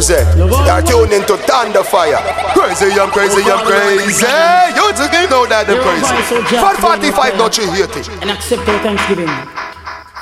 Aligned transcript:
represent. 0.00 0.38
You're 0.38 0.82
tuned 0.82 1.12
into 1.12 1.36
Tando 1.46 1.82
Fire. 1.82 2.16
Crazy, 2.54 2.98
I'm 2.98 3.10
crazy, 3.10 3.42
I'm 3.44 3.64
crazy. 3.64 4.24
You 4.74 4.92
just 4.96 5.30
know 5.30 5.46
that 5.46 5.68
I'm 5.68 5.80
crazy. 5.80 6.56
445, 6.56 7.36
not 7.36 7.58
you 7.58 7.70
hate 7.70 7.96
it. 7.96 8.08
And 8.22 8.30
accept 8.30 8.68
our 8.68 8.78
thanksgiving. 8.80 9.28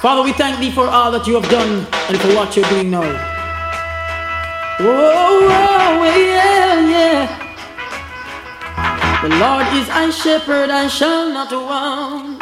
Father, 0.03 0.23
we 0.23 0.33
thank 0.33 0.59
thee 0.61 0.71
for 0.71 0.87
all 0.87 1.11
that 1.13 1.27
you 1.27 1.35
have 1.41 1.51
done 1.51 1.87
and 2.09 2.21
for 2.21 2.35
what 2.35 2.57
you're 2.57 2.69
doing 2.69 2.91
now. 2.91 3.03
Whoa, 4.79 5.47
whoa, 5.49 6.05
yeah, 6.17 6.79
yeah. 6.95 7.27
The 9.23 9.29
Lord 9.29 9.67
is 9.75 9.89
my 9.89 10.11
shepherd, 10.11 10.71
I 10.71 10.87
shall 10.87 11.29
not 11.31 11.51
want. 11.51 12.39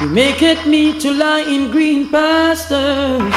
He 0.00 0.06
maketh 0.06 0.66
me 0.66 0.98
to 0.98 1.12
lie 1.12 1.42
in 1.42 1.70
green 1.70 2.08
pastures. 2.08 3.32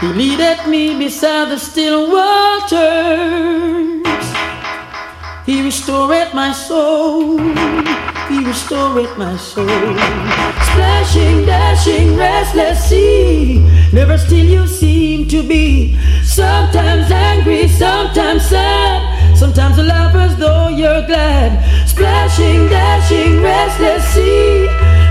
He 0.00 0.06
leadeth 0.06 0.66
me 0.66 0.96
beside 0.96 1.50
the 1.50 1.58
still 1.58 2.10
waters. 2.10 2.80
He 5.44 5.62
restoreth 5.62 6.32
my 6.32 6.52
soul. 6.52 7.38
He 8.30 8.42
restoreth 8.42 9.18
my 9.18 9.36
soul. 9.36 9.66
Splashing, 10.68 11.44
dashing, 11.44 12.16
restless 12.16 12.88
sea. 12.88 13.58
Never 13.92 14.16
still 14.16 14.46
you 14.46 14.66
seem 14.66 15.28
to 15.28 15.42
be. 15.42 15.98
Sometimes 16.24 17.10
angry, 17.10 17.68
sometimes 17.68 18.46
sad. 18.46 19.36
Sometimes 19.36 19.76
laugh 19.76 20.14
as 20.14 20.34
though 20.38 20.68
you're 20.68 21.06
glad. 21.06 21.62
Splashing, 21.86 22.68
dashing, 22.68 23.42
restless 23.42 24.04
sea. 24.14 24.64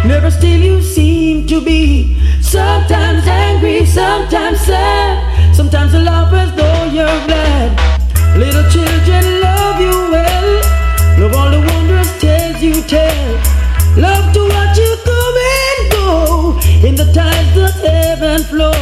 Never 0.04 0.32
still 0.32 0.60
you 0.60 0.82
seem 0.82 1.46
to 1.46 1.62
be. 1.62 2.19
Sometimes 2.49 3.27
angry, 3.27 3.85
sometimes 3.85 4.59
sad. 4.62 5.55
Sometimes 5.55 5.94
laugh 5.94 6.33
as 6.33 6.50
though 6.56 6.86
you're 6.86 7.22
glad. 7.28 7.69
Little 8.36 8.67
children 8.72 9.23
love 9.39 9.80
you 9.80 9.94
well. 10.09 10.50
Love 11.19 11.36
all 11.36 11.52
the 11.52 11.61
wondrous 11.69 12.09
tales 12.19 12.59
you 12.59 12.81
tell. 12.89 13.28
Love 13.95 14.33
to 14.33 14.41
watch 14.50 14.78
you 14.80 14.91
come 15.06 15.38
and 15.53 15.91
go 15.91 16.59
in 16.88 16.95
the 16.95 17.06
tides 17.14 17.53
that 17.53 17.78
ebb 17.86 18.23
and 18.23 18.44
flow. 18.44 18.73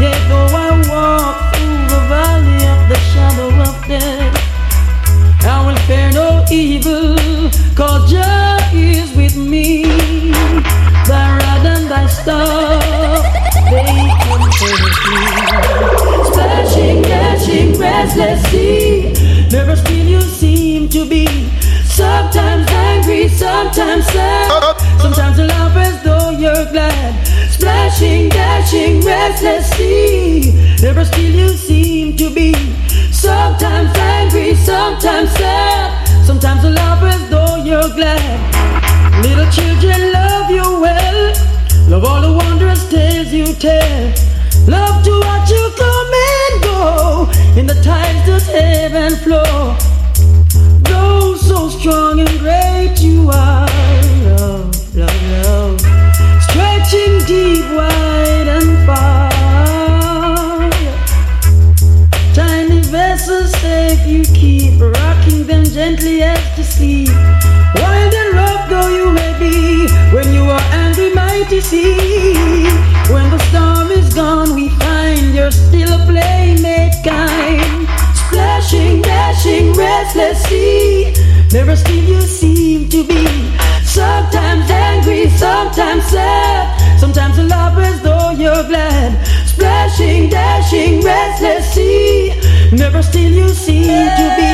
Yet 0.00 0.16
though 0.30 0.48
I 0.56 0.70
walk 0.88 1.52
through 1.52 1.84
the 1.92 2.00
valley 2.08 2.64
of 2.72 2.80
the 2.88 2.98
shadow 3.12 3.50
of 3.68 3.76
death, 3.86 5.44
I 5.44 5.66
will 5.66 5.76
fear 5.84 6.10
no 6.12 6.46
evil, 6.50 7.14
cause 7.76 8.10
Jah 8.10 8.56
is 8.72 9.14
with 9.14 9.36
me. 9.36 9.87
Sea, 18.06 19.12
never 19.50 19.74
still 19.74 20.06
you 20.06 20.20
seem 20.20 20.88
to 20.88 21.08
be. 21.08 21.26
Sometimes 21.84 22.70
angry, 22.70 23.28
sometimes 23.28 24.06
sad, 24.06 24.50
uh, 24.52 24.74
uh. 24.74 24.98
sometimes 25.00 25.38
you 25.38 25.44
laugh 25.44 25.76
as 25.76 26.02
though 26.04 26.30
you're 26.30 26.66
glad. 26.70 27.26
Splashing, 27.50 28.28
dashing, 28.28 29.00
restless 29.00 29.70
sea, 29.70 30.52
never 30.80 31.04
still 31.04 31.34
you 31.34 31.48
seem 31.48 32.16
to 32.16 32.30
be. 32.30 32.54
Sometimes 33.10 33.90
angry, 33.98 34.54
sometimes 34.54 35.30
sad, 35.32 36.24
sometimes 36.24 36.62
you 36.62 36.70
laugh 36.70 37.02
as 37.02 37.28
though 37.30 37.56
you're 37.64 37.90
glad. 37.96 39.24
Little 39.24 39.50
children 39.50 40.12
love 40.12 40.50
you 40.50 40.62
well, 40.80 41.32
love 41.88 42.04
all 42.04 42.20
the 42.22 42.32
wondrous 42.32 42.88
tales 42.88 43.32
you 43.32 43.52
tell. 43.54 44.14
Love 44.68 45.02
to 45.02 45.37
that 48.46 48.92
ebb 48.94 49.18
flow. 49.18 49.76
Though 50.82 51.36
so 51.36 51.68
strong 51.68 52.20
and 52.20 52.38
great 52.38 52.96
you 53.00 53.30
are, 53.30 53.66
love, 54.24 54.94
love, 54.94 55.22
love, 55.44 55.80
stretching 56.46 57.18
deep, 57.26 57.64
wide 57.76 58.48
and 58.48 58.86
far. 58.86 60.70
Tiny 62.34 62.80
vessels 62.82 63.52
safe 63.60 64.06
you 64.06 64.24
keep, 64.34 64.80
rocking 64.80 65.46
them 65.46 65.64
gently 65.64 66.22
as 66.22 66.42
to 66.56 66.64
sleep. 66.64 67.08
Wild 67.74 68.14
and 68.14 68.34
rough 68.34 68.68
though 68.68 68.88
you 68.88 69.10
may 69.10 69.32
be, 69.38 69.88
when 70.14 70.32
you 70.32 70.44
are 70.44 70.66
angry, 70.72 71.12
mighty 71.14 71.60
sea. 71.60 72.34
When 73.12 73.30
the 73.30 73.38
storm 73.50 73.90
is 73.90 74.12
gone, 74.14 74.54
we 74.54 74.68
find 74.80 75.34
you're 75.34 75.50
still 75.50 75.92
a 75.92 76.04
playmate 76.06 76.94
kind. 77.04 77.67
Splashing, 78.68 79.00
dashing, 79.00 79.72
restless 79.72 80.42
sea. 80.44 81.14
Never 81.54 81.74
still 81.74 82.04
you 82.04 82.20
seem 82.20 82.86
to 82.90 83.02
be. 83.02 83.24
Sometimes 83.82 84.70
angry, 84.70 85.30
sometimes 85.30 86.04
sad. 86.04 87.00
Sometimes 87.00 87.38
you 87.38 87.44
laugh 87.44 87.78
as 87.78 88.02
though 88.02 88.32
you're 88.32 88.68
glad. 88.68 89.16
Splashing, 89.46 90.28
dashing, 90.28 91.00
restless 91.00 91.72
sea. 91.72 92.38
Never 92.70 93.00
still 93.00 93.32
you 93.32 93.48
seem 93.48 93.86
to 93.86 94.34
be. 94.36 94.52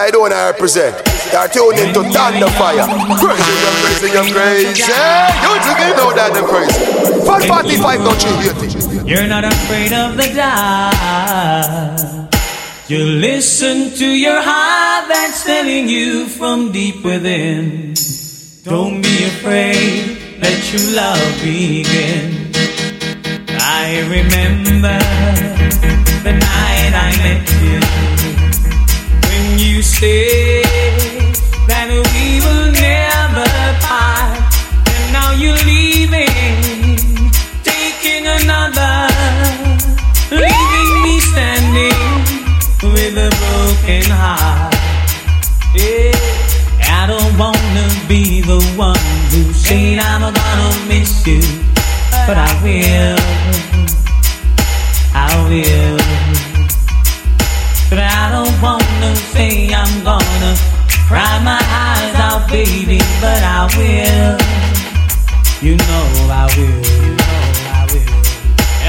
I 0.00 0.08
don't 0.10 0.22
wanna 0.22 0.36
represent. 0.36 0.96
You're 1.32 1.46
tuned 1.48 1.78
into 1.78 2.02
Tando 2.08 2.48
Fire. 2.56 2.88
Crazy, 3.20 3.52
I'm 3.68 3.76
crazy, 3.84 4.16
I'm 4.16 4.32
crazy. 4.32 4.64
You 4.64 4.76
just 4.80 5.92
know 5.98 6.10
that 6.16 6.32
I'm 6.32 6.46
crazy. 6.48 6.72
445, 7.20 8.00
not 8.00 8.24
you 8.24 8.32
hate 8.40 8.64
it. 8.64 9.06
You're 9.06 9.26
not 9.26 9.44
afraid 9.44 9.92
of 9.92 10.16
the 10.16 10.32
dark. 10.34 12.19
You 12.90 13.04
listen 13.04 13.92
to 13.98 14.04
your 14.04 14.42
heart 14.42 15.06
that's 15.06 15.44
telling 15.44 15.88
you 15.88 16.26
from 16.26 16.72
deep 16.72 17.04
within. 17.04 17.94
Don't 18.64 19.00
be 19.00 19.26
afraid, 19.30 20.18
let 20.42 20.58
your 20.72 20.82
love 20.98 21.40
begin. 21.40 22.50
I 23.60 24.02
remember 24.10 24.98
the 26.26 26.34
night 26.34 26.92
I 27.06 27.14
met 27.22 27.46
you 27.62 27.78
when 29.28 29.44
you 29.60 29.82
said 29.82 30.66
that 31.70 31.86
we 31.94 32.40
will 32.42 32.72
never 32.74 33.46
part, 33.86 34.50
and 34.90 35.12
now 35.12 35.30
you're 35.38 35.62
leaving, 35.64 35.79
a 43.20 43.28
broken 43.28 44.04
heart. 44.10 44.74
Yeah, 45.76 46.16
I 47.00 47.06
don't 47.06 47.36
wanna 47.36 47.86
be 48.08 48.40
the 48.40 48.60
one 48.76 48.96
who 49.32 49.52
said 49.52 49.98
I'm 49.98 50.22
gonna 50.22 50.70
miss 50.88 51.26
you, 51.26 51.42
but 52.26 52.36
I 52.38 52.52
will. 52.64 53.20
I 55.12 55.28
will. 55.48 56.00
But 57.90 57.98
I 57.98 58.24
don't 58.36 58.56
wanna 58.62 59.12
say 59.34 59.68
I'm 59.74 59.94
gonna 60.02 60.52
cry 61.08 61.34
my 61.44 61.60
eyes 61.84 62.14
out, 62.26 62.48
baby, 62.48 63.00
but 63.20 63.42
I 63.42 63.60
will. 63.76 64.36
You 65.60 65.76
know 65.76 66.06
I 66.42 66.44
will. 66.56 66.82
You 67.04 67.12
know 67.20 67.40
I 67.76 67.80
will. 67.92 68.20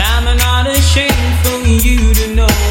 I'm 0.09 0.37
not 0.37 0.67
ashamed 0.67 1.35
for 1.43 1.59
you 1.67 2.13
to 2.13 2.35
know 2.35 2.70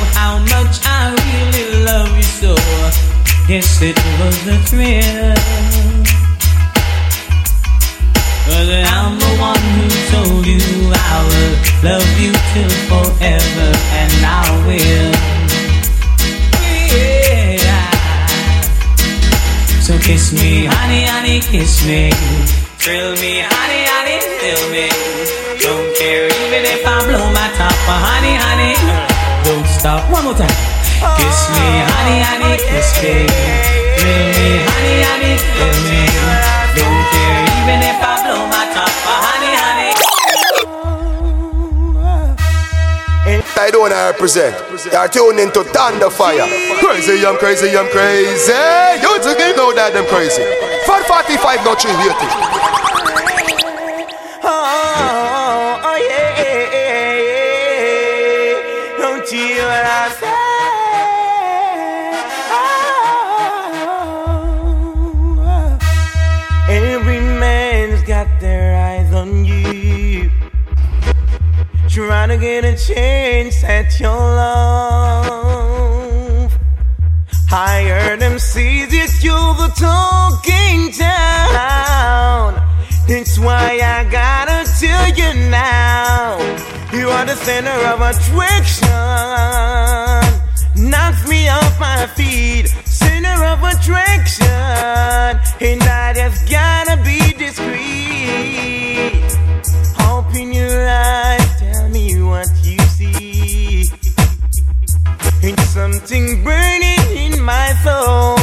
Yes, 3.51 3.83
it 3.83 3.99
was 4.21 4.47
a 4.47 4.57
thrill. 4.71 5.35
But 8.47 8.69
I'm 8.95 9.19
the 9.19 9.33
one 9.43 9.59
who 9.75 9.91
told 10.15 10.47
you 10.47 10.63
I 10.95 11.19
will 11.27 11.55
love 11.83 12.11
you 12.23 12.31
till 12.55 12.71
forever, 12.87 13.71
and 13.99 14.13
I 14.23 14.47
will. 14.71 15.11
Yeah. 16.95 17.91
So 19.83 19.99
kiss 19.99 20.31
me, 20.33 20.67
honey, 20.67 21.03
honey, 21.11 21.41
kiss 21.41 21.85
me. 21.85 22.13
Thrill 22.79 23.19
me, 23.19 23.43
honey, 23.43 23.83
honey, 23.91 24.23
thrill 24.39 24.63
me. 24.71 24.87
Don't 25.59 25.91
care 25.99 26.27
even 26.27 26.63
if 26.71 26.87
I 26.87 27.03
blow 27.03 27.27
my 27.35 27.51
top, 27.59 27.75
honey, 27.99 28.39
honey, 28.47 28.79
don't 29.43 29.67
stop. 29.67 30.09
One 30.09 30.23
more 30.23 30.35
time. 30.35 30.80
Kiss 31.01 31.49
me, 31.57 31.81
honey, 31.81 32.21
honey, 32.21 32.61
kiss 32.61 32.93
me. 33.01 33.25
Feel 33.97 34.21
me, 34.37 34.49
honey, 34.69 35.01
honey, 35.09 35.35
feel 35.41 35.73
me. 35.89 36.05
Don't 36.77 37.05
care 37.09 37.41
even 37.57 37.81
if 37.89 37.97
I 38.05 38.21
blow 38.21 38.45
my 38.53 38.69
top, 38.77 38.93
honey, 39.09 39.53
honey. 39.57 39.97
I 43.57 43.71
don't 43.71 43.81
wanna 43.83 44.13
represent. 44.13 44.55
You're 44.93 45.09
tuned 45.09 45.41
into 45.41 45.61
Tandofire. 45.73 46.47
Crazy, 46.81 47.25
I'm 47.25 47.37
crazy, 47.39 47.77
I'm 47.77 47.89
crazy. 47.89 48.53
You 49.01 49.19
think 49.23 49.57
know 49.57 49.73
that 49.73 49.97
I'm 49.97 50.07
crazy? 50.07 50.45
445, 50.85 51.65
not 51.65 51.81
380. 51.81 52.27
Oh, 54.43 55.81
oh, 55.83 55.97
yeah, 55.97 56.41
yeah, 56.41 56.65
yeah, 56.73 57.15
yeah. 58.49 58.99
Don't 58.99 59.29
you 59.33 59.65
To 72.29 72.37
get 72.37 72.65
a 72.67 72.77
chance 72.77 73.65
at 73.65 73.99
your 73.99 74.11
love. 74.11 75.41
Heard 77.51 78.21
them 78.21 78.39
say 78.39 78.85
that 78.85 79.25
you're 79.25 79.55
the 79.55 79.73
talking 79.75 80.93
town. 80.93 82.55
That's 83.09 83.39
why 83.39 83.81
I 83.83 84.05
gotta 84.05 84.65
tell 84.79 85.09
you 85.17 85.33
now. 85.51 86.39
You 86.93 87.09
are 87.09 87.25
the 87.25 87.37
center 87.37 87.71
of 87.89 88.01
attraction. 88.01 88.89
Knocks 90.77 91.27
me 91.27 91.49
off 91.49 91.81
my 91.81 92.07
feet. 92.15 92.69
Center 92.85 93.45
of 93.45 93.63
attraction. 93.65 94.47
And 95.61 95.83
I 95.83 96.13
just 96.15 96.49
gotta 96.49 96.97
be 97.03 97.33
discreet. 97.33 99.20
What 102.41 102.65
you 102.65 102.79
see. 102.97 103.85
It's 105.43 105.67
something 105.79 106.43
burning 106.43 107.07
in 107.25 107.43
my 107.43 107.69
soul. 107.85 108.39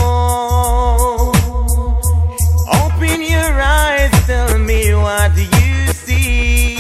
Open 2.82 3.20
your 3.36 3.54
eyes, 3.82 4.12
tell 4.28 4.60
me 4.60 4.94
what 4.94 5.36
you 5.38 5.94
see. 6.06 6.78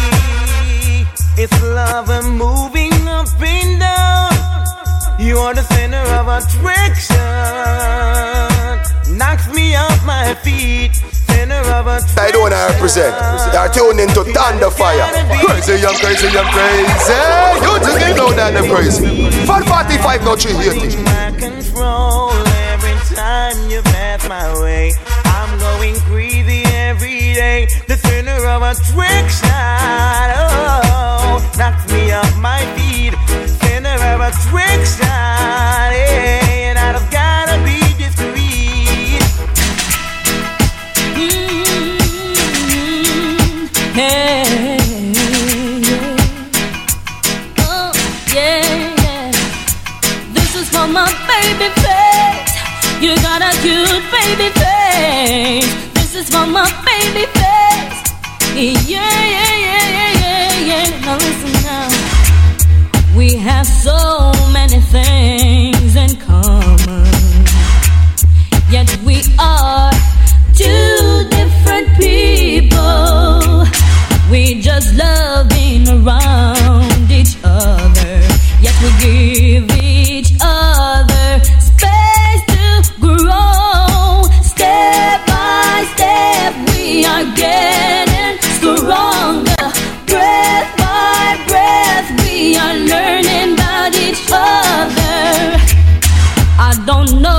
It's 1.41 1.59
love 1.63 2.09
moving 2.25 2.93
up 3.07 3.41
and 3.41 3.79
down. 3.79 4.31
You 5.19 5.39
are 5.39 5.55
the 5.55 5.63
center 5.63 6.05
of 6.19 6.27
attraction. 6.37 8.56
Knocks 9.17 9.49
me 9.51 9.75
off 9.75 10.05
my 10.05 10.35
feet. 10.45 10.93
Center 11.25 11.55
of 11.73 11.87
attraction. 11.87 12.19
I 12.19 12.29
don't 12.29 12.51
represent. 12.51 13.15
You're 13.51 13.69
tuned 13.73 13.99
into 13.99 14.23
Tando 14.31 14.69
Fire. 14.69 15.09
Crazy, 15.41 15.83
I'm 15.83 15.97
crazy, 15.97 16.27
I'm 16.37 16.45
crazy. 16.53 16.85
You 17.65 17.79
just 17.81 17.97
ain't 17.97 18.15
know 18.15 18.29
that 18.37 18.53
I'm 18.55 18.69
crazy. 18.69 19.01
545, 19.47 20.23
no 20.23 20.35
380. 20.35 21.01
My 21.01 21.33
control 21.33 22.29
every 22.69 22.93
time 23.15 23.57
you 23.71 23.81
pass 23.89 24.29
my 24.29 24.53
way. 24.61 24.93
I'm 25.25 25.57
going 25.57 25.95
crazy 26.05 26.61
every 26.77 27.33
day. 27.33 27.67
The 27.87 27.97
center 27.97 28.45
of 28.45 28.61
attraction. 28.61 29.49
Oh, 30.37 31.41
knocks 31.57 31.91
me 31.91 32.11
off 32.11 32.37
my 32.37 32.61
feet. 32.77 33.17
Center 33.65 33.97
of 34.13 34.21
attraction. 34.21 35.09
Yeah, 35.09 36.69
and 36.69 36.77
I've 36.77 37.01
gotta 37.11 37.26
You 52.99 53.15
got 53.17 53.41
a 53.43 53.51
cute 53.61 54.03
baby 54.11 54.49
face. 54.57 55.69
This 55.93 56.15
is 56.15 56.29
for 56.29 56.47
my 56.47 56.65
baby 56.83 57.25
face. 57.37 57.99
Yeah, 58.55 59.01
yeah, 59.33 59.53
yeah, 59.65 59.87
yeah, 59.93 60.21
yeah, 60.23 60.67
yeah. 60.69 61.05
Now 61.05 61.15
listen 61.17 61.53
now. 61.63 63.15
We 63.15 63.35
have 63.35 63.67
so 63.67 64.31
many 64.51 64.79
things 64.81 65.95
in 65.95 66.17
common. 66.21 67.45
Yet 68.71 68.89
we 69.05 69.21
are 69.37 69.91
two 70.55 71.29
different 71.29 71.87
people. 71.97 73.65
We 74.31 74.59
just 74.59 74.95
love 74.95 75.49
being 75.49 75.87
around 75.87 77.11
each 77.11 77.37
other. 77.43 78.21
Yet 78.59 78.75
we 78.81 78.89
give 78.99 79.76
I 97.09 97.36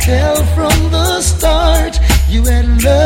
tell 0.00 0.44
from 0.54 0.90
the 0.90 1.20
start 1.20 1.98
you 2.28 2.44
had 2.44 2.66
love 2.82 3.05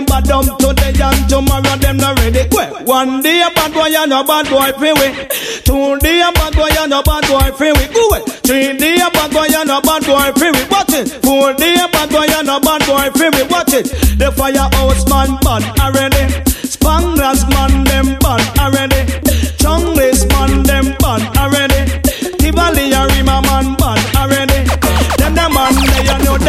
Them 0.00 0.06
bad 0.06 0.24
dumb 0.24 0.48
today 0.56 0.96
and 0.96 1.28
tomorrow 1.28 1.76
them 1.76 1.98
not 1.98 2.18
ready. 2.20 2.48
Quick. 2.48 2.88
One 2.88 3.20
day 3.20 3.42
a 3.44 3.52
bad 3.52 3.74
boy 3.74 3.92
and 3.92 4.10
a 4.10 4.24
bad 4.24 4.48
boy 4.48 4.72
free 4.80 4.96
we 4.96 5.12
Two 5.60 5.98
day 5.98 6.24
a 6.24 6.32
bad 6.32 6.56
boy 6.56 6.72
and 6.72 6.94
a 6.94 7.02
bad 7.02 7.28
boy 7.28 7.52
free 7.52 7.72
way. 7.72 7.86
Go 7.92 8.08
away. 8.08 8.24
Three 8.40 8.78
day 8.78 8.96
a 8.96 9.10
bad 9.12 9.30
boy 9.30 9.44
and 9.52 9.68
a 9.68 9.78
bad 9.84 10.00
boy 10.08 10.32
free 10.40 10.52
we 10.56 10.64
Watch 10.72 10.94
it. 10.96 11.20
Four 11.20 11.52
day 11.52 11.76
a 11.76 11.86
bad 11.92 12.08
boy 12.08 12.24
and 12.32 12.48
a 12.48 12.58
bad 12.60 12.80
boy 12.88 13.12
free 13.12 13.28
we 13.28 13.42
Watch 13.52 13.74
it. 13.74 13.92
The 14.16 14.32
firehouse 14.32 15.04
man 15.04 15.36
bad 15.44 15.68
already. 15.84 16.32
Spanglers 16.64 17.44
man 17.52 17.84
them 17.84 18.16
bad 18.20 18.40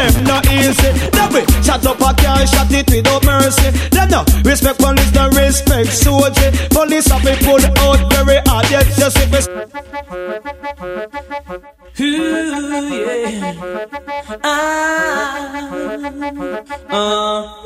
them 0.02 0.24
not 0.24 0.46
easy. 0.48 0.90
That 1.12 1.30
way, 1.34 1.46
shut 1.62 1.86
up, 1.86 2.02
a 2.02 2.14
can't 2.16 2.50
shut 2.50 2.72
it 2.72 2.90
without 2.90 3.24
mercy. 3.26 3.70
Them 3.90 4.10
no 4.10 4.24
respect 4.44 4.80
police, 4.80 5.12
no 5.14 5.30
respect 5.30 5.90
soldier. 5.94 6.52
Police 6.70 7.08
have 7.08 7.24
been 7.24 7.38
pulled 7.46 7.66
out 7.78 8.00
very 8.14 8.40
hard, 8.46 8.70
Yes, 8.72 8.98
just 8.98 9.18
if 9.18 9.34
it's. 9.34 9.48
Ooh, 12.00 12.06
yeah. 12.90 13.54
Ah, 14.44 15.52
uh, 16.90 17.62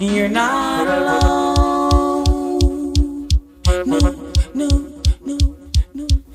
You're 0.00 0.28
not 0.28 0.88
alone. 0.88 2.24
No, 3.86 3.98
no. 4.54 4.83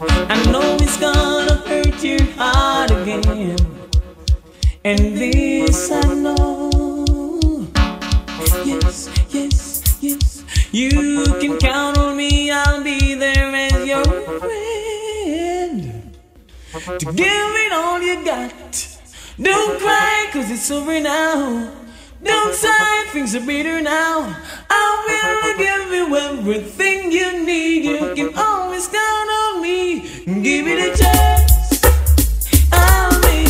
I 0.01 0.51
know 0.51 0.77
it's 0.79 0.97
gonna 0.97 1.55
hurt 1.67 2.01
your 2.01 2.23
heart 2.37 2.91
again. 2.91 3.57
And 4.85 5.17
this 5.17 5.91
I 5.91 6.13
know. 6.13 7.67
Yes, 8.63 9.09
yes, 9.29 9.97
yes. 10.01 10.43
You 10.71 11.25
can 11.41 11.57
count 11.57 11.97
on 11.97 12.15
me, 12.15 12.49
I'll 12.49 12.81
be 12.81 13.13
there 13.15 13.53
as 13.53 13.85
your 13.85 14.05
friend. 14.39 15.81
To 16.99 17.05
give 17.13 17.51
it 17.65 17.73
all 17.73 18.01
you 18.01 18.23
got. 18.23 18.97
Don't 19.41 19.79
cry, 19.81 20.29
cause 20.31 20.49
it's 20.49 20.71
over 20.71 20.99
now. 21.01 21.73
Downside, 22.23 23.07
things 23.13 23.33
are 23.33 23.45
better 23.45 23.81
now. 23.81 24.35
I 24.69 25.05
will 25.07 25.57
give 25.57 25.93
you 25.93 26.15
everything 26.17 27.11
you 27.11 27.45
need. 27.45 27.85
You 27.85 28.13
can 28.13 28.37
always 28.37 28.87
count 28.87 29.29
on 29.29 29.61
me. 29.61 30.01
Give 30.25 30.67
it 30.67 30.79
a 30.79 30.97
chance. 30.97 31.81
I'll 32.73 33.21
be. 33.21 33.48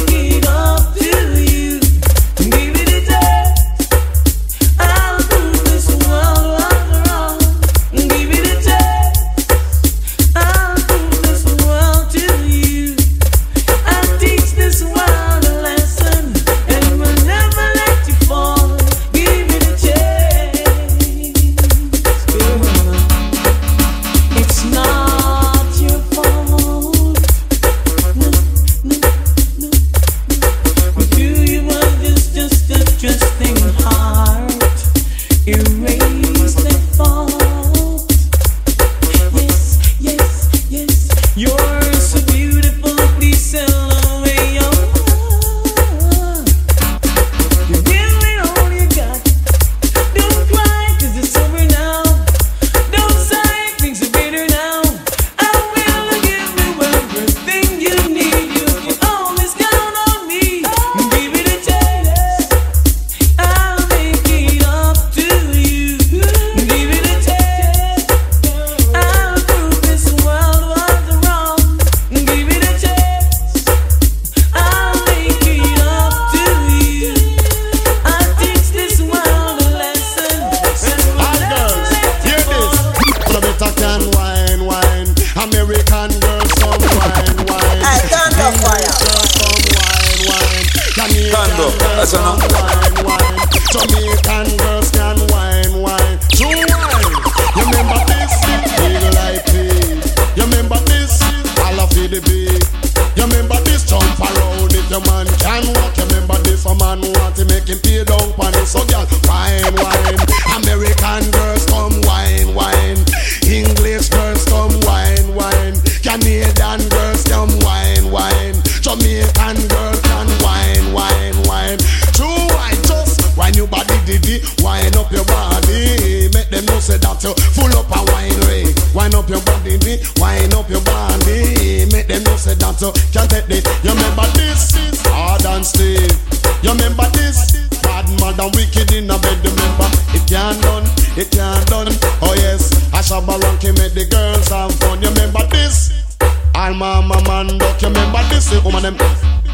All 146.90 147.04
a 147.04 147.24
man 147.30 147.60
duck, 147.60 147.80
you 147.84 147.88
remember 147.88 148.24
this? 148.30 148.50
Woman 148.64 148.82
them 148.82 148.98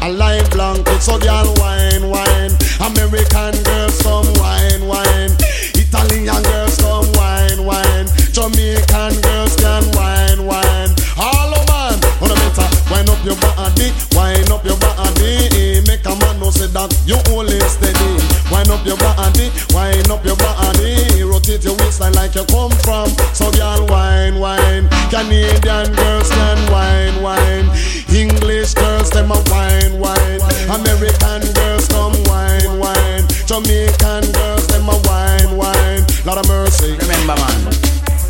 a 0.00 0.08
light 0.08 0.50
blanket, 0.50 1.02
so 1.02 1.18
girl 1.18 1.52
wine, 1.60 2.08
wine. 2.08 2.52
American 2.80 3.52
girls 3.62 4.00
come 4.00 4.24
wine, 4.40 4.88
wine. 4.88 5.36
Italian 5.76 6.42
girls 6.42 6.78
come 6.80 7.04
wine, 7.12 7.60
wine. 7.62 8.08
Jamaican 8.32 9.20
girls 9.20 9.54
can 9.56 9.84
wine, 9.92 10.46
wine. 10.48 10.90
All 11.20 11.52
of 11.52 11.68
man, 11.68 12.00
on 12.24 12.28
the 12.32 12.36
better, 12.40 12.68
wine 12.88 13.08
up 13.12 13.20
your 13.22 13.36
body, 13.36 13.92
wine 14.16 14.50
up 14.50 14.64
your 14.64 14.78
body. 14.80 15.84
Make 15.84 16.06
a 16.06 16.16
man 16.16 16.40
know 16.40 16.48
say 16.50 16.68
that 16.72 16.88
you 17.04 17.20
only 17.36 17.60
steady. 17.68 18.15
Wine 18.56 18.70
up 18.70 18.86
your 18.86 18.96
body, 18.96 19.52
wine 19.76 20.10
up 20.10 20.24
your 20.24 20.36
body. 20.36 20.96
Rotate 21.22 21.62
your 21.62 21.76
waistline 21.76 22.14
like 22.14 22.34
you 22.34 22.44
come 22.46 22.72
from. 22.88 23.06
So 23.36 23.52
girl 23.52 23.84
wine, 23.86 24.40
wine. 24.40 24.88
Canadian 25.12 25.92
girls 25.92 26.30
can 26.30 26.72
wine, 26.72 27.20
wine. 27.20 27.68
English 28.08 28.72
girls 28.72 29.10
them 29.10 29.30
a 29.30 29.36
wine, 29.52 30.00
wine. 30.00 30.40
American 30.72 31.44
girls 31.52 31.86
come 31.88 32.16
wine, 32.24 32.80
wine. 32.80 33.28
Jamaican 33.44 34.24
girls 34.32 34.66
them 34.68 34.88
a 34.88 34.96
wine, 35.04 35.52
wine. 35.54 36.00
Lot 36.24 36.38
of 36.38 36.48
mercy. 36.48 36.96
Remember 36.96 37.36
man, 37.36 37.60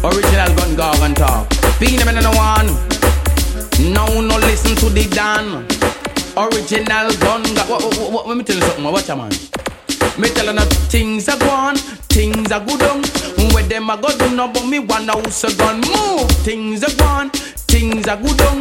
original 0.03 0.51
gun 0.59 0.75
gargan 0.75 1.15
talk. 1.15 1.47
Being 1.79 1.99
them 2.03 2.09
in 2.09 2.19
the 2.19 2.35
one. 2.35 2.67
No, 3.95 4.21
no 4.21 4.37
listen 4.43 4.75
to 4.83 4.91
the 4.91 5.07
Dan. 5.07 5.62
Original 6.37 7.15
gun. 7.23 7.45
Ga- 7.55 7.71
what, 7.71 7.85
what, 7.85 8.11
what, 8.11 8.27
let 8.27 8.37
me 8.37 8.43
tell 8.43 8.57
you 8.57 8.62
something. 8.62 8.83
Watch 8.85 9.09
a 9.09 9.15
man. 9.15 9.31
Me 10.18 10.29
tell 10.31 10.46
you 10.46 10.61
things 10.88 11.29
are 11.29 11.38
gone, 11.38 11.76
things 12.09 12.50
are 12.50 12.64
good 12.64 12.83
on. 12.83 13.02
Where 13.52 13.62
them 13.64 13.90
a 13.90 13.96
go 14.00 14.09
do 14.16 14.35
no, 14.35 14.48
but 14.48 14.64
me 14.66 14.79
one 14.79 15.09
house 15.09 15.44
a 15.44 15.55
gun 15.57 15.81
move. 15.81 16.31
Things 16.42 16.83
are 16.83 16.96
gone, 16.96 17.31
things 17.77 18.09
are 18.09 18.17
good 18.17 18.41
on. 18.49 18.61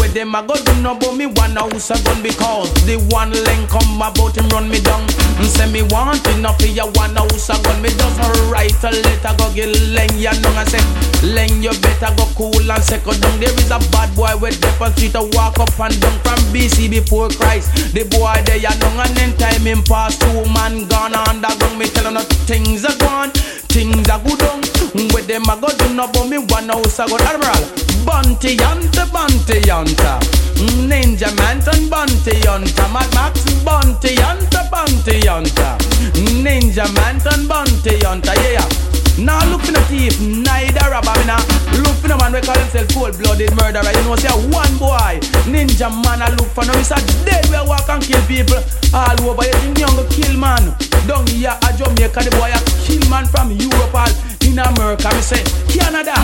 Where 0.00 0.08
them 0.08 0.34
a 0.34 0.40
go 0.42 0.56
do 0.56 0.72
no, 0.80 0.96
but 0.96 1.12
me 1.14 1.26
one 1.26 1.56
house 1.56 1.90
a 1.90 1.96
gun 2.02 2.22
because 2.22 2.72
the 2.88 2.96
one 3.12 3.30
link 3.30 3.68
come 3.68 4.00
about 4.00 4.36
him 4.36 4.48
run 4.48 4.68
me 4.68 4.80
down. 4.80 5.04
And 5.36 5.46
say 5.46 5.68
me 5.70 5.82
want 5.92 6.24
enough 6.32 6.58
for 6.58 6.66
your 6.66 6.88
one 6.96 7.14
house 7.14 7.50
a 7.52 7.56
gun. 7.60 7.82
Me 7.82 7.90
just 7.90 8.18
write 8.48 8.72
a 8.80 8.90
letter 8.90 9.34
go 9.36 9.52
get 9.52 9.68
Leng 9.92 10.16
ya 10.16 10.32
know 10.40 10.56
and 10.56 10.68
say 10.72 10.80
Leng 11.36 11.60
you 11.60 11.74
better 11.84 12.10
go 12.16 12.24
cool 12.32 12.72
and 12.72 12.82
second 12.82 13.20
down. 13.20 13.38
There 13.40 13.52
is 13.52 13.70
a 13.70 13.78
bad 13.92 14.08
boy 14.16 14.32
with 14.40 14.60
death 14.60 14.80
on 14.80 14.92
street 14.96 15.12
to 15.12 15.28
walk 15.36 15.60
up 15.60 15.78
and 15.78 15.94
down 16.00 16.16
from 16.24 16.40
BC 16.48 16.88
before 16.88 17.28
Christ. 17.28 17.92
The 17.92 18.08
boy 18.08 18.40
there 18.48 18.56
ya 18.56 18.72
know 18.80 19.04
and 19.04 19.12
then 19.16 19.36
time 19.36 19.68
him 19.68 19.82
pass 19.84 20.16
two 20.16 20.44
man 20.56 20.88
gone 20.88 21.12
underground. 21.12 21.78
Me 21.78 21.86
tell 21.92 22.10
no 22.10 22.20
things 22.48 22.84
are 22.84 22.96
gone, 22.96 23.30
things 23.74 24.08
are 24.08 24.22
good 24.22 24.40
on. 24.46 24.60
With 25.10 25.26
them 25.26 25.50
a 25.50 25.58
go 25.58 25.66
do 25.76 25.92
no 25.94 26.06
but 26.06 26.28
me 26.28 26.38
one 26.38 26.68
house 26.70 27.00
a 27.00 27.06
gun. 27.10 27.20
Admiral, 27.26 27.62
Bunty 28.06 28.54
Hunter, 28.62 29.06
Bunty 29.10 29.58
Hunter. 29.68 30.18
Ninja 30.86 31.34
Manton, 31.36 31.90
Bunty 31.90 32.38
Hunter. 32.46 32.88
Mad 32.94 33.10
Max, 33.14 33.42
Bunty 33.66 34.14
Hunter, 34.22 34.62
Bunty 34.70 35.26
Hunter. 35.26 35.74
Ninja 36.38 36.86
Manton, 36.94 37.48
Bunty 37.48 37.98
Hunter. 37.98 38.34
Yeah, 38.46 38.68
Now 39.16 39.38
look 39.48 39.62
for 39.62 39.72
no 39.72 39.80
thief, 39.86 40.20
neither 40.20 40.90
robber. 40.90 41.14
Me 41.18 41.24
now 41.24 41.38
look 41.86 41.96
for 42.02 42.08
no 42.08 42.16
man 42.18 42.32
we 42.32 42.40
call 42.42 42.58
himself 42.58 42.88
cold-blooded 42.92 43.54
murderer. 43.54 43.86
You 43.94 44.02
know, 44.04 44.16
say 44.16 44.34
one 44.50 44.74
boy, 44.76 45.22
ninja 45.46 45.88
man. 45.88 46.20
I 46.20 46.34
look 46.34 46.50
for 46.50 46.64
no. 46.66 46.72
It's 46.74 46.90
a 46.90 46.98
dead 47.24 47.46
we 47.46 47.56
walk 47.68 47.88
and 47.88 48.02
kill 48.02 48.20
people 48.26 48.58
all 48.92 49.14
over. 49.22 49.46
You 49.46 49.54
think 49.62 49.78
you 49.78 49.86
gonna 49.86 50.08
kill 50.10 50.36
man? 50.36 50.74
Down 51.06 51.26
here 51.28 51.54
a 51.54 51.68
Jamaica, 51.78 52.20
the 52.26 52.30
boy 52.34 52.50
a 52.50 52.58
kill 52.82 53.00
man 53.08 53.24
from 53.30 53.54
Europe 53.54 53.94
all 53.94 54.10
in 54.42 54.58
America. 54.58 55.08
Me 55.14 55.22
say 55.22 55.42
Canada, 55.70 56.18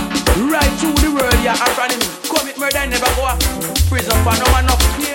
right 0.51 0.73
through 0.83 0.99
the 0.99 1.15
world. 1.15 1.39
Yeah, 1.47 1.55
I 1.55 1.71
from 1.79 1.95
him 1.95 2.03
commit 2.27 2.59
murder, 2.59 2.85
never 2.91 3.07
go 3.15 3.23
a 3.31 3.39
prison 3.87 4.19
for 4.27 4.35
no 4.35 4.47
man 4.51 4.67
no 4.67 4.75
pay. 4.99 5.15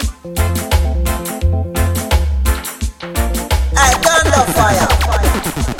I 3.75 3.91
turn 3.99 4.25
the 4.31 4.41
fire. 4.55 5.74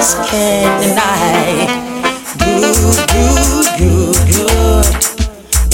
Just 0.00 0.16
can't 0.30 0.82
deny. 0.82 1.68
Good, 2.38 2.96
good, 3.12 3.66
good, 3.80 4.16
good. 4.32 4.86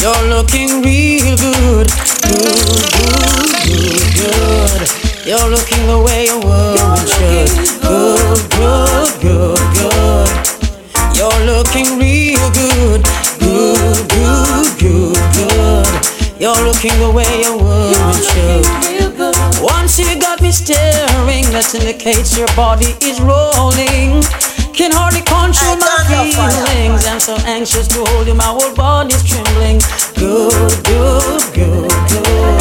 You're 0.02 0.26
looking 0.34 0.82
real 0.82 1.36
good. 1.36 1.86
Good, 2.26 2.82
good, 2.96 3.50
good, 3.70 4.06
good. 4.18 4.82
You're 5.28 5.48
looking 5.48 5.86
the 5.86 6.02
way 6.04 6.26
a 6.26 6.38
woman 6.42 6.98
should. 7.14 7.54
Good, 7.86 8.40
good, 8.58 9.10
good, 9.22 9.62
good. 9.78 10.30
You're 11.14 11.42
looking 11.46 11.96
real 12.00 12.50
good. 12.50 13.02
Good, 13.38 14.08
good, 14.10 14.66
good, 14.82 15.22
good. 15.38 15.92
You're 16.40 16.62
looking 16.66 16.98
the 16.98 17.12
way 17.14 17.44
a 17.44 17.56
woman 17.56 18.14
should. 18.26 18.95
Once 19.18 19.98
you 19.98 20.18
got 20.20 20.42
me 20.42 20.52
staring, 20.52 21.44
that 21.48 21.72
indicates 21.74 22.36
your 22.36 22.48
body 22.52 22.92
is 23.00 23.18
rolling. 23.20 24.20
Can 24.76 24.92
hardly 24.92 25.24
control 25.24 25.80
my 25.80 26.04
feelings. 26.04 27.06
I'm 27.08 27.20
so 27.20 27.34
anxious 27.48 27.88
to 27.96 28.04
hold 28.12 28.26
you, 28.26 28.34
my 28.34 28.44
whole 28.44 28.74
body's 28.74 29.24
trembling. 29.24 29.80
Good, 30.20 30.52
good, 30.84 31.40
good, 31.56 31.88
good. 32.12 32.60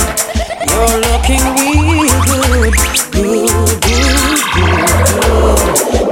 You're 0.71 0.95
looking 1.11 1.43
real 1.59 2.07
good. 2.23 2.71
Good, 3.11 3.51
good, 3.83 4.39
good, 4.55 4.79
good. 4.95 5.59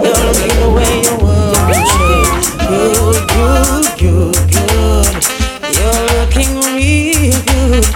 You're 0.04 0.20
looking 0.28 0.60
the 0.60 0.68
way 0.76 1.08
you 1.08 1.16
woman 1.24 1.88
should. 1.88 2.52
Good, 2.68 3.16
good, 3.32 3.88
good, 3.96 4.36
good. 4.52 5.08
You're 5.72 6.04
looking 6.20 6.52
real. 6.76 7.32
Good, 7.48 7.88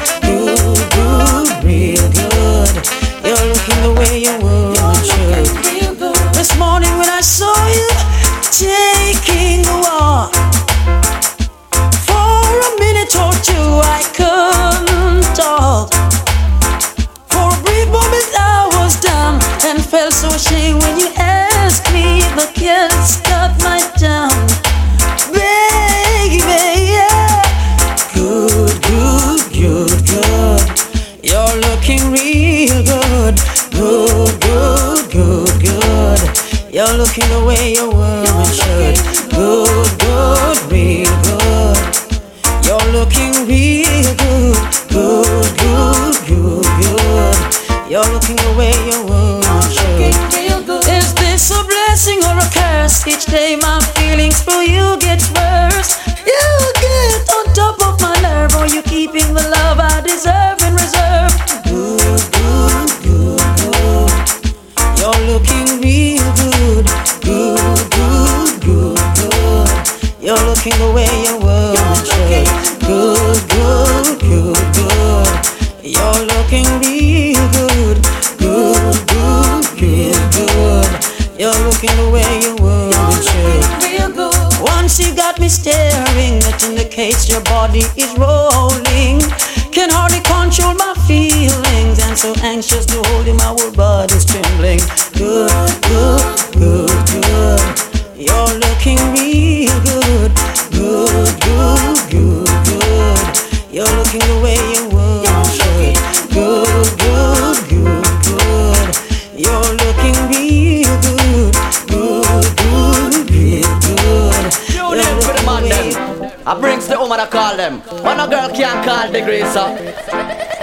them. 117.86 118.04
When 118.04 118.20
a 118.20 118.28
girl 118.28 118.50
can't 118.50 118.86
call 118.86 119.12
the 119.12 119.22
gracer. 119.22 119.68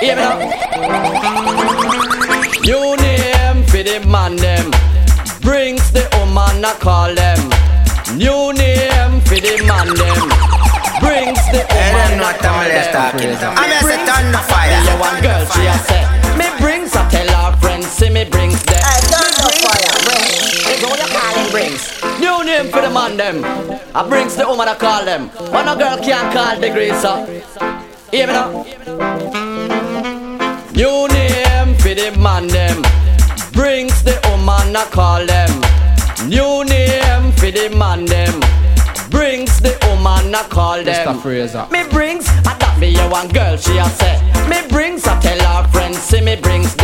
Hear 0.01 0.17
me 0.17 0.23
now. 0.23 0.39
New 2.65 2.97
name 2.97 3.65
for 3.67 3.83
the 3.83 4.05
man 4.07 4.37
them. 4.37 4.71
Brings 5.41 5.91
the 5.93 6.09
woman 6.19 6.65
I 6.65 6.75
call 6.81 7.15
them. 7.15 7.39
New 8.17 8.53
name 8.53 9.21
for 9.23 9.37
the 9.37 9.63
man 9.67 9.89
them. 9.95 10.19
Brings 11.01 11.43
the 11.53 11.63
woman 11.69 12.21
I 12.21 12.33
call 12.41 12.65
them. 12.65 13.55
I'm 13.59 13.71
a 13.71 13.79
set 13.83 14.09
on 14.09 14.33
the 14.33 14.39
fire. 14.39 14.73
A 14.73 14.97
one 14.99 15.21
girl 15.23 15.45
she 15.53 15.67
a 15.67 15.77
say. 15.85 16.05
Me 16.39 16.47
brings 16.61 16.95
I 16.97 17.09
tell 17.11 17.34
New 22.21 22.45
name 22.45 22.71
for 22.71 22.81
the 22.81 22.91
man 22.91 23.17
them. 23.17 23.45
I 23.95 24.07
brings 24.09 24.37
the 24.37 24.47
woman 24.47 24.69
I 24.69 24.75
call 24.75 25.05
them. 25.05 25.29
When 25.53 25.69
a 25.69 25.77
girl 25.77 25.99
can't 25.99 26.33
call 26.33 26.59
the 26.61 26.71
gracer. 26.71 27.09
Uh. 27.61 27.83
Hear 28.11 28.27
me 28.27 28.33
now. 28.33 28.65
New 30.73 31.09
name 31.09 31.75
for 31.77 31.95
the 31.95 32.17
man 32.19 32.47
them. 32.49 32.83
Brings 33.53 34.03
the 34.03 34.19
woman 34.29 34.77
I 34.77 34.85
call 34.91 35.25
them. 35.27 35.51
New 36.29 36.65
name 36.65 37.33
for 37.33 37.51
the 37.51 37.75
man 37.77 38.05
them. 38.05 38.41
Brings 39.11 39.61
the 39.61 39.77
woman 39.87 40.35
I 40.35 40.47
call 40.49 40.83
them. 40.83 41.07
Mr. 41.07 41.23
Fraser. 41.23 41.59
Uh. 41.59 41.69
Me 41.71 41.83
brings, 41.91 42.29
I 42.29 42.57
that 42.59 42.77
me 42.81 42.97
a 42.99 43.09
one 43.09 43.29
girl 43.29 43.57
she 43.57 43.77
a 43.79 43.85
say. 43.87 44.21
Me 44.49 44.67
brings, 44.69 45.07
I 45.07 45.21
tell 45.21 45.39
her 45.39 45.69
friends 45.69 45.99
see 45.99 46.21
me 46.21 46.37
brings 46.37 46.75
that. 46.77 46.84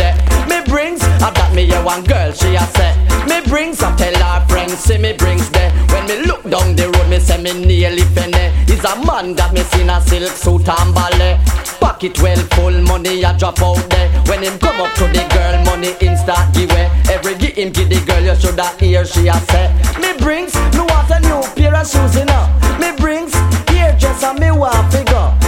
I 1.21 1.29
that 1.29 1.53
me 1.53 1.69
a 1.71 1.81
one 1.83 2.03
girl 2.03 2.31
she 2.33 2.55
a 2.55 2.65
say. 2.73 2.97
Me 3.29 3.45
brings, 3.47 3.81
I 3.83 3.95
tell 3.95 4.17
her 4.17 4.45
friends 4.47 4.73
see 4.73 4.97
me 4.97 5.13
brings 5.13 5.49
that. 5.51 5.69
When 5.93 6.09
me 6.09 6.25
look 6.25 6.41
down 6.49 6.75
the 6.75 6.89
road, 6.89 7.09
me 7.09 7.19
say 7.19 7.37
me 7.37 7.53
nearly 7.53 8.03
penny. 8.17 8.49
Is 8.65 8.83
a 8.83 8.97
man 9.05 9.35
that 9.35 9.53
me 9.53 9.61
seen 9.69 9.89
a 9.89 10.01
silk 10.01 10.33
suit 10.33 10.67
and 10.67 10.93
ballet. 10.95 11.37
Pocket 11.79 12.17
well 12.21 12.41
full, 12.57 12.73
money 12.89 13.21
a 13.21 13.37
drop 13.37 13.61
out 13.61 13.77
there. 13.89 14.09
When 14.25 14.41
him 14.41 14.57
come 14.57 14.81
up 14.81 14.93
to 14.97 15.05
the 15.13 15.21
girl, 15.29 15.61
money 15.65 15.93
instant 16.01 16.53
give 16.53 16.69
way. 16.71 16.89
Every 17.09 17.35
give 17.35 17.53
him 17.53 17.69
give 17.71 17.89
the 17.89 18.01
girl, 18.01 18.23
you 18.25 18.35
shoulda 18.35 18.73
hear 18.79 19.05
she 19.05 19.27
a 19.27 19.37
say. 19.53 19.69
Me 20.01 20.17
brings, 20.17 20.55
me 20.73 20.81
want 20.89 21.11
a 21.13 21.19
new 21.21 21.41
pair 21.53 21.75
of 21.75 21.85
shoes 21.85 22.15
you 22.17 22.25
know. 22.25 22.49
Me 22.81 22.97
brings, 22.97 23.33
here 23.69 23.93
just 23.97 24.23
a 24.23 24.33
me 24.33 24.49
want 24.49 24.91
figure. 24.91 25.40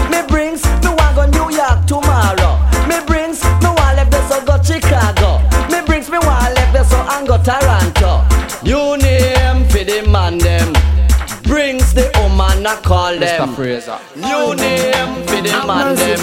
Call 12.93 13.19
them. 13.19 13.49
Mr. 13.49 13.55
Fraser. 13.55 13.99
New 14.15 14.55
name 14.55 15.11
for 15.27 15.41
the 15.45 15.53
man 15.67 15.95
them. 16.01 16.21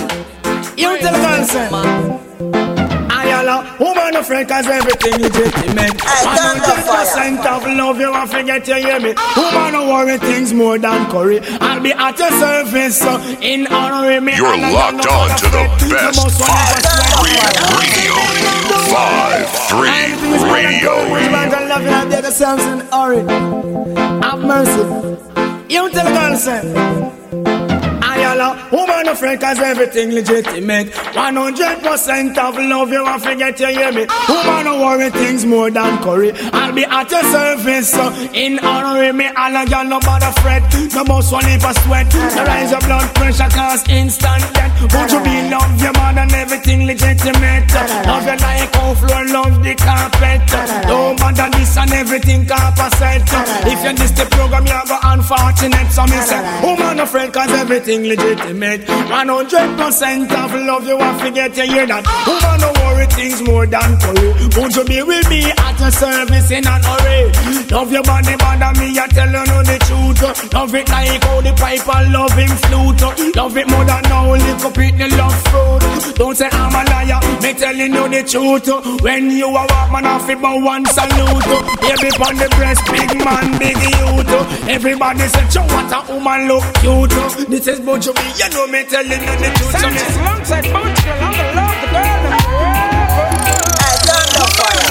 You 0.78 0.90
tell 1.02 1.14
the 1.14 1.20
girl, 1.24 1.42
say. 1.52 1.66
Ayala, 3.18 3.56
woman 3.80 4.16
of 4.16 4.26
friend 4.26 4.48
cause 4.48 4.66
everything 4.66 5.16
legitimate. 5.20 5.96
turn 6.38 6.56
the 6.68 6.76
100% 6.88 7.46
of 7.54 7.62
love 7.76 8.00
you 8.00 8.10
want 8.10 8.30
forget 8.30 8.66
you 8.68 8.74
hear 8.86 9.00
me. 9.00 9.12
Woman 9.36 9.72
don't 9.74 9.88
worry 9.92 10.18
things 10.18 10.52
more 10.54 10.78
than 10.78 11.10
curry. 11.10 11.40
I'll 11.60 11.82
be 11.82 11.92
at 11.92 12.18
your 12.18 12.32
service 12.42 12.98
so 12.98 13.12
in 13.42 13.66
honor 13.66 14.16
of 14.16 14.22
me. 14.22 14.36
You're 14.36 14.56
locked 14.56 15.06
on 15.06 15.28
to 15.40 15.46
the 15.56 15.64
best 15.90 16.18
5-3 16.40 17.80
radio. 17.80 18.14
Five 18.90 19.46
three 19.68 19.90
radio. 20.52 20.92
love 21.70 21.82
you 21.82 21.88
and 21.88 22.10
take 22.10 22.22
yourselves 22.22 22.64
in 22.64 22.80
hurry. 22.90 23.22
Have 24.22 24.40
mercy. 24.40 25.29
You 25.70 25.88
tell 25.90 26.04
the 26.04 26.10
girl, 26.10 27.49
Ayala, 28.40 28.68
woman 28.72 29.08
of 29.08 29.18
friend 29.18 29.40
cause 29.40 29.58
everything 29.58 30.12
legitimate 30.12 30.88
100% 30.88 32.38
of 32.38 32.56
love 32.56 32.90
you 32.90 33.02
want 33.02 33.22
forget 33.22 33.60
you 33.60 33.66
hear 33.66 33.92
me? 33.92 34.06
Woman 34.28 34.64
don't 34.64 34.80
worry 34.80 35.10
things 35.10 35.44
more 35.44 35.70
than 35.70 36.02
curry. 36.02 36.32
I'll 36.52 36.72
be 36.72 36.84
at 36.84 37.10
your 37.10 37.22
service 37.24 37.90
so 37.90 38.10
in 38.32 38.58
honor 38.60 39.08
of 39.08 39.14
me 39.14 39.26
All 39.36 39.56
a 39.56 39.66
girl 39.66 39.84
no 39.84 40.00
bother 40.00 40.32
fret. 40.40 40.62
No 40.94 41.04
must 41.04 41.32
one 41.32 41.44
leave 41.44 41.64
a 41.64 41.74
sweat. 41.84 42.08
The 42.10 42.44
rise 42.46 42.72
of 42.72 42.80
blood 42.80 43.14
pressure 43.14 43.50
cause 43.50 43.86
instant 43.88 44.42
death. 44.54 44.72
Would 44.80 45.12
you 45.12 45.20
be 45.22 45.50
love 45.50 45.76
your 45.82 45.92
man 45.92 46.18
and 46.18 46.32
everything 46.32 46.86
legitimate 46.86 47.68
Love 48.08 48.24
you 48.24 48.36
like 48.40 48.72
how 48.74 48.94
floor 48.94 49.24
love 49.28 49.62
the 49.62 49.74
carpet. 49.76 50.40
No 50.88 51.12
matter 51.20 51.48
this 51.58 51.76
and 51.76 51.92
everything 51.92 52.46
composite 52.46 53.28
If 53.68 53.84
you 53.84 53.92
miss 54.00 54.12
the 54.12 54.24
program 54.30 54.64
you 54.66 54.80
go 54.88 54.96
unfortunate 55.02 55.92
So 55.92 56.04
me 56.04 56.16
say 56.24 56.40
woman 56.64 56.96
no 56.96 57.04
friend 57.06 57.32
cause 57.32 57.50
everything 57.52 58.04
legitimate 58.04 58.29
100% 58.36 60.32
of 60.32 60.54
love 60.54 60.86
you 60.86 60.96
want 60.96 61.20
forget 61.20 61.56
you 61.56 61.64
hear 61.64 61.86
that? 61.86 62.04
Woman 62.26 62.60
no 62.60 62.70
worry 62.82 63.06
things 63.06 63.42
more 63.42 63.66
than 63.66 63.98
curry 63.98 64.30
Would 64.54 64.76
you 64.76 64.84
be 64.84 65.02
with 65.02 65.28
me 65.28 65.50
at 65.50 65.80
your 65.80 65.90
service 65.90 66.50
in 66.50 66.66
an 66.66 66.82
hurry? 66.82 67.32
Love 67.70 67.90
your 67.92 68.02
body 68.02 68.36
bother 68.36 68.72
me 68.78 68.98
I 68.98 69.06
tell 69.08 69.26
you 69.26 69.44
know 69.46 69.62
the 69.62 69.78
truth. 69.82 70.52
Love 70.52 70.74
it 70.74 70.88
like 70.88 71.22
how 71.24 71.40
the 71.40 71.52
pipe 71.54 71.88
and 71.88 72.12
love 72.12 72.32
him 72.36 72.52
flute. 72.68 73.34
Love 73.36 73.56
it 73.56 73.68
more 73.70 73.84
than 73.84 74.04
how 74.04 74.30
lick 74.30 74.64
up 74.64 74.74
the 74.74 75.08
love 75.16 75.38
fruit. 75.50 76.14
Don't 76.16 76.36
say 76.36 76.48
I'm 76.52 76.74
a 76.74 76.82
liar 76.90 77.20
Me 77.42 77.54
telling 77.54 77.94
you 77.94 78.06
the 78.08 78.22
truth. 78.22 78.68
When 79.02 79.30
you 79.30 79.48
a 79.48 79.66
walk 79.66 79.90
man 79.90 80.06
off 80.06 80.28
it 80.28 80.40
but 80.40 80.60
one 80.62 80.84
salute. 80.86 81.46
Baby 81.82 82.10
on 82.20 82.36
the 82.36 82.48
breast 82.54 82.84
big 82.92 83.10
man 83.24 83.58
big 83.58 83.78
youth. 83.80 84.30
Everybody 84.68 85.26
say 85.26 85.46
Joe 85.48 85.66
what 85.72 85.90
a 85.90 86.00
woman 86.12 86.46
look 86.48 86.64
cute. 86.78 87.10
This 87.48 87.66
is 87.66 87.80
Buju 87.80 88.14
B 88.14 88.19
you 88.38 88.48
know 88.54 88.66
me 88.66 88.84
telling 88.84 89.22
you 89.22 89.34
the 89.42 89.50
truth 89.56 89.72
so 89.80 89.88
me 89.90 89.98
say 89.98 90.20
alongside 90.20 90.64
Bounty 90.72 91.02
Girl, 91.02 91.20
I'm 91.20 91.32
gonna 91.32 91.56
love 91.58 91.76
the 91.80 91.88
girl 91.90 92.20
and 92.20 92.34
I 93.80 93.92
turn 94.06 94.28
the 94.36 94.44
fire. 94.58 94.88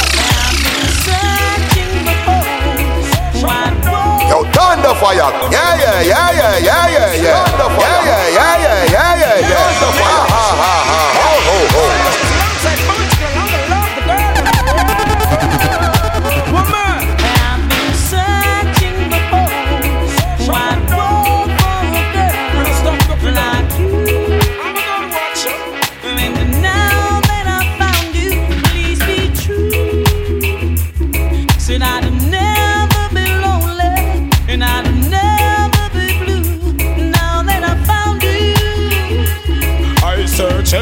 Yo, 4.30 4.44
Tando 4.54 4.94
Fire. 4.96 5.30
Yeah, 5.50 5.74
yeah, 5.82 6.02
yeah, 6.02 6.30
yeah, 6.32 6.58
yeah, 6.60 6.86
yeah, 6.90 7.14
yeah. 7.14 7.46
Tando 7.46 7.68
Fire. 7.74 8.02
Yeah, 8.06 8.30
yeah, 8.30 8.86
yeah, 8.94 9.16
yeah, 9.18 9.50
yeah, 9.50 9.79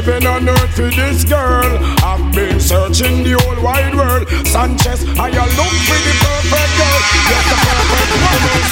heaven 0.07 0.25
and 0.25 0.49
earth 0.49 0.75
for 0.75 0.89
this 0.89 1.23
girl. 1.23 1.67
I've 1.99 2.33
been 2.33 2.59
searching 2.59 3.23
the 3.23 3.35
whole 3.43 3.61
wide 3.61 3.93
world. 3.93 4.27
Sanchez, 4.47 5.03
I 5.19 5.27
am 5.27 5.49
look 5.59 5.75
for 5.83 5.99
the 5.99 6.13
perfect 6.23 6.71
girl. 6.79 6.99
Yes, 7.27 7.43
the 7.51 7.57
perfect 7.67 8.11
woman. 8.23 8.63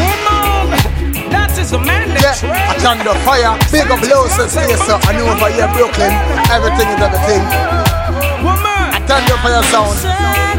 Woman, 0.00 1.30
that 1.30 1.52
is 1.60 1.72
a 1.72 1.78
man 1.78 2.08
yeah, 2.16 2.72
I 2.72 2.74
turned 2.80 3.04
the 3.04 3.14
fire, 3.20 3.52
bigger 3.70 4.00
blows 4.00 4.38
and 4.40 4.50
say 4.50 4.72
so. 4.76 4.96
I 5.04 5.12
knew 5.12 5.28
over 5.28 5.50
here, 5.52 5.68
Brooklyn, 5.76 6.12
everything 6.48 6.88
is 6.88 7.00
everything. 7.04 7.44
Woman, 8.40 8.96
I 8.96 9.00
turned 9.04 9.28
the 9.28 9.36
fire 9.44 9.62
sound. 9.68 10.49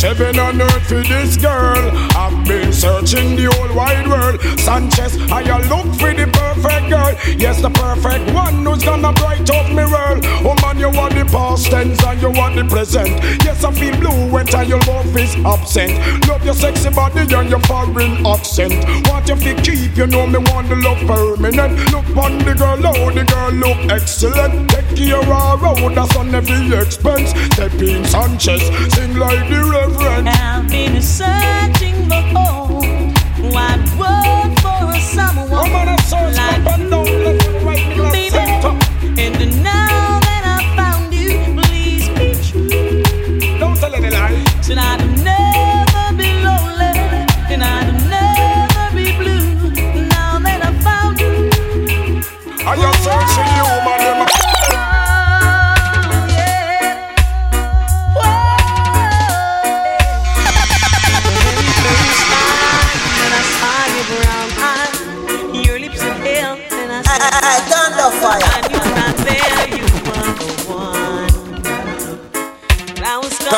Heaven 0.00 0.38
on 0.38 0.62
earth 0.62 0.88
for 0.88 1.02
this 1.02 1.36
girl 1.36 2.07
been 2.48 2.72
searching 2.72 3.36
the 3.36 3.44
whole 3.52 3.76
wide 3.76 4.08
world. 4.08 4.40
Sanchez, 4.58 5.16
I 5.30 5.42
look 5.68 5.86
for 6.00 6.12
the 6.14 6.26
perfect 6.32 6.88
girl. 6.88 7.12
Yes, 7.36 7.60
the 7.60 7.70
perfect 7.70 8.32
one 8.32 8.64
who's 8.64 8.82
gonna 8.82 9.12
bright 9.12 9.48
up 9.50 9.70
my 9.70 9.84
world. 9.84 10.24
Oh 10.42 10.56
man, 10.62 10.78
you 10.78 10.88
want 10.88 11.14
the 11.14 11.24
past 11.26 11.70
tense 11.70 12.02
and 12.02 12.20
you 12.22 12.30
want 12.30 12.56
the 12.56 12.64
present. 12.64 13.10
Yes, 13.44 13.62
I 13.62 13.70
feel 13.72 13.94
blue 14.00 14.32
when 14.32 14.46
your 14.66 14.80
love 14.88 15.14
is 15.16 15.36
absent. 15.44 15.92
Love 16.26 16.44
your 16.44 16.54
sexy 16.54 16.90
body 16.90 17.20
and 17.20 17.50
your 17.50 17.60
foreign 17.60 18.26
accent. 18.26 18.72
What 19.08 19.28
if 19.28 19.44
you 19.44 19.54
keep? 19.56 19.96
You 19.96 20.06
know 20.06 20.26
me 20.26 20.38
want 20.50 20.68
the 20.70 20.76
love 20.76 21.04
permanent. 21.06 21.76
Look 21.92 22.08
on 22.16 22.38
the 22.38 22.54
girl, 22.54 22.80
oh 22.82 23.10
the 23.12 23.24
girl 23.24 23.52
look 23.52 23.78
excellent. 23.92 24.70
Take 24.70 24.98
you 24.98 25.20
of 25.20 25.28
road, 25.60 25.78
oh, 25.80 25.94
that's 25.94 26.16
on 26.16 26.34
every 26.34 26.74
expense. 26.74 27.30
Step 27.52 27.74
in 27.74 28.04
Sanchez, 28.04 28.62
sing 28.94 29.16
like 29.16 29.48
the 29.50 29.60
reverend. 29.64 30.28
I've 30.28 30.68
been 30.68 31.02
searching 31.02 31.97
the 32.08 32.22
cold. 32.32 32.84
I'd 33.54 33.84
for 34.62 35.00
someone 35.00 35.72
like 36.34 36.97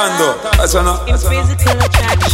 cantando. 0.09 0.65
Eso 0.65 0.83
no. 0.83 1.01
Eso 1.07 1.31
no. 1.31 2.30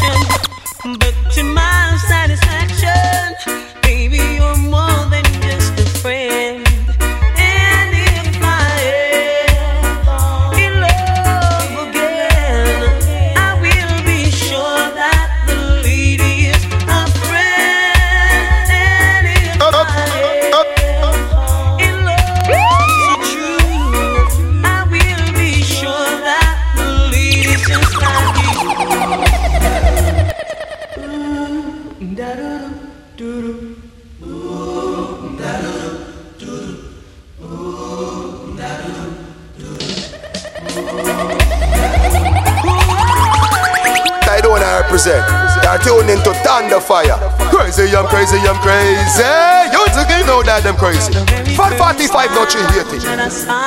when 53.16 53.28
a 53.28 53.30
saw 53.30 53.65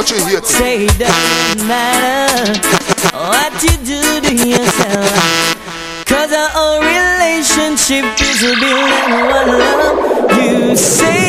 Don't 0.00 0.10
you 0.12 0.24
hear 0.24 0.40
me? 0.40 0.46
Say 0.46 0.84
it 0.86 0.98
doesn't 0.98 1.68
matter 1.68 2.58
what 3.12 3.52
you 3.62 3.76
do 3.84 4.00
to 4.24 4.32
yourself. 4.48 6.06
Cause 6.06 6.32
our 6.32 6.50
own 6.56 6.80
relationship 6.80 8.06
is 8.18 8.40
a 8.42 8.56
building 8.56 9.28
one 9.28 9.48
love. 9.60 10.32
You 10.40 10.74
say 10.74 11.19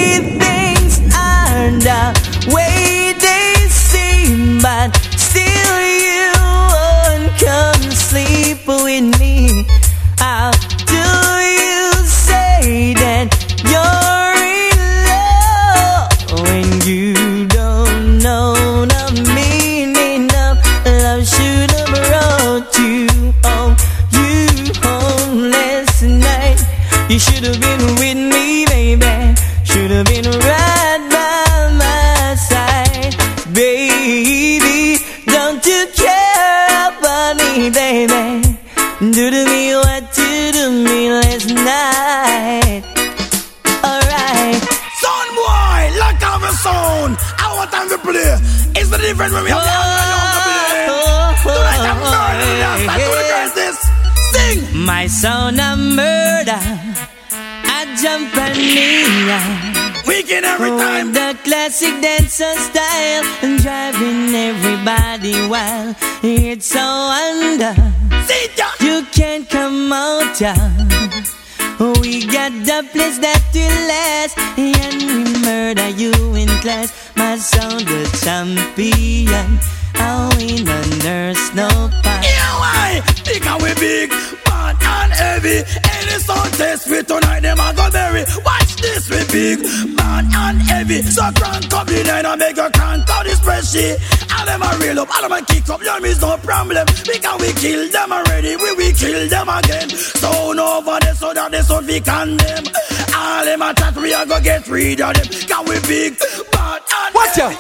class. 76.62 77.12
My 77.18 77.38
sound, 77.38 77.82
the 77.82 78.02
champion. 78.24 79.60
I 79.96 80.30
win 80.38 80.68
a 80.68 80.80
nurse, 81.04 81.54
no 81.54 81.68
pain. 82.02 82.22
Yeah, 82.24 82.54
why? 82.62 83.02
Because 83.26 83.62
we 83.62 83.74
big, 83.76 84.10
bad 84.46 84.78
and 84.80 85.12
heavy. 85.12 85.58
Any 85.66 86.18
sound 86.22 86.54
test 86.54 86.90
we 86.90 87.04
tonight, 87.04 87.42
them 87.42 87.60
a 87.60 87.74
go 87.74 87.90
bury. 87.92 88.24
Watch 88.46 88.76
this, 88.78 89.10
we 89.10 89.20
big, 89.34 89.60
bad 89.98 90.26
and 90.26 90.62
heavy. 90.62 91.02
So 91.02 91.30
crank 91.34 91.74
up 91.74 91.88
the 91.88 92.04
line 92.06 92.26
and 92.26 92.40
make 92.40 92.58
a 92.58 92.70
crank 92.72 93.10
out 93.10 93.26
this 93.26 93.40
spreadsheet. 93.40 93.98
All 94.38 94.46
them 94.46 94.62
a 94.62 94.70
real 94.80 95.00
up, 95.02 95.10
all 95.10 95.22
them 95.22 95.34
a 95.34 95.46
kick 95.46 95.68
up, 95.70 95.82
your 95.84 96.06
is 96.06 96.22
no 96.22 96.38
problem. 96.38 96.86
Because 97.06 97.42
we 97.42 97.52
kill 97.54 97.90
them 97.90 98.12
already, 98.14 98.56
we 98.56 98.72
will 98.74 98.94
kill 98.94 99.28
them 99.28 99.50
again. 99.50 99.90
Sound 99.90 100.60
over 100.60 100.98
there 101.02 101.16
so 101.16 101.34
that 101.34 101.52
they 101.52 101.62
sound 101.62 101.88
we 101.88 102.00
condemn. 102.00 102.66
All 103.22 103.46
them 103.46 103.62
a 103.62 103.74
chat, 103.76 103.96
we 103.98 104.14
a 104.14 104.26
go 104.26 104.42
get 104.42 104.68
rid 104.68 105.00
of 105.00 105.14
them. 105.14 105.28
Can 105.46 105.66
we 105.70 105.78
big, 105.86 106.18
bad 106.52 106.82
and 106.82 107.14
Watch 107.14 107.38
out! 107.38 107.54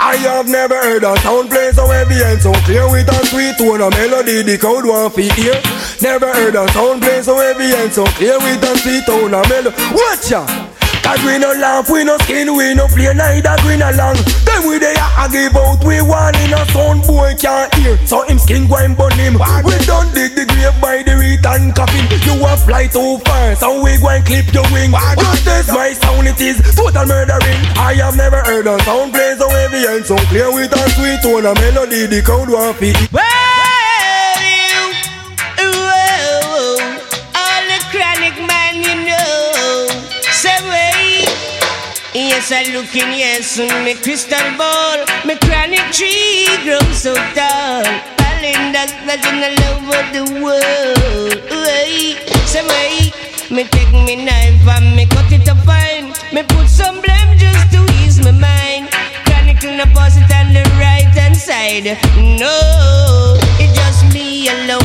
I 0.00 0.16
have 0.16 0.48
never 0.48 0.74
heard 0.74 1.04
a 1.04 1.16
sound 1.20 1.50
play 1.50 1.70
so 1.72 1.86
heavy 1.86 2.22
and 2.24 2.40
so 2.40 2.52
clear 2.64 2.90
with 2.90 3.08
a 3.08 3.26
sweet 3.26 3.56
tone 3.58 3.82
of 3.82 3.92
melody 3.92 4.42
the 4.42 4.56
crowd 4.58 4.86
want 4.86 5.14
to 5.14 5.22
hear. 5.22 5.60
Never 6.00 6.32
heard 6.32 6.54
a 6.54 6.66
sound 6.72 7.02
play 7.02 7.20
so 7.20 7.36
heavy 7.36 7.76
and 7.76 7.92
so 7.92 8.04
clear 8.16 8.38
with 8.38 8.64
a 8.64 8.78
sweet 8.78 9.04
tone 9.04 9.34
of 9.34 9.48
melody. 9.48 9.76
Watch 9.92 10.32
out! 10.32 10.63
Cause 11.04 11.20
we 11.22 11.36
no 11.36 11.52
laugh, 11.52 11.90
we 11.90 12.02
no 12.02 12.16
skin, 12.24 12.56
we 12.56 12.72
no 12.72 12.88
play 12.88 13.12
neither 13.12 13.54
green 13.60 13.84
along. 13.84 14.16
Then 14.48 14.64
we 14.64 14.80
there 14.80 14.96
I 14.96 15.28
give 15.28 15.54
out, 15.54 15.84
we 15.84 16.00
one 16.00 16.32
in 16.40 16.56
a 16.56 16.64
sound 16.72 17.04
boy 17.04 17.36
can't 17.36 17.68
hear. 17.76 18.00
So 18.08 18.24
him 18.24 18.38
skin 18.38 18.66
go 18.66 18.80
and 18.80 18.96
burn 18.96 19.12
him. 19.12 19.34
We 19.36 19.76
don't 19.84 20.08
dig 20.16 20.32
the 20.32 20.48
grave 20.48 20.72
by 20.80 21.04
the 21.04 21.20
return 21.20 21.76
coffin. 21.76 22.08
You 22.24 22.40
a 22.40 22.56
fly 22.56 22.88
too 22.88 23.20
far, 23.28 23.54
so 23.54 23.84
we 23.84 24.00
go 24.00 24.08
and 24.08 24.24
clip 24.24 24.48
your 24.56 24.64
wing. 24.72 24.96
Just 25.20 25.44
this 25.44 25.68
my 25.68 25.92
sound, 25.92 26.26
it 26.26 26.40
is 26.40 26.56
total 26.74 27.04
murdering. 27.04 27.60
I 27.76 28.00
have 28.00 28.16
never 28.16 28.40
heard 28.40 28.66
a 28.66 28.80
sound 28.88 29.12
play 29.12 29.36
so 29.36 29.48
heavy 29.52 29.84
and 29.84 30.06
so 30.08 30.16
clear 30.32 30.48
with 30.48 30.72
a 30.72 30.88
sweet 30.96 31.20
tone 31.20 31.44
of 31.44 31.60
melody. 31.60 32.06
The 32.08 32.22
crowd 32.24 32.48
want 32.48 32.80
to 32.80 33.53
Yes, 42.46 42.68
I 42.68 42.72
look 42.74 42.94
in, 42.94 43.16
yes, 43.16 43.56
me 43.56 43.94
crystal 43.94 44.36
ball, 44.58 45.00
me 45.24 45.34
chronic 45.48 45.80
tree 45.96 46.44
grows 46.62 47.00
so 47.00 47.14
tall. 47.32 47.80
Pollen 48.20 48.68
dust 48.68 48.92
buzzing 49.08 49.40
all 49.40 49.60
over 49.72 50.04
the 50.12 50.24
world. 50.44 51.40
Wait, 51.48 52.20
say 52.44 52.60
wait. 52.68 53.14
Me 53.50 53.64
take 53.64 53.90
me 53.92 54.16
knife 54.26 54.60
and 54.76 54.94
me 54.94 55.06
cut 55.06 55.32
it 55.32 55.48
up 55.48 55.56
fine. 55.64 56.12
Me 56.34 56.42
put 56.42 56.68
some 56.68 57.00
blame 57.00 57.32
just 57.38 57.72
to 57.72 57.80
ease 58.04 58.20
my 58.20 58.30
mind. 58.30 58.92
Chronicle 59.24 59.78
the 59.78 59.88
posit 59.96 60.28
on 60.36 60.52
the 60.52 60.68
right 60.76 61.08
hand 61.16 61.34
side. 61.34 61.96
No, 62.38 63.38
it's 63.56 63.72
just 63.72 64.12
me 64.12 64.50
alone. 64.50 64.84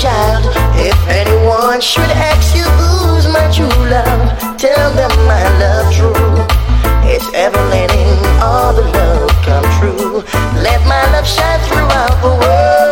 Child. 0.00 0.44
If 0.76 0.98
anyone 1.08 1.80
should 1.80 2.12
ask 2.30 2.54
you 2.54 2.64
who's 2.76 3.26
my 3.32 3.46
true 3.50 3.80
love, 3.88 4.58
tell 4.58 4.90
them 4.92 5.12
my 5.24 5.44
love 5.60 5.88
true. 5.92 6.36
It's 7.08 7.28
ever 7.34 7.62
letting 7.70 8.18
all 8.42 8.74
the 8.74 8.86
love 8.98 9.30
come 9.46 9.66
true. 9.78 10.22
Let 10.60 10.80
my 10.86 11.02
love 11.12 11.26
shine 11.26 11.60
throughout 11.68 12.14
the 12.20 12.32
world. 12.40 12.85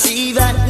see 0.00 0.32
that 0.32 0.69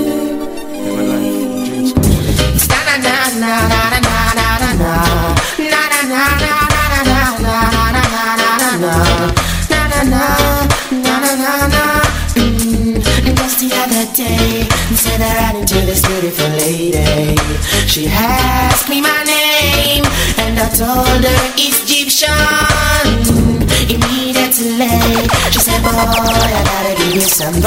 She 17.91 18.07
asked 18.07 18.87
me 18.87 19.01
my 19.01 19.23
name, 19.27 20.05
and 20.39 20.57
I 20.57 20.69
told 20.71 21.25
her 21.27 21.43
it's 21.59 21.83
Egyptian. 21.83 22.31
Immediately, 23.91 25.27
she 25.51 25.59
said, 25.59 25.83
Boy, 25.83 25.91
I 25.91 26.63
gotta 26.63 26.95
give 26.95 27.15
you 27.15 27.19
something 27.19 27.61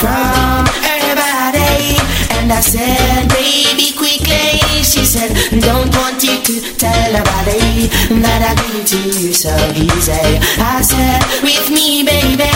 from 0.00 0.64
her 0.64 1.12
body. 1.12 2.00
And 2.40 2.50
I 2.50 2.60
said, 2.60 3.28
Baby, 3.28 3.92
quickly. 4.00 4.64
She 4.80 5.04
said, 5.04 5.36
Don't 5.60 5.92
want 6.00 6.24
you 6.24 6.40
to 6.40 6.54
tell 6.80 7.12
nobody 7.12 7.92
that 8.24 8.40
I 8.48 8.56
give 8.56 8.80
it 8.80 8.86
to 8.96 9.00
you 9.20 9.34
so 9.36 9.52
easy. 9.76 10.40
I 10.56 10.80
said, 10.80 11.20
With 11.44 11.68
me, 11.68 12.00
baby, 12.00 12.48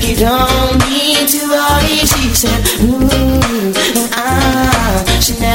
you 0.00 0.16
don't 0.16 0.80
need 0.88 1.28
to 1.36 1.40
worry. 1.52 2.00
She 2.08 2.32
said, 2.32 2.64
Ooh, 2.88 3.76
ah, 4.16 4.73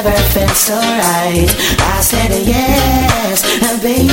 never 0.04 0.16
felt 0.32 0.56
so 0.56 0.76
right. 0.76 1.50
I 1.80 2.00
said, 2.00 2.32
Yes, 2.48 3.44
baby, 3.82 4.08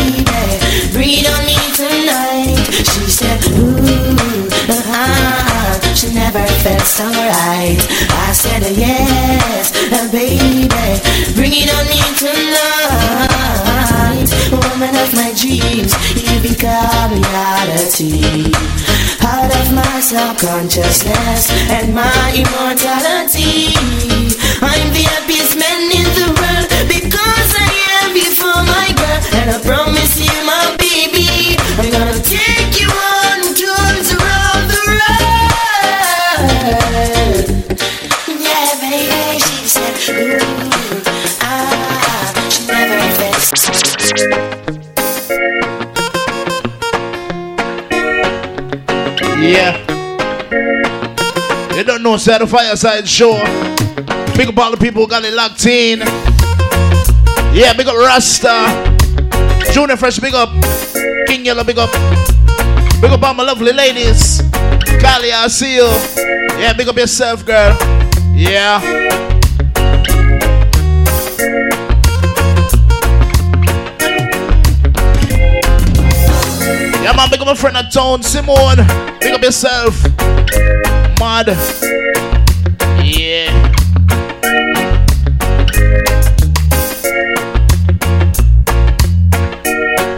breathe 0.91 1.27
on 1.31 1.47
me 1.47 1.55
tonight. 1.79 2.59
She 2.75 3.07
said, 3.07 3.39
Ooh, 3.55 4.49
ah, 4.91 5.79
she 5.95 6.13
never 6.13 6.45
felt 6.65 6.83
so 6.83 7.05
right. 7.07 7.79
I 7.79 8.33
said, 8.33 8.63
Yes, 8.77 9.71
baby, 10.11 10.67
bring 11.37 11.55
it 11.55 11.71
on 11.71 11.87
me 11.87 12.03
tonight. 12.19 13.47
Woman 14.51 14.97
of 14.97 15.15
my 15.15 15.31
dreams, 15.39 15.95
you 16.19 16.41
become 16.43 17.13
reality. 17.15 18.51
Out 19.23 19.51
of 19.55 19.73
my 19.73 20.01
subconsciousness 20.01 21.51
and 21.71 21.95
my 21.95 22.33
immortality. 22.35 23.75
I'm 24.61 24.89
the 24.93 25.05
happiest 25.13 25.57
man 25.57 25.91
in 25.93 26.09
the 26.19 26.29
world 26.37 26.69
because 26.89 27.51
I 27.55 27.71
am 28.03 28.15
before 28.15 28.63
my 28.65 28.89
girl. 28.97 29.21
And 29.41 29.51
I 29.51 29.59
promise 29.63 30.19
you, 30.19 30.35
my 30.45 30.77
baby, 30.79 31.57
I'm 31.79 31.91
gonna 31.91 32.21
take 32.23 32.56
Yeah. 49.47 49.79
You 51.77 51.85
don't 51.85 52.03
know, 52.03 52.17
say 52.17 52.37
the 52.37 52.49
fireside 52.49 53.07
show. 53.07 53.35
Big 54.37 54.49
up 54.49 54.59
all 54.59 54.73
the 54.73 54.77
people 54.77 55.03
who 55.03 55.09
got 55.09 55.25
it 55.25 55.33
locked 55.35 55.65
in. 55.67 56.01
Yeah, 57.55 57.73
big 57.75 57.87
up 57.87 57.97
Rasta. 57.97 58.67
Junior 59.73 59.97
Fresh, 59.97 60.19
big 60.19 60.35
up. 60.35 60.51
King 61.29 61.47
Yellow, 61.47 61.63
big 61.63 61.79
up. 61.79 61.93
Big 63.01 63.11
up 63.11 63.23
all 63.23 63.35
my 63.35 63.45
lovely 63.45 63.73
ladies. 63.73 64.43
Kali, 65.01 65.31
I 65.31 65.47
see 65.49 65.77
you. 65.77 65.87
Yeah, 66.59 66.73
big 66.73 66.89
up 66.89 66.97
yourself, 66.97 67.47
girl. 67.47 67.77
Yeah. 68.35 69.26
Big 77.57 77.63
friend 77.63 77.77
at 77.79 77.91
town, 77.91 78.23
Simone. 78.23 78.77
Pick 79.19 79.33
up 79.33 79.43
yourself. 79.43 80.03
Mad. 81.19 81.49
Yeah. 83.03 83.49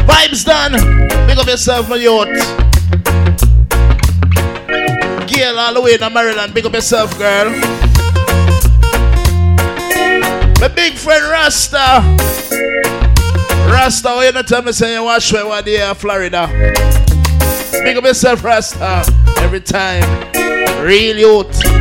Vibes 0.04 0.44
done. 0.44 0.72
Pick 1.28 1.38
up 1.38 1.46
yourself, 1.46 1.88
my 1.88 1.94
youth. 1.94 2.26
Gail 5.28 5.60
all 5.60 5.74
the 5.74 5.80
way 5.80 5.96
to 5.96 6.10
Maryland. 6.10 6.52
Big 6.54 6.66
up 6.66 6.72
yourself, 6.72 7.16
girl. 7.18 7.50
My 10.60 10.66
big 10.74 10.94
friend 10.94 11.24
Rasta. 11.30 12.02
Rasta, 13.70 14.08
why 14.08 14.26
you 14.26 14.32
not 14.32 14.48
tell 14.48 14.62
me 14.62 14.72
say 14.72 14.94
you 14.94 15.04
wash 15.04 15.30
away 15.30 15.44
one 15.44 15.62
day 15.62 15.88
in 15.88 15.94
Florida? 15.94 16.97
Big 17.84 17.96
up 17.96 18.04
yourself, 18.04 18.44
Rasta. 18.44 19.04
Every 19.38 19.60
time. 19.60 20.02
Real 20.84 21.16
youth. 21.16 21.77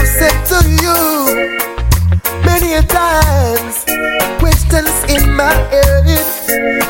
I've 0.00 0.08
said 0.08 0.32
to 0.46 0.58
you 0.80 0.96
many 2.46 2.72
a 2.72 2.82
times, 2.82 3.84
questions 4.40 4.88
in 5.12 5.36
my 5.36 5.52
head. 5.68 6.08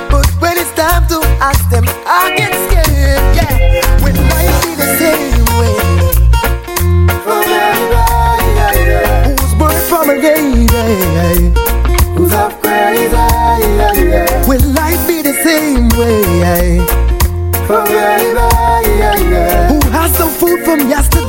But 0.08 0.30
when 0.38 0.56
it's 0.56 0.70
time 0.78 1.08
to 1.08 1.18
ask 1.42 1.68
them, 1.70 1.86
I 2.06 2.32
get 2.38 2.54
scared. 2.70 3.34
Yeah, 3.34 3.50
will 4.04 4.14
life 4.30 4.62
be 4.62 4.76
the 4.78 4.86
same 5.02 5.42
way? 5.58 5.74
Who's 9.26 9.54
born 9.58 9.74
from 9.90 10.10
a 10.10 10.20
day? 10.22 11.50
Who's 12.14 12.32
up 12.32 12.62
crazy? 12.62 13.16
Will 14.46 14.64
life 14.70 15.02
be 15.08 15.22
the 15.22 15.34
same 15.42 15.88
way? 15.98 16.78
Who 19.66 19.80
has 19.90 20.16
some 20.16 20.30
food 20.30 20.64
from 20.64 20.88
yesterday? 20.88 21.19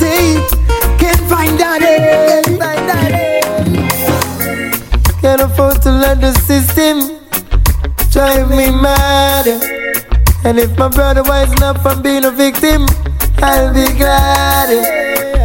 people 6.01 6.11
of 6.11 6.21
the 6.21 6.33
system 6.41 7.19
drive 8.11 8.49
me 8.49 8.71
mad. 8.71 9.47
And 10.43 10.57
if 10.57 10.77
my 10.77 10.87
brother 10.89 11.23
wise 11.23 11.53
up 11.61 11.81
from 11.81 12.01
being 12.01 12.25
a 12.25 12.31
victim, 12.31 12.85
I'll 13.37 13.73
be 13.73 13.85
glad. 13.97 14.69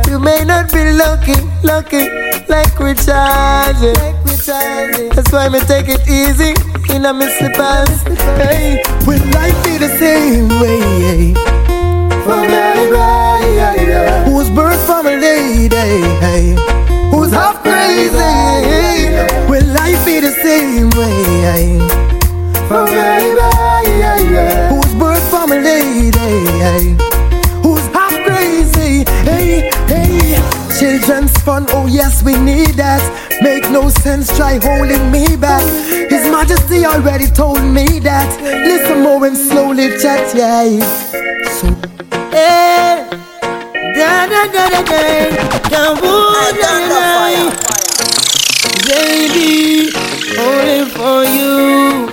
You 0.09 0.19
may 0.19 0.45
not 0.45 0.73
be 0.73 0.93
lucky, 0.93 1.35
lucky, 1.63 2.09
like 2.49 2.79
we 2.79 2.95
charge. 2.95 3.83
That's 5.15 5.33
why 5.33 5.49
me 5.49 5.61
take 5.61 5.89
it 5.89 6.03
easy 6.09 6.55
in 6.95 7.05
a 7.05 7.13
me. 7.13 7.89
Hey, 8.41 8.83
will 9.07 9.25
life 9.37 9.59
be 9.65 9.79
the 9.79 9.93
same 9.99 10.49
way? 10.61 11.35
For 12.25 12.43
Who's 14.27 14.49
birthed 14.51 14.87
from 14.87 15.07
a 15.07 15.17
lady? 15.17 16.57
Who's 17.11 17.33
half 17.33 17.63
crazy? 17.63 18.17
Will 19.51 19.66
life 19.87 20.05
feel 20.05 20.21
the 20.23 20.31
same 20.31 20.91
way? 20.99 21.79
Oh, 22.69 22.87
for 22.87 22.87
me, 22.87 23.37
who's 24.71 24.95
birth 24.95 25.31
from 25.31 25.53
a 25.53 25.57
lady? 25.57 26.97
Who's 27.63 27.87
half 27.95 28.15
crazy? 28.27 29.05
Hey, 29.23 29.71
hey. 29.87 30.41
Children's 30.79 31.33
fun, 31.43 31.67
oh 31.71 31.87
yes, 31.87 32.23
we 32.23 32.37
need 32.37 32.75
that. 32.75 33.03
Make 33.43 33.71
no 33.71 33.89
sense, 33.89 34.35
try 34.37 34.59
holding 34.63 35.11
me 35.11 35.37
back. 35.37 35.65
His 36.11 36.29
Majesty 36.31 36.85
already 36.85 37.27
told 37.27 37.63
me 37.63 38.01
that. 38.01 38.29
Listen 38.43 39.03
more 39.03 39.25
and 39.27 39.37
slowly 39.37 39.97
chat, 39.99 40.35
yeah. 40.35 40.67
So, 41.57 41.69
hey, 42.31 43.07
da 43.95 44.27
da 44.27 44.43
da 44.55 44.69
da 44.69 44.83
da, 44.83 45.31
da 45.71 45.95
da 45.95 46.53
da 46.61 47.51
da, 47.51 47.66
baby, 48.85 49.91
only 50.39 50.85
for 50.91 51.25
you, 51.25 52.09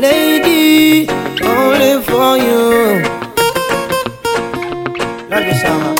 lady, 0.00 1.08
only 1.42 2.02
for 2.02 2.36
you. 2.36 3.02
Love 5.30 5.46
you, 5.46 5.54
Shama. 5.54 5.94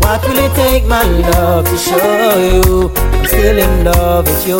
What 0.00 0.22
will 0.28 0.38
it 0.38 0.54
take, 0.54 0.84
my 0.86 1.02
love, 1.04 1.64
to 1.64 1.76
show 1.76 2.38
you 2.38 2.90
I'm 3.22 3.26
still 3.26 3.58
in 3.58 3.84
love 3.84 4.26
with 4.26 4.46
you? 4.46 4.58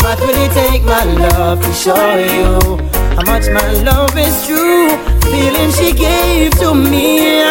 What 0.00 0.20
will 0.20 0.30
it 0.30 0.52
take, 0.52 0.84
my 0.84 1.04
love, 1.04 1.60
to 1.60 1.72
show 1.72 2.16
you 2.16 2.78
how 3.16 3.24
much 3.26 3.48
my 3.50 3.72
love 3.82 4.16
is 4.16 4.46
true? 4.46 4.88
Feeling 5.30 5.70
she 5.72 5.92
gave 5.92 6.52
to 6.58 6.74
me 6.74 7.44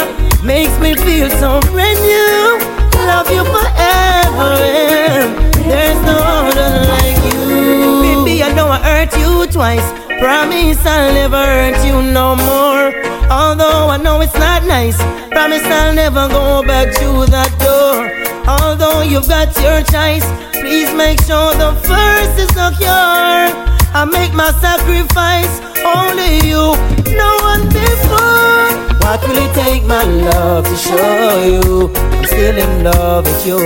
makes 0.43 0.77
me 0.79 0.95
feel 0.95 1.29
so 1.29 1.59
brand 1.71 1.99
new. 1.99 2.66
I 3.07 3.23
love 3.23 3.31
you 3.31 3.43
forever, 3.55 4.51
and 4.59 5.55
there's 5.63 6.01
no 6.03 6.17
other 6.19 6.83
like 6.91 7.15
you. 7.23 8.03
Baby, 8.03 8.43
I 8.43 8.51
know 8.53 8.67
I 8.67 8.79
hurt 8.79 9.17
you 9.17 9.47
twice. 9.47 9.87
Promise 10.19 10.85
I'll 10.85 11.13
never 11.13 11.37
hurt 11.37 11.79
you 11.87 12.01
no 12.11 12.35
more. 12.35 12.91
Although 13.31 13.87
I 13.87 13.97
know 13.97 14.19
it's 14.19 14.33
not 14.35 14.65
nice, 14.65 14.97
promise 15.31 15.63
I'll 15.63 15.93
never 15.93 16.27
go 16.27 16.63
back 16.63 16.93
to 16.99 17.25
that 17.31 17.51
door. 17.63 18.11
Although 18.45 19.01
you've 19.03 19.27
got 19.29 19.55
your 19.63 19.79
choice, 19.87 20.27
please 20.51 20.91
make 20.93 21.21
sure 21.21 21.53
the 21.55 21.71
first 21.87 22.35
is 22.43 22.49
secure. 22.51 23.47
I 23.95 24.03
make 24.11 24.33
my 24.33 24.51
sacrifice, 24.59 25.53
only 25.95 26.47
you, 26.47 26.75
no 27.15 27.29
one 27.51 27.63
before. 27.69 28.69
What 29.03 29.21
will 29.27 29.37
it 29.37 29.53
take, 29.55 29.83
my 29.85 30.03
love, 30.03 30.65
to 30.65 30.75
show 30.75 31.43
you 31.43 31.91
I'm 31.95 32.25
still 32.25 32.57
in 32.57 32.83
love 32.83 33.25
with 33.25 33.45
you? 33.47 33.57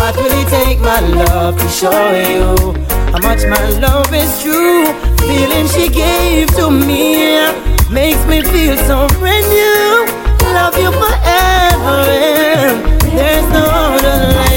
What 0.00 0.16
will 0.16 0.32
it 0.40 0.48
take, 0.48 0.80
my 0.80 1.00
love, 1.00 1.58
to 1.58 1.68
show 1.68 2.10
you 2.32 2.72
how 3.12 3.20
much 3.20 3.44
my 3.44 3.62
love 3.78 4.12
is 4.14 4.42
true? 4.42 4.86
Feeling 5.28 5.68
she 5.68 5.88
gave 5.88 6.48
to 6.56 6.70
me 6.70 7.36
makes 7.90 8.24
me 8.26 8.42
feel 8.42 8.76
so 8.88 9.06
brand 9.18 9.46
new. 9.48 10.06
Love 10.54 10.76
you 10.78 10.90
forever, 10.90 12.00
and 12.10 13.18
there's 13.18 13.48
no 13.52 13.64
other 13.64 14.49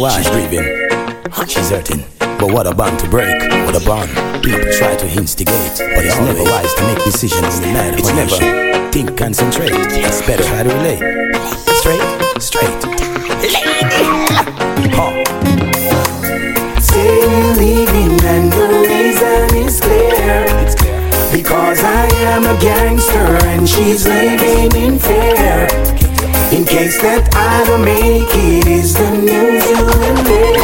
why 0.00 0.22
she's 0.22 0.30
grieving. 0.30 0.64
She's 1.48 1.70
hurting. 1.70 2.04
But 2.18 2.52
what 2.52 2.66
a 2.66 2.74
bond 2.74 2.98
to 3.00 3.08
break, 3.08 3.40
what 3.66 3.74
a 3.74 3.84
bond. 3.84 4.10
People 4.44 4.70
try 4.72 4.94
to 4.96 5.06
instigate, 5.10 5.78
but 5.78 6.04
it's 6.04 6.18
never 6.18 6.44
wise 6.44 6.72
to 6.74 6.82
make 6.84 7.04
decisions 7.04 7.58
in 7.58 7.62
the 7.62 7.72
mad 7.72 7.98
It's 7.98 8.12
never 8.12 8.90
think, 8.92 9.16
concentrate. 9.16 9.72
It's 9.72 10.22
better 10.26 10.44
try 10.44 10.62
to 10.62 10.68
relate. 10.68 11.02
Straight, 11.80 12.02
straight. 12.40 12.84
Huh. 14.94 15.12
Say 16.80 17.20
you're 17.20 17.56
leaving 17.56 18.20
and 18.24 18.52
the 18.52 18.68
reason 18.86 19.66
is 19.66 19.80
clear. 19.80 20.44
It's 20.62 20.74
clear. 20.74 20.98
Because 21.32 21.82
I 21.82 22.06
am 22.34 22.44
a 22.44 22.60
gangster 22.60 23.46
and 23.48 23.68
she's 23.68 24.06
living 24.06 24.74
in 24.80 24.98
fear. 24.98 25.97
In 26.50 26.64
case 26.64 26.98
that 27.02 27.28
I 27.34 27.62
don't 27.66 27.84
make 27.84 28.26
it, 28.32 28.66
is 28.66 28.94
the 28.94 29.10
news 29.10 29.64
you 29.68 29.84
will 29.84 30.16
hear. 30.24 30.56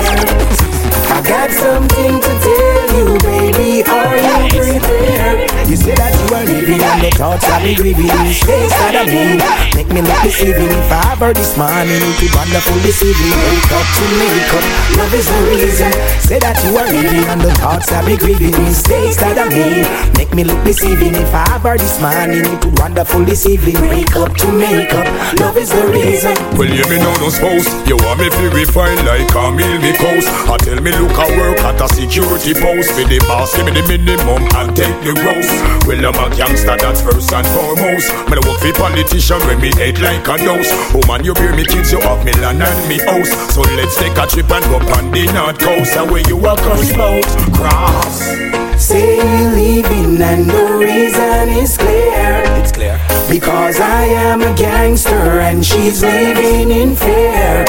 I 1.13 1.21
got 1.23 1.51
something 1.51 2.21
to 2.21 2.33
tell 2.41 2.89
you, 2.97 3.19
baby. 3.21 3.85
Are 3.85 4.17
you 4.17 4.81
prepared? 4.81 5.44
You 5.65 5.77
say 5.77 5.95
that 5.97 6.13
you 6.13 6.29
are 6.37 6.45
leaving 6.45 6.81
and 6.81 7.01
the 7.01 7.11
thoughts 7.17 7.49
been 7.65 7.75
grieving 7.75 8.13
Mistakes 8.23 8.75
that 8.85 8.95
I 9.01 9.05
made 9.09 9.41
Make 9.73 9.89
me 9.89 10.05
look 10.05 10.21
deceiving 10.21 10.69
If 10.69 10.93
I 10.93 11.17
ever 11.17 11.33
this 11.33 11.57
morning 11.57 11.99
It 11.99 12.17
be 12.21 12.29
wonderful 12.37 12.77
this 12.85 13.01
evening 13.01 13.33
Wake 13.33 13.73
up 13.73 13.89
to 13.89 14.05
make 14.21 14.51
up 14.53 14.65
Love 15.01 15.15
is 15.17 15.27
the 15.27 15.41
reason 15.49 15.93
Say 16.21 16.39
that 16.45 16.57
you 16.69 16.77
are 16.77 16.89
leaving 16.93 17.25
and 17.33 17.41
the 17.41 17.53
thoughts 17.57 17.89
I've 17.91 18.05
been 18.05 18.21
grieving 18.21 18.53
Mistakes 18.61 19.17
that 19.25 19.41
I 19.41 19.49
made 19.49 19.89
Make 20.21 20.37
me 20.37 20.45
look 20.45 20.61
deceiving 20.69 21.17
If 21.17 21.33
I 21.33 21.49
ever 21.57 21.81
this 21.81 21.97
morning 21.97 22.45
It 22.45 22.61
be 22.61 22.71
wonderful 22.77 23.25
this 23.25 23.49
evening 23.49 23.81
Wake 23.89 24.15
up 24.21 24.37
to 24.37 24.49
make 24.53 24.93
up 24.93 25.09
Love 25.41 25.57
is 25.57 25.73
the 25.73 25.85
reason 25.89 26.37
Well, 26.61 26.69
you 26.69 26.85
me 26.93 27.01
know 27.01 27.15
no 27.25 27.33
spouse. 27.33 27.67
You 27.89 27.97
want 28.05 28.21
me 28.21 28.29
to 28.29 28.45
refine 28.53 29.01
like 29.09 29.33
a 29.33 29.49
meal 29.49 29.81
me. 29.81 29.97
I 29.97 30.57
tell 30.61 30.81
me 30.81 30.93
look 30.93 31.17
I 31.17 31.29
work 31.39 31.59
at 31.65 31.81
a 31.81 31.89
security 31.89 32.53
post. 32.53 32.97
Be 32.97 33.05
the 33.05 33.25
boss, 33.27 33.57
give 33.57 33.67
me 33.67 33.73
the 33.73 33.83
minimum 33.89 34.45
and 34.61 34.77
take 34.77 34.95
the 35.01 35.17
gross. 35.17 35.54
Well, 35.87 36.01
I'm 36.01 36.17
a 36.17 36.35
gangster, 36.35 36.77
that's 36.77 37.01
first 37.03 37.33
and 37.33 37.47
foremost. 37.49 38.09
Me 38.31 38.39
work 38.45 38.59
for 38.61 38.73
politician 38.73 39.39
when 39.47 39.61
me 39.61 39.71
head 39.77 40.01
like 40.01 40.27
a 40.29 40.43
nose. 40.45 40.69
Oh, 40.71 41.01
Woman, 41.05 41.25
you 41.25 41.35
bear 41.35 41.55
me 41.55 41.65
kids, 41.65 41.93
you 41.93 42.01
have 42.01 42.25
me 42.25 42.33
land 42.41 42.63
and 42.63 42.89
me 42.89 42.99
house. 43.05 43.31
So 43.55 43.61
let's 43.77 43.97
take 43.99 44.17
a 44.17 44.27
trip 44.27 44.51
and 44.51 44.65
go 44.67 44.79
on 44.95 45.11
the 45.11 45.27
north 45.33 45.59
coast. 45.59 45.97
And 45.97 46.11
where 46.11 46.27
you 46.29 46.37
walk 46.37 46.59
cross 46.59 46.93
boat, 46.97 47.27
cross. 47.53 48.55
Say 48.81 49.17
you're 49.17 49.55
leaving 49.55 50.21
and 50.21 50.51
the 50.51 50.77
reason 50.79 51.49
is 51.63 51.77
clear. 51.77 52.43
It's 52.61 52.73
clear. 52.73 52.99
Because 53.29 53.81
I 53.81 54.05
am 54.05 54.43
a 54.43 54.55
gangster 54.55 55.41
and 55.41 55.65
she's 55.65 56.03
living 56.03 56.71
in 56.71 56.97
fear. 56.97 57.65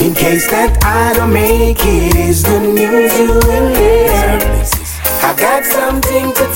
In 0.00 0.14
case 0.14 0.46
that 0.50 0.76
I 0.84 1.14
don't 1.14 1.32
make 1.32 1.78
it, 1.80 2.16
is 2.16 2.42
the 2.42 2.60
news 2.60 3.18
you 3.18 3.32
will 3.32 3.68
hear. 3.74 4.38
I 5.22 5.34
got 5.34 5.64
something 5.64 6.32
to 6.32 6.44
tell 6.44 6.44
you, 6.44 6.44
baby. 6.44 6.55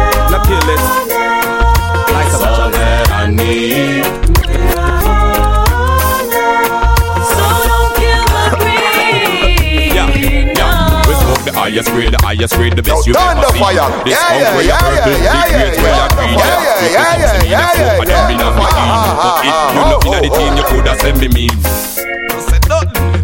highest 11.71 11.89
grade, 11.95 12.11
the 12.11 12.19
highest 12.19 12.53
grade, 12.55 12.75
the 12.75 12.83
best 12.83 13.07
you 13.07 13.15
ever 13.15 13.47
seen. 13.47 13.63
This 14.03 14.11
Yeah, 14.11 14.27
skunk 14.27 14.43
yeah, 14.43 14.51
where 14.51 14.67
purple, 14.75 14.91
yeah, 14.91 15.07
big 15.07 15.23
yeah, 15.23 15.47
grades 15.47 15.79
yeah, 15.79 15.83
where 15.83 15.95
you 15.95 16.03
yeah. 16.03 16.11
green. 16.11 16.35
Yeah, 16.35 16.59
yeah, 16.59 16.83
If 16.83 16.91
you 16.91 16.99
yeah, 16.99 17.07
come 17.07 17.23
to 17.23 17.39
me, 17.39 17.47
yeah, 17.47 17.63
the 17.63 17.79
four 17.79 17.95
of 17.95 18.11
them 18.11 18.19
yeah, 18.19 18.35
in 18.35 18.43
a 18.43 18.51
yeah. 18.51 18.59
mean. 18.59 19.15
But 19.23 19.39
if 19.39 19.55
you 19.71 19.87
know 19.87 20.03
inna 20.03 20.19
the 20.19 20.31
team, 20.35 20.51
you 20.59 20.65
coulda 20.67 20.93
send 20.99 21.17
me 21.23 21.27
mean. 21.31 21.55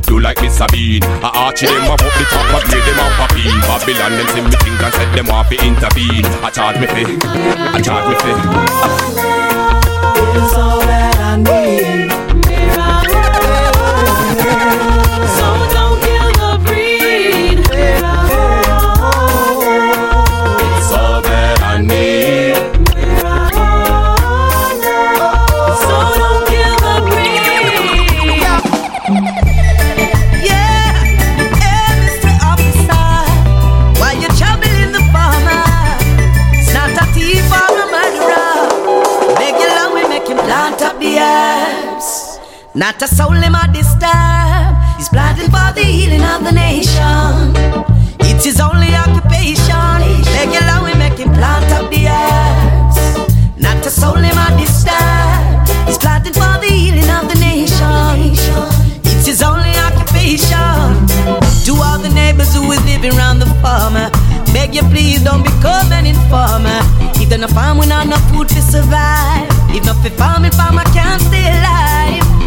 Do 0.07 0.19
like 0.19 0.39
Miss 0.41 0.55
Sabine 0.57 1.03
I 1.03 1.29
archie 1.35 1.67
them 1.67 1.83
up 1.91 1.99
up 1.99 2.13
the 2.15 2.23
top 2.31 2.47
and 2.47 2.63
play 2.63 2.79
them 2.79 2.99
up 2.99 3.19
a 3.19 3.33
beam 3.35 3.59
Babylon 3.67 4.11
them 4.15 4.27
see 4.31 4.41
me 4.41 4.51
think 4.63 4.79
and 4.81 4.93
set 4.93 5.11
them 5.15 5.29
off 5.29 5.49
to 5.49 5.55
intervene 5.59 6.25
I 6.43 6.49
charge 6.49 6.79
me 6.79 6.87
fee, 6.87 7.17
I 7.75 7.81
charge 7.81 8.07
me 8.07 8.15
fee 8.23 8.39
Is 10.39 10.53
all 10.53 10.79
that 10.79 11.19
I 11.19 11.35
need. 11.37 11.96
Not 42.77 43.01
a 43.01 43.07
soul 43.07 43.33
him 43.33 43.55
a 43.55 43.65
disturb. 43.73 44.77
He's 44.97 45.09
planting 45.09 45.49
for 45.49 45.73
the 45.73 45.81
healing 45.81 46.21
of 46.21 46.43
the 46.43 46.51
nation. 46.51 47.57
It's 48.21 48.45
his 48.45 48.59
only 48.59 48.93
occupation. 48.93 49.97
Long 50.69 50.85
we 50.85 50.93
make 50.93 51.17
him 51.17 51.33
plant 51.33 51.65
up 51.73 51.89
the 51.89 52.05
herbs. 52.05 52.97
Not 53.57 53.83
a 53.83 53.89
soul 53.89 54.21
him 54.21 54.37
a 54.37 54.53
disturb. 54.61 55.65
He's 55.87 55.97
planting 55.97 56.33
for 56.33 56.53
the 56.61 56.69
healing 56.69 57.09
of 57.09 57.25
the 57.25 57.39
nation. 57.41 58.37
It's 59.09 59.25
his 59.25 59.41
only 59.41 59.73
occupation. 59.73 61.01
To 61.65 61.73
all 61.81 61.97
the 61.97 62.13
neighbors 62.13 62.53
who 62.53 62.71
is 62.71 62.85
living 62.85 63.17
around 63.17 63.39
the 63.39 63.49
farmer, 63.57 64.11
beg 64.53 64.75
you 64.75 64.83
please 64.93 65.23
don't 65.23 65.41
become 65.41 65.91
an 65.91 66.05
informer. 66.05 66.85
If 67.17 67.29
they're 67.29 67.39
not 67.39 67.49
farm, 67.57 67.79
we 67.79 67.87
not 67.87 68.05
enough 68.05 68.21
food 68.29 68.49
to 68.49 68.61
survive. 68.61 69.49
If 69.73 69.83
not 69.83 69.97
for 70.05 70.11
farming, 70.11 70.51
farmer 70.51 70.85
can't 70.93 71.23
stay 71.23 71.49
alive. 71.57 71.76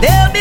There'll 0.01 0.33
be 0.33 0.41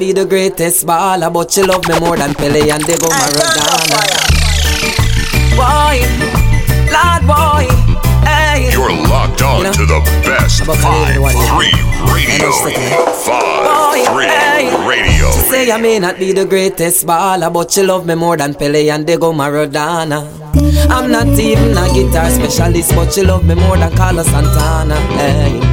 be 0.00 0.12
the 0.12 0.24
greatest 0.24 0.86
baller, 0.86 1.30
but 1.30 1.52
she 1.52 1.62
love 1.62 1.86
me 1.86 2.00
more 2.00 2.16
than 2.16 2.32
Pele 2.32 2.70
and 2.70 2.82
Diego 2.86 3.08
Maradona. 3.08 4.00
Boy, 5.60 6.00
Lord 6.88 7.22
boy, 7.28 7.68
hey. 8.24 8.72
You're 8.72 8.96
locked 9.08 9.42
on 9.42 9.70
to 9.74 9.84
the 9.84 10.00
best 10.24 10.62
5-3 10.62 11.20
radio. 12.14 12.50
5-3 13.28 14.88
radio. 14.88 15.30
She 15.32 15.40
say 15.50 15.70
I 15.70 15.76
may 15.78 15.98
not 15.98 16.18
be 16.18 16.32
the 16.32 16.46
greatest 16.46 17.06
baller, 17.06 17.52
but 17.52 17.70
she 17.70 17.82
love 17.82 18.06
me 18.06 18.14
more 18.14 18.38
than 18.38 18.54
Pele 18.54 18.88
and 18.88 19.06
Diego 19.06 19.32
Maradona. 19.32 20.24
I'm 20.88 21.10
not 21.10 21.26
even 21.38 21.76
a 21.76 21.92
guitar 21.92 22.30
specialist, 22.30 22.94
but 22.94 23.12
she 23.12 23.22
love 23.22 23.44
me 23.44 23.54
more 23.54 23.76
than 23.76 23.94
Carlos 23.94 24.26
Santana. 24.26 24.96
Hey. 25.18 25.69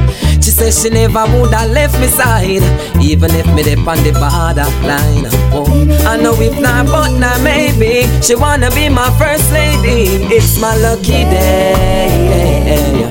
Say 0.58 0.70
she 0.72 0.90
never 0.90 1.24
would 1.38 1.54
have 1.54 1.70
left 1.70 2.00
me 2.00 2.08
side, 2.08 2.62
even 3.00 3.30
if 3.30 3.46
me 3.54 3.62
dip 3.62 3.86
on 3.86 3.96
the 4.02 4.10
borderline. 4.10 5.30
Oh. 5.54 5.64
I 6.04 6.16
know 6.16 6.34
if 6.34 6.58
not, 6.60 6.86
but 6.86 7.16
not 7.16 7.40
maybe. 7.42 8.08
She 8.20 8.34
wanna 8.34 8.68
be 8.72 8.88
my 8.88 9.08
first 9.18 9.52
lady. 9.52 10.26
It's 10.34 10.58
my 10.60 10.76
lucky 10.76 11.22
day. 11.30 13.06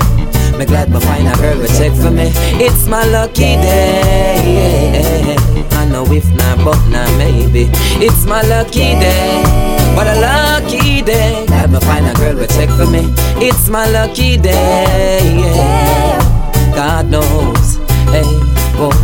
Me 0.58 0.66
glad 0.66 0.90
my 0.90 1.00
find 1.00 1.26
a 1.26 1.34
girl 1.40 1.56
will 1.56 1.68
check 1.68 1.92
for 1.92 2.10
me. 2.10 2.30
It's 2.60 2.86
my 2.86 3.04
lucky 3.06 3.56
day. 3.56 5.36
I 5.70 5.86
know 5.86 6.04
if 6.12 6.28
not, 6.36 6.58
but 6.62 6.86
not 6.90 7.08
maybe. 7.16 7.70
It's 8.04 8.26
my 8.26 8.42
lucky 8.42 8.92
day. 9.00 9.42
What 9.96 10.06
a 10.06 10.20
lucky 10.20 11.00
day. 11.00 11.46
Glad 11.46 11.70
me 11.72 11.80
find 11.80 12.06
a 12.06 12.12
girl 12.12 12.34
will 12.34 12.46
check 12.46 12.68
for 12.76 12.86
me. 12.86 13.08
It's 13.40 13.70
my 13.70 13.88
lucky 13.88 14.36
day. 14.36 15.78
God 16.78 17.10
knows. 17.10 17.74
Hey, 18.14 18.22
whoa. 18.78 18.94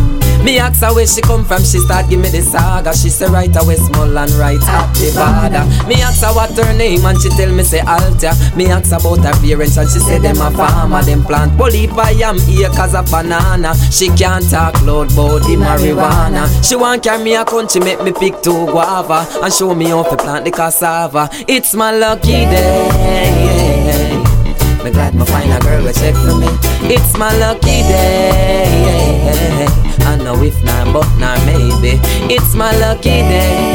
Me 0.45 0.59
ask 0.59 0.79
her 0.79 0.95
where 0.95 1.05
she 1.05 1.19
come 1.19 1.43
from, 1.43 1.59
she 1.59 1.77
start 1.79 2.09
give 2.09 2.21
me 2.21 2.29
the 2.29 2.41
saga. 2.41 2.95
She 2.95 3.09
say 3.09 3.25
right 3.27 3.53
away 3.61 3.75
small 3.75 4.17
and 4.17 4.31
right 4.39 4.61
at 4.61 4.93
the 4.93 5.11
border. 5.11 5.65
Me 5.85 6.01
ask 6.01 6.23
her 6.23 6.31
what 6.33 6.55
her 6.55 6.71
name 6.77 7.03
and 7.03 7.19
she 7.21 7.27
tell 7.31 7.51
me 7.51 7.63
say 7.63 7.81
Alta. 7.81 8.31
Me 8.55 8.67
ask 8.67 8.93
about 8.93 9.19
her 9.25 9.33
parents 9.43 9.75
and 9.75 9.89
she 9.89 9.99
say 9.99 10.19
them 10.19 10.37
a 10.37 10.51
farmer, 10.51 11.03
them 11.03 11.21
plant 11.25 11.57
polyp 11.57 11.91
I 11.97 12.11
am 12.23 12.37
acres 12.37 12.95
of 12.95 13.11
banana. 13.11 13.75
She 13.91 14.07
can't 14.07 14.49
talk 14.49 14.81
loud 14.83 15.11
about 15.11 15.41
the 15.41 15.57
marijuana. 15.59 16.47
She 16.63 16.77
want 16.77 17.03
carry 17.03 17.25
me 17.25 17.35
a 17.35 17.43
country, 17.43 17.81
make 17.81 18.01
me 18.01 18.13
pick 18.13 18.41
two 18.41 18.67
guava 18.67 19.27
and 19.43 19.51
show 19.51 19.75
me 19.75 19.87
how 19.89 20.03
to 20.03 20.15
plant 20.15 20.45
the 20.45 20.51
cassava. 20.51 21.27
It's 21.45 21.73
my 21.73 21.91
lucky 21.91 22.45
day. 22.47 24.14
Me 24.85 24.91
glad 24.91 25.15
me 25.15 25.25
find 25.25 25.51
a 25.51 25.59
girl 25.61 25.83
will 25.83 25.93
check 25.93 26.13
for 26.13 26.37
me. 26.37 26.45
It's 26.93 27.17
my 27.17 27.35
lucky 27.39 27.81
day. 27.89 29.25
I 30.01 30.15
know 30.17 30.43
if 30.43 30.63
not, 30.63 30.93
but 30.93 31.09
not 31.17 31.43
maybe. 31.47 31.99
It's 32.31 32.53
my 32.53 32.71
lucky 32.77 33.25
day. 33.25 33.73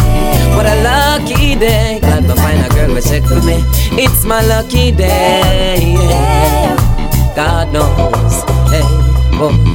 What 0.55 0.67
a 0.67 0.77
lucky 0.85 1.57
day. 1.57 1.99
Glad 1.99 2.23
me 2.29 2.35
find 2.37 2.65
a 2.65 2.69
girl 2.73 2.95
will 2.95 3.03
check 3.03 3.25
for 3.25 3.43
me. 3.45 3.59
It's 4.01 4.25
my 4.25 4.41
lucky 4.47 4.93
day. 4.93 5.97
God 7.35 7.73
knows. 7.73 8.45
Hey. 8.71 8.87
Oh 9.43 9.70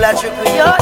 Full 0.00 0.79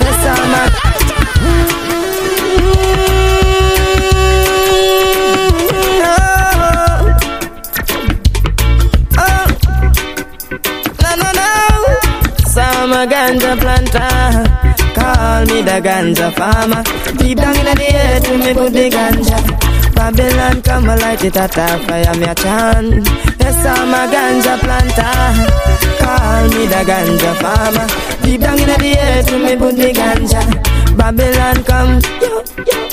Yes, 0.00 0.26
I'm 0.26 0.54
a 0.54 0.86
I'm 12.58 12.92
a 12.92 13.06
ganja 13.06 13.52
planter. 13.60 14.10
Call 14.94 15.44
me 15.46 15.60
the 15.62 15.80
ganja 15.86 16.32
farmer. 16.34 17.05
Come 21.30 21.44
and 21.44 21.56
light 21.56 21.56
it 21.56 21.56
at 21.56 21.56
a 21.56 21.86
fire, 21.86 22.14
me 22.18 22.26
a 22.26 22.34
chant. 22.34 23.06
Yes, 23.40 23.66
I'm 23.66 23.94
a 23.94 24.06
ganja 24.12 24.58
planter. 24.58 25.14
Call 25.98 26.48
me 26.48 26.66
the 26.66 26.84
ganja 26.84 27.34
farmer. 27.40 27.86
Deep 28.22 28.40
down 28.40 28.58
in 28.58 28.66
the 28.66 28.98
earth, 28.98 29.32
me 29.32 29.56
put 29.56 29.76
the 29.76 29.92
ganja. 29.92 30.96
Babylon 30.96 31.64
come, 31.64 32.00
yo, 32.20 32.42
yo. 32.66 32.88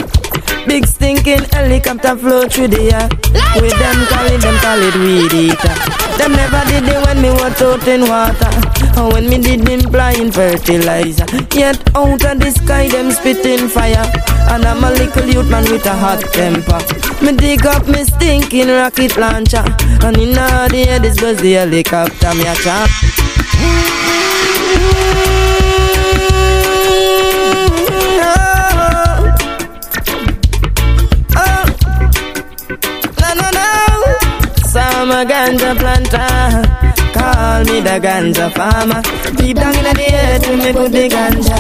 Big 0.66 0.86
stinking 0.88 1.44
helicopter 1.52 2.16
flow 2.16 2.48
through 2.48 2.70
the 2.70 2.94
air. 2.94 3.10
With 3.62 3.78
them 3.78 4.06
calling 4.08 4.40
them 4.40 4.58
call 4.58 4.82
it 4.82 4.96
weed 4.96 5.34
eater. 5.34 5.76
Them 6.18 6.32
never 6.34 6.64
did 6.70 6.88
it 6.88 7.06
when 7.06 7.22
me 7.22 7.30
was 7.30 7.62
out 7.62 7.88
in 7.88 8.02
water. 8.08 8.50
Or 9.00 9.12
when 9.14 9.30
me 9.30 9.40
did 9.40 9.62
them 9.62 9.92
blind 9.92 10.34
fertilizer. 10.34 11.26
Yet 11.54 11.96
out 11.96 12.24
of 12.24 12.40
the 12.40 12.52
sky, 12.52 12.88
them 12.88 13.12
spitting 13.12 13.68
fire. 13.68 14.33
And 14.52 14.66
I'm 14.66 14.84
a 14.84 14.92
little 14.92 15.26
youth 15.26 15.50
man 15.50 15.64
with 15.72 15.86
a 15.86 15.94
hot 15.96 16.22
temper. 16.34 16.80
Me 17.24 17.32
dig 17.36 17.66
up 17.66 17.88
me 17.88 18.04
stinking 18.04 18.68
rocket 18.68 19.18
launcher. 19.18 19.64
And 20.04 20.18
in 20.18 20.34
the 20.34 20.86
air, 20.88 21.00
this 21.00 21.22
was 21.22 21.38
the 21.38 21.54
helicopter, 21.54 22.34
me 22.36 22.46
a 22.48 22.56
chop. 22.56 22.90
Oh, 23.56 23.70
oh, 28.20 28.44
oh. 31.38 31.74
I'm 34.76 35.12
a 35.12 35.26
ganja 35.26 35.76
planter. 35.78 36.64
Call 37.14 37.64
me 37.66 37.80
the 37.82 38.00
ganja 38.00 38.50
farmer. 38.56 39.02
Deep 39.36 39.58
down 39.58 39.76
in 39.76 39.84
the 39.84 40.08
earth, 40.14 40.48
me 40.58 40.72
put 40.74 40.92
the 40.92 41.10
ganja. 41.10 41.58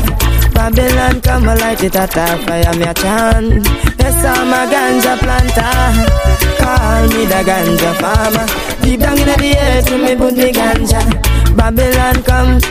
Babylon 0.63 1.19
come 1.19 1.49
and 1.49 1.59
light 1.59 1.83
it 1.83 1.93
at 1.93 2.15
a 2.15 2.37
fire, 2.45 2.73
me 2.79 2.85
a 2.85 2.93
chant. 2.93 3.67
Yes, 3.99 4.23
I'm 4.23 4.47
a 4.47 4.63
ganja 4.71 5.19
planter. 5.19 5.75
Call 6.55 7.03
me 7.09 7.25
the 7.25 7.43
ganja 7.43 7.91
farmer. 7.99 8.47
Deep 8.81 9.01
down 9.01 9.19
in 9.19 9.25
the 9.27 9.57
earth, 9.59 9.91
me 9.91 10.15
put 10.15 10.35
the 10.37 10.53
ganja. 10.53 11.01
Babylon 11.57 12.23
come. 12.23 12.61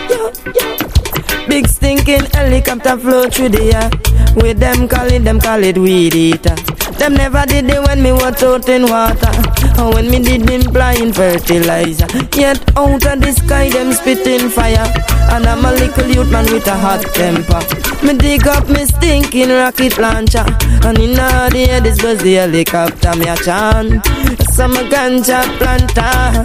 Big 1.50 1.68
stinking 1.68 2.24
helicopter 2.32 2.96
flow 2.96 3.28
through 3.28 3.50
the 3.50 3.74
air. 3.74 3.90
With 4.36 4.58
them 4.58 4.88
call 4.88 5.12
it, 5.12 5.22
them 5.24 5.38
call 5.38 5.62
it 5.62 5.76
weed 5.76 6.14
eater. 6.14 6.54
Them 6.96 7.12
never 7.12 7.44
did 7.44 7.68
it 7.68 7.82
when 7.86 8.02
me 8.02 8.12
was 8.12 8.42
out 8.42 8.66
in 8.70 8.88
water. 8.88 9.31
When 9.78 10.10
me 10.10 10.20
did 10.20 10.42
them 10.42 10.72
blind 10.72 11.14
fertilizer. 11.16 12.06
Yet 12.36 12.60
out 12.76 13.04
of 13.04 13.20
the 13.20 13.32
sky, 13.32 13.68
them 13.68 13.92
spitting 13.92 14.48
fire. 14.48 14.86
And 15.30 15.46
I'm 15.46 15.64
a 15.64 15.72
little 15.72 16.06
youth 16.08 16.30
man 16.30 16.44
with 16.52 16.66
a 16.66 16.74
hot 16.76 17.02
temper. 17.14 17.60
Me 18.04 18.14
dig 18.16 18.46
up 18.46 18.68
me 18.68 18.84
stinking 18.86 19.50
rocket 19.50 19.98
launcher. 19.98 20.44
And 20.84 20.98
in 20.98 21.14
the 21.14 21.66
air, 21.68 21.80
this 21.80 22.02
was 22.02 22.18
the 22.22 22.34
helicopter, 22.34 23.14
me 23.16 23.28
a 23.28 23.36
chant. 23.36 24.04
Some 24.50 24.74
ganja 24.90 25.42
planter. 25.58 26.44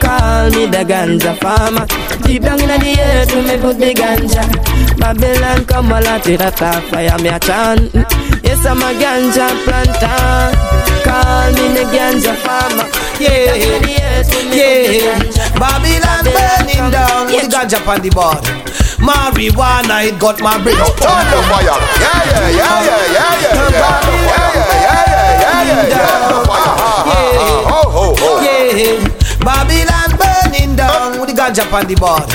Call 0.00 0.50
me 0.50 0.66
the 0.66 0.84
ganja 0.84 1.38
farmer. 1.40 1.86
Deep 2.24 2.42
down 2.42 2.60
in 2.60 2.68
the 2.68 2.96
earth, 3.00 3.34
me 3.34 3.56
put 3.60 3.78
the 3.78 3.94
ganja. 3.94 4.44
Babylon 4.98 5.64
come 5.66 5.92
a 5.92 6.00
lot 6.00 6.26
with 6.26 6.40
a 6.40 6.50
fire, 6.52 7.18
me 7.18 7.28
a 7.28 7.38
chant. 7.40 8.33
Yes, 8.54 8.66
I'm 8.66 8.78
a 8.78 8.94
ganja 8.94 9.50
planter. 9.66 10.54
Call 11.02 11.50
me 11.58 11.74
the 11.74 11.82
ganja 11.90 12.38
farmer. 12.46 12.86
Yeah, 13.18 13.58
yeah. 13.58 15.18
Babylon 15.58 16.22
burning 16.22 16.86
down 16.94 17.26
with 17.26 17.42
the 17.42 17.48
ganja 17.50 17.82
on 17.82 17.98
the 18.00 18.10
board. 18.14 18.46
Marijuana, 19.02 20.06
it 20.06 20.20
got 20.20 20.38
my 20.40 20.54
brain. 20.62 20.76
Thunder 20.78 21.42
fire. 21.50 21.66
Yeah, 21.98 22.30
yeah, 22.30 22.46
yeah, 22.54 22.78
yeah, 22.86 23.02
yeah, 23.10 23.42
yeah. 23.42 23.58
Yeah, 23.58 23.98
yeah, 24.06 24.38
yeah, 24.54 25.02
yeah, 25.02 25.42
yeah, 25.42 25.90
yeah. 25.90 26.06
Thunder 26.06 26.46
fire. 26.46 26.62
Ha, 26.62 26.78
ha, 26.78 26.94
ha. 26.94 27.18
Ho, 27.74 27.82
ho, 27.90 28.14
ho. 28.14 28.30
Yeah, 28.38 29.02
Babylon 29.42 30.10
burning 30.14 30.76
down 30.76 31.18
with 31.18 31.28
the 31.28 31.34
ganja 31.34 31.66
on 31.74 31.86
the 31.88 31.96
board. 31.96 32.30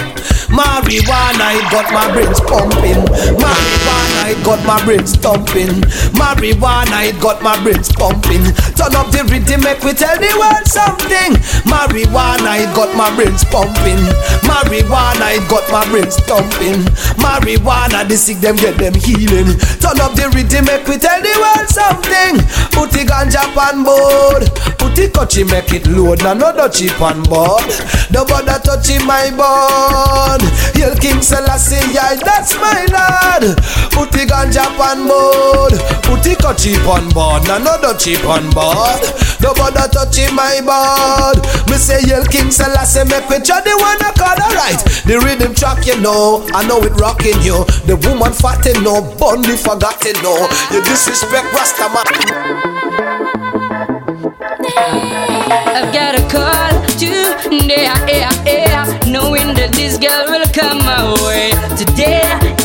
Marijuana, 0.50 1.54
it 1.54 1.72
got 1.72 1.94
my 1.94 2.12
brains 2.12 2.40
pumping. 2.42 3.06
Marijuana, 3.38 4.32
it 4.32 4.44
got 4.44 4.66
my 4.66 4.84
brains 4.84 5.16
thumping. 5.16 5.82
Marijuana, 6.18 7.08
it 7.08 7.22
got 7.22 7.42
my 7.44 7.62
brains 7.64 7.92
pumping. 7.92 8.42
Turn 8.80 8.95
up 8.95 9.11
the 9.11 9.27
rhythm, 9.27 9.60
make 9.60 9.84
we 9.84 9.91
tell 9.91 10.15
the 10.15 10.31
world 10.39 10.64
something. 10.64 11.35
Marijuana, 11.68 12.64
got 12.72 12.95
my 12.95 13.11
brains 13.11 13.43
pumping. 13.43 13.99
Marijuana, 14.47 15.35
got 15.51 15.68
my 15.68 15.84
brains 15.91 16.15
thumping. 16.23 16.88
Marijuana, 17.19 18.07
the 18.07 18.15
sick 18.15 18.39
them 18.39 18.56
get 18.56 18.80
them 18.80 18.95
healing. 18.95 19.60
Turn 19.84 19.99
up 19.99 20.15
the 20.15 20.31
rhythm, 20.31 20.64
make 20.64 20.88
we 20.88 20.95
tell 20.95 21.19
the 21.19 21.35
world 21.43 21.68
something. 21.68 22.39
Put 22.72 22.95
the 22.95 23.03
ganja 23.03 23.43
on 23.51 23.84
board. 23.84 24.47
Put 24.80 24.95
the 24.95 25.11
coachy, 25.11 25.43
make 25.43 25.76
it 25.76 25.84
load. 25.91 26.23
Now 26.23 26.39
no 26.39 26.56
dutchy 26.56 26.88
on 27.03 27.19
board. 27.27 27.68
The 28.07 28.23
bother 28.23 28.64
touching 28.64 29.03
my 29.03 29.27
board. 29.35 30.39
Hail 30.72 30.95
King 30.95 31.19
Selassie, 31.19 31.84
yeah, 31.91 32.15
that's 32.15 32.56
my 32.56 32.88
lord. 32.88 33.60
Put 33.91 34.15
the 34.15 34.23
ganja 34.23 34.72
on 34.80 35.03
board. 35.03 35.76
Put 36.07 36.23
the 36.23 36.39
coachy 36.39 36.80
on 36.88 37.11
board. 37.11 37.43
Now 37.43 37.60
no 37.60 37.76
dutchy 37.81 38.15
on 38.23 38.47
board. 38.56 38.69
The 39.40 39.54
bother 39.56 39.88
touching 39.90 40.36
my 40.36 40.62
board. 40.62 41.41
Me 41.70 41.78
say 41.78 42.02
Hail 42.06 42.26
King 42.26 42.52
Selassie, 42.52 43.06
make 43.10 43.26
try 43.44 43.62
the 43.62 43.74
one 43.80 44.00
call 44.14 44.38
alright. 44.38 44.80
The 45.06 45.20
rhythm 45.24 45.56
track, 45.56 45.86
you 45.88 46.00
know, 46.02 46.46
I 46.54 46.68
know 46.68 46.80
it 46.84 46.94
rocking 47.00 47.41
you. 47.41 47.66
The 47.88 47.96
woman 48.06 48.34
fat, 48.34 48.66
no, 48.84 49.02
Bundy 49.18 49.56
forgotten, 49.56 50.22
no. 50.22 50.48
You 50.72 50.84
disrespect 50.84 51.48
Rastaman. 51.56 52.06
I've 55.72 55.94
got 55.94 56.16
a 56.16 56.24
call 56.30 56.70
today, 56.98 57.86
yeah, 58.08 58.44
yeah, 58.46 59.00
knowing 59.08 59.56
that 59.56 59.72
this 59.74 59.98
girl 59.98 60.26
will 60.30 60.46
come 60.54 60.80
my 60.80 61.14
way 61.26 61.52
today. 61.78 62.59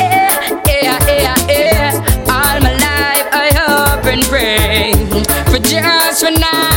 Just 6.15 6.23
one 6.23 6.35
night 6.35 6.74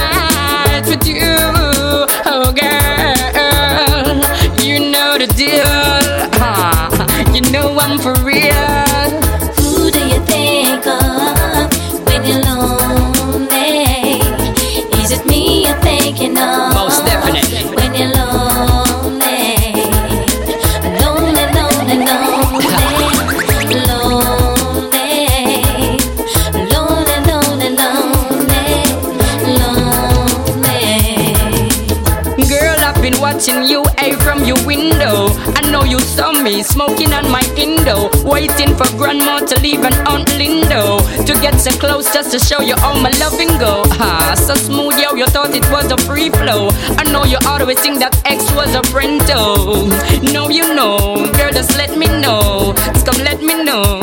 your 34.47 34.65
window. 34.65 35.27
I 35.59 35.61
know 35.69 35.83
you 35.83 35.99
saw 35.99 36.31
me 36.31 36.63
smoking 36.63 37.11
on 37.11 37.29
my 37.29 37.43
Indo, 37.57 38.09
waiting 38.23 38.73
for 38.75 38.87
grandma 38.97 39.39
to 39.39 39.59
leave 39.59 39.83
and 39.83 39.95
Aunt 40.07 40.29
Lindo 40.39 41.03
to 41.25 41.33
get 41.41 41.59
so 41.59 41.71
close 41.77 42.11
just 42.13 42.31
to 42.31 42.39
show 42.39 42.61
you 42.61 42.75
all 42.81 42.99
my 43.01 43.11
loving 43.19 43.51
go. 43.59 43.83
Ah, 43.99 44.33
so 44.35 44.55
smooth, 44.55 44.97
yo, 44.97 45.15
you 45.15 45.25
thought 45.27 45.53
it 45.53 45.69
was 45.69 45.91
a 45.91 45.97
free 46.07 46.29
flow. 46.29 46.69
I 46.97 47.03
know 47.11 47.25
you 47.25 47.37
always 47.45 47.79
think 47.79 47.99
that 47.99 48.15
X 48.25 48.49
was 48.53 48.73
a 48.73 48.83
friend, 48.83 49.19
though. 49.21 49.87
No, 50.31 50.49
you 50.49 50.73
know, 50.73 51.29
girl, 51.37 51.51
just 51.51 51.75
let 51.77 51.97
me 51.97 52.07
know. 52.07 52.73
Just 52.93 53.05
come 53.05 53.21
let 53.23 53.41
me 53.41 53.63
know. 53.63 53.99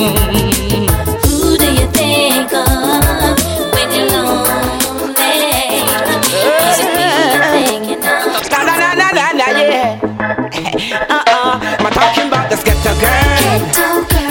Who 1.24 1.56
do 1.56 1.72
you 1.72 1.86
think 1.88 2.52
of 2.52 3.53
talking 12.04 12.28
about 12.28 12.50
this 12.50 12.62
ghetto 12.62 12.92
girl. 13.00 13.56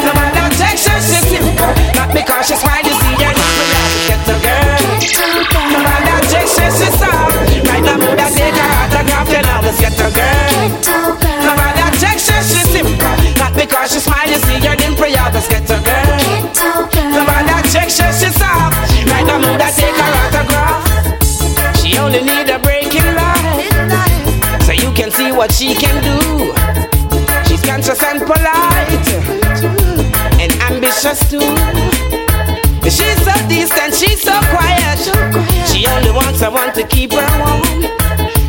No 0.06 0.12
matter 0.14 0.45
Texas, 0.62 1.02
she's 1.10 1.26
simple. 1.26 1.74
Not 1.98 2.10
because 2.14 2.45
she's 2.45 2.62
white, 2.62 2.86
you 2.86 2.94
see 3.02 3.16
her 3.18 3.34
not 3.34 3.54
this 3.58 4.06
ghetto 4.10 4.36
girl. 4.45 4.82
No 5.74 5.80
matter 5.82 6.18
Texas, 6.30 6.74
she's 6.78 6.94
soft. 7.02 7.34
Right 7.70 7.82
now, 7.82 7.98
mood 7.98 8.20
I 8.20 8.30
take 8.30 8.54
her 8.54 8.70
autograph, 8.78 9.28
you 9.34 9.41
know 9.41 9.60
this 9.66 9.78
ghetto 9.82 10.08
girl. 10.14 10.62
No 11.48 11.54
matter 11.58 11.90
Texas, 11.98 12.45
she's 12.54 12.70
simple. 12.70 13.16
Not 13.41 13.54
because 13.58 13.90
she's 13.94 14.04
smile, 14.06 14.30
you 14.30 14.40
see 14.45 14.60
her 14.68 14.76
dimple, 14.78 15.10
yeah, 15.10 15.34
this 15.34 15.48
ghetto 15.50 15.78
girl. 15.82 16.14
No 17.10 17.26
matter 17.26 17.58
Texas, 17.74 18.22
she's 18.22 18.36
soft. 18.38 18.78
Right 19.10 19.26
now, 19.26 19.41
mood 19.41 19.62
I 19.62 19.72
take 19.74 19.98
her 19.98 20.12
autograph. 20.22 20.82
She 21.82 21.98
only 21.98 22.22
need 22.22 22.50
a 22.50 22.60
break 22.60 22.94
in 22.95 23.08
life 23.16 24.64
So 24.64 24.72
you 24.72 24.91
can 24.94 25.12
see 25.12 25.32
what 25.32 25.52
she 25.52 25.76
can 25.76 25.98
do 26.02 26.23
Conscious 27.84 28.03
and 28.03 28.22
polite 28.22 29.07
And 30.39 30.53
ambitious 30.72 31.19
too 31.30 31.41
She's 32.88 33.19
so 33.26 33.35
distant, 33.49 33.93
she's 33.93 34.22
so 34.22 34.39
quiet 34.55 34.99
She 35.68 35.85
only 35.88 36.11
wants 36.11 36.39
someone 36.39 36.72
to 36.76 36.88
keep 36.88 37.11
her 37.11 37.39
warm 37.39 37.84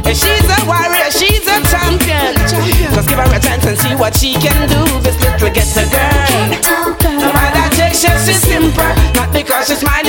and 0.06 0.14
she's 0.14 0.44
a 0.44 0.66
warrior, 0.66 1.10
she's 1.10 1.46
a 1.46 1.64
champion. 1.64 2.36
Just 2.92 3.08
give 3.08 3.18
her 3.18 3.24
a 3.24 3.40
chance 3.40 3.64
and 3.64 3.78
see 3.78 3.94
what 3.96 4.14
she 4.14 4.34
can 4.34 4.68
do. 4.68 5.00
This 5.00 5.18
little 5.18 5.48
ghetto 5.48 5.88
girl. 5.88 7.18
No 7.18 7.32
matter 7.32 7.64
she's 8.24 8.42
simple. 8.42 8.84
Not 9.14 9.32
because 9.32 9.68
she's 9.68 9.82
mine, 9.82 10.04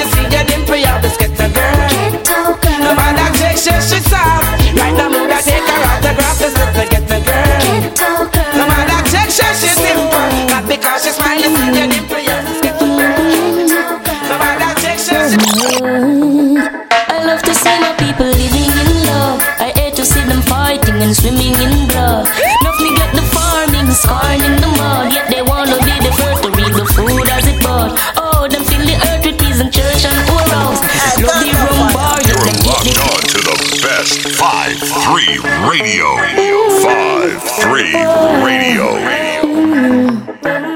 best 34.39 34.83
5-3 34.83 35.69
radio. 35.69 36.05
5-3 36.81 38.43
radio. 38.43 38.85
I 40.43 40.74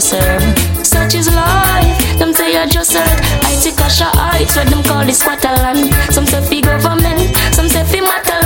so 0.00 0.20
her. 0.20 0.84
Such 0.84 1.14
is 1.14 1.28
life, 1.32 2.18
them 2.18 2.32
say 2.34 2.56
I 2.56 2.66
just 2.66 2.92
heard. 2.92 3.18
I 3.44 3.56
take 3.62 3.80
a 3.80 3.88
shot 3.88 4.14
heights, 4.14 4.56
what 4.56 4.68
them 4.68 4.82
call 4.82 5.04
the 5.06 5.12
squatter 5.12 5.48
land. 5.48 5.94
Some 6.12 6.26
say 6.26 6.42
fi 6.44 6.60
government, 6.60 7.34
some 7.54 7.68
say 7.68 7.84
fi 7.84 8.00
matter. 8.00 8.36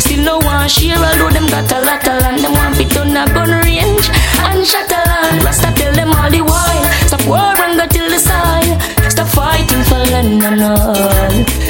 Still 0.00 0.24
no 0.24 0.38
one 0.38 0.68
share, 0.68 0.96
although 0.96 1.30
them 1.30 1.46
got 1.46 1.70
a 1.72 1.80
lot 1.84 2.06
of 2.08 2.20
land. 2.22 2.40
Them 2.42 2.52
want 2.52 2.76
fi 2.76 2.84
turn 2.84 3.16
a 3.16 3.26
gun 3.26 3.50
range 3.64 4.08
and 4.48 4.66
shatter 4.66 5.02
land. 5.04 5.44
Rasta 5.44 5.72
tell 5.76 5.92
them 5.92 6.12
all 6.12 6.30
the 6.30 6.40
while, 6.40 6.84
stop 7.06 7.24
war 7.26 7.52
and 7.64 7.78
go 7.78 7.86
till 7.86 8.08
the 8.08 8.18
soil. 8.18 9.10
Stop 9.10 9.28
fighting 9.28 9.82
for 9.84 10.00
land 10.12 10.42
and 10.42 10.62
all. 10.62 11.67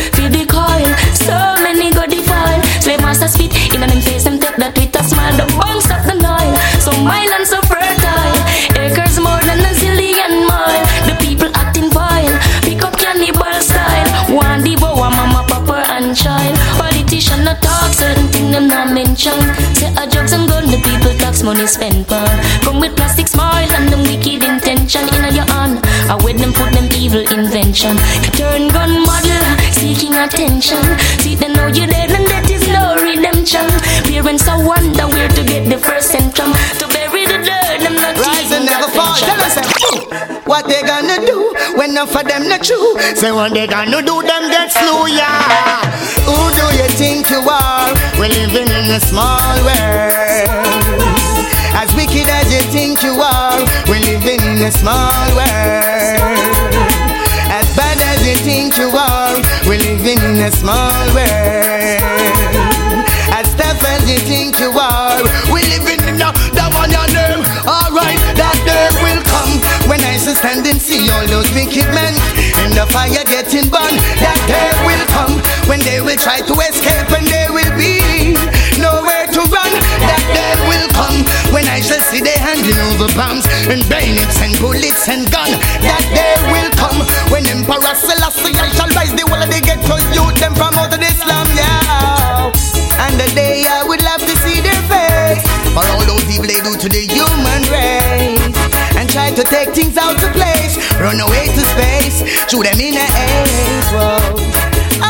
Them 18.58 18.68
not 18.68 18.92
mention. 18.92 19.38
Say 19.78 19.90
a 19.94 20.04
drugs 20.10 20.32
and 20.32 20.48
gun, 20.50 20.66
the 20.66 20.78
people 20.82 21.14
tax 21.22 21.42
money 21.42 21.66
spend 21.66 22.06
for. 22.10 22.26
Come 22.66 22.80
with 22.80 22.96
plastic 22.96 23.28
smile 23.28 23.70
and 23.78 23.86
them 23.92 24.02
wicked 24.02 24.42
intention 24.42 25.06
in 25.14 25.34
your 25.34 25.46
hand. 25.46 25.78
I 26.10 26.18
with 26.24 26.38
them 26.38 26.52
put 26.52 26.72
them 26.74 26.90
evil 26.98 27.22
invention. 27.22 27.94
Turn 28.34 28.66
gun 28.74 29.06
model, 29.06 29.44
seeking 29.70 30.14
attention. 30.14 30.82
See 31.22 31.36
they 31.36 31.48
know 31.54 31.68
you 31.68 31.86
dead 31.86 32.10
and 32.10 32.26
that 32.26 32.50
is 32.50 32.66
no 32.66 32.98
redemption. 32.98 33.66
Parents 34.10 34.48
I 34.48 34.58
wonder 34.58 35.06
where 35.06 35.28
to 35.28 35.42
get 35.44 35.70
the 35.70 35.78
first 35.78 36.10
centrum 36.10 36.50
to 36.82 36.86
bury 36.90 37.26
the 37.30 37.38
dead. 37.46 37.80
Them 37.80 37.94
not 37.94 38.18
Rise 38.18 38.50
and 38.50 38.66
never 38.66 38.90
attention. 38.90 39.22
Tell 39.22 39.40
us. 39.46 39.54
What 40.48 40.66
they 40.66 40.82
gonna 40.82 41.07
enough 41.98 42.14
of 42.14 42.28
them 42.28 42.48
not 42.48 42.62
true? 42.62 42.94
Say 43.16 43.32
what 43.32 43.52
they 43.52 43.66
gonna 43.66 44.00
do, 44.02 44.22
them 44.22 44.50
get 44.50 44.70
slew, 44.70 45.08
yeah. 45.10 45.82
Who 46.22 46.38
do 46.54 46.66
you 46.78 46.88
think 46.94 47.28
you 47.28 47.42
are? 47.42 47.90
We're 48.18 48.30
living 48.30 48.70
in 48.70 48.86
a 48.94 49.00
small 49.00 49.56
world. 49.66 50.46
As 51.74 51.90
wicked 51.98 52.28
as 52.30 52.46
you 52.54 52.62
think 52.70 53.02
you 53.02 53.18
are, 53.18 53.58
we're 53.90 54.04
living 54.06 54.38
in 54.46 54.62
a 54.62 54.70
small 54.70 55.26
world. 55.34 56.70
As 57.50 57.66
bad 57.74 57.98
as 57.98 58.22
you 58.26 58.36
think 58.46 58.76
you 58.78 58.90
are, 58.94 59.34
we're 59.66 59.82
living 59.82 60.18
in 60.22 60.38
a 60.38 60.52
small 60.52 61.02
world. 61.16 61.98
As 63.34 63.48
tough 63.58 63.82
as 63.84 64.08
you 64.08 64.18
think 64.18 64.60
you 64.60 64.70
are, 64.70 65.22
we're 65.50 65.66
living 65.74 65.97
Jesus 70.28 70.44
stand 70.44 70.66
and 70.68 70.76
see 70.76 71.08
all 71.08 71.24
those 71.24 71.48
wicked 71.56 71.88
men 71.96 72.12
in 72.60 72.76
the 72.76 72.84
fire 72.92 73.24
getting 73.24 73.64
burned. 73.72 73.96
That 74.20 74.36
day 74.44 74.68
will 74.84 75.00
come 75.16 75.40
when 75.64 75.80
they 75.80 76.04
will 76.04 76.20
try 76.20 76.44
to 76.44 76.54
escape 76.68 77.08
and 77.16 77.24
they 77.24 77.48
will 77.48 77.72
be 77.80 78.36
nowhere 78.76 79.24
to 79.24 79.40
run. 79.48 79.72
That 80.04 80.20
day 80.28 80.52
will 80.68 80.84
come 80.92 81.24
when 81.48 81.64
I 81.64 81.80
shall 81.80 82.04
see 82.04 82.20
they 82.20 82.36
handing 82.36 82.76
over 82.92 83.08
bombs 83.16 83.48
and 83.72 83.80
bayonets 83.88 84.36
and 84.44 84.52
bullets 84.60 85.08
and 85.08 85.24
gun. 85.32 85.48
That 85.80 86.04
day 86.12 86.36
will 86.52 86.68
come 86.76 87.00
when 87.32 87.48
Emperor 87.48 87.96
Selassie 87.96 88.52
I 88.52 88.68
shall 88.76 88.92
rise 88.92 89.16
the 89.16 89.24
wall 89.32 89.40
and 89.40 89.48
they 89.48 89.64
get 89.64 89.80
to 89.80 89.96
youth 90.12 90.36
them 90.36 90.52
from 90.60 90.76
out 90.76 90.92
of 90.92 91.00
Islam, 91.00 91.48
yeah. 91.56 92.52
And 93.00 93.16
the 93.16 93.32
day 93.32 93.64
I 93.64 93.80
would 93.80 94.04
love 94.04 94.20
to 94.20 94.34
see 94.44 94.60
their 94.60 94.82
face 94.92 95.40
for 95.72 95.88
all 95.88 96.04
those 96.04 96.28
evil 96.28 96.44
they 96.44 96.60
do 96.60 96.76
to 96.76 96.88
the 96.92 97.00
human 97.08 97.64
race 97.72 98.67
and 98.96 99.08
try 99.10 99.30
to 99.30 99.42
take 99.44 99.74
things 99.74 99.96
out 99.96 100.16
of 100.22 100.32
place. 100.32 100.78
Run 101.00 101.20
away 101.20 101.46
to 101.52 101.62
space, 101.74 102.22
through 102.48 102.64
them 102.64 102.78
in 102.80 102.94
the 102.94 103.04
air. 103.04 103.44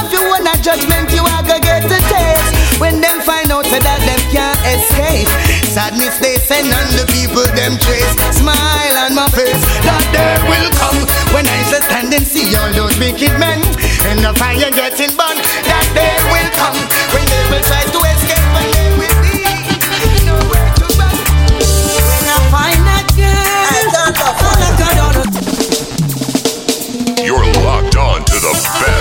If 0.09 0.13
you 0.13 0.25
want 0.25 0.49
a 0.49 0.57
judgment, 0.63 1.13
you 1.13 1.23
are 1.23 1.43
gonna 1.45 1.61
get 1.61 1.85
a 1.85 2.01
taste. 2.09 2.81
When 2.81 3.01
them 3.01 3.21
find 3.21 3.51
out 3.53 3.67
that 3.69 3.83
them 3.85 4.23
can't 4.33 4.57
escape, 4.65 5.29
sadness 5.69 6.17
they 6.19 6.39
send 6.39 6.73
on 6.73 6.87
the 6.97 7.05
people 7.13 7.45
them 7.53 7.77
trace. 7.77 8.15
Smile 8.33 8.97
on 9.05 9.13
my 9.15 9.29
face, 9.35 9.61
that 9.85 10.05
day 10.15 10.39
will 10.49 10.71
come 10.79 10.97
when 11.35 11.45
I 11.45 11.61
shall 11.69 11.83
stand 11.85 12.15
and 12.15 12.25
see 12.25 12.55
all 12.57 12.73
those 12.73 12.97
wicked 12.97 13.35
men 13.37 13.61
and 14.09 14.25
the 14.25 14.33
fire 14.39 14.71
getting 14.71 15.13
burned. 15.19 15.43
That 15.69 15.87
day 15.93 16.17
will 16.33 16.51
come 16.57 16.79
when 17.13 17.25
they 17.29 17.45
will 17.53 17.65
try 17.67 17.85
to 17.85 18.08
on 27.99 28.25
to 28.25 28.35
the 28.35 28.53
best. 28.81 28.98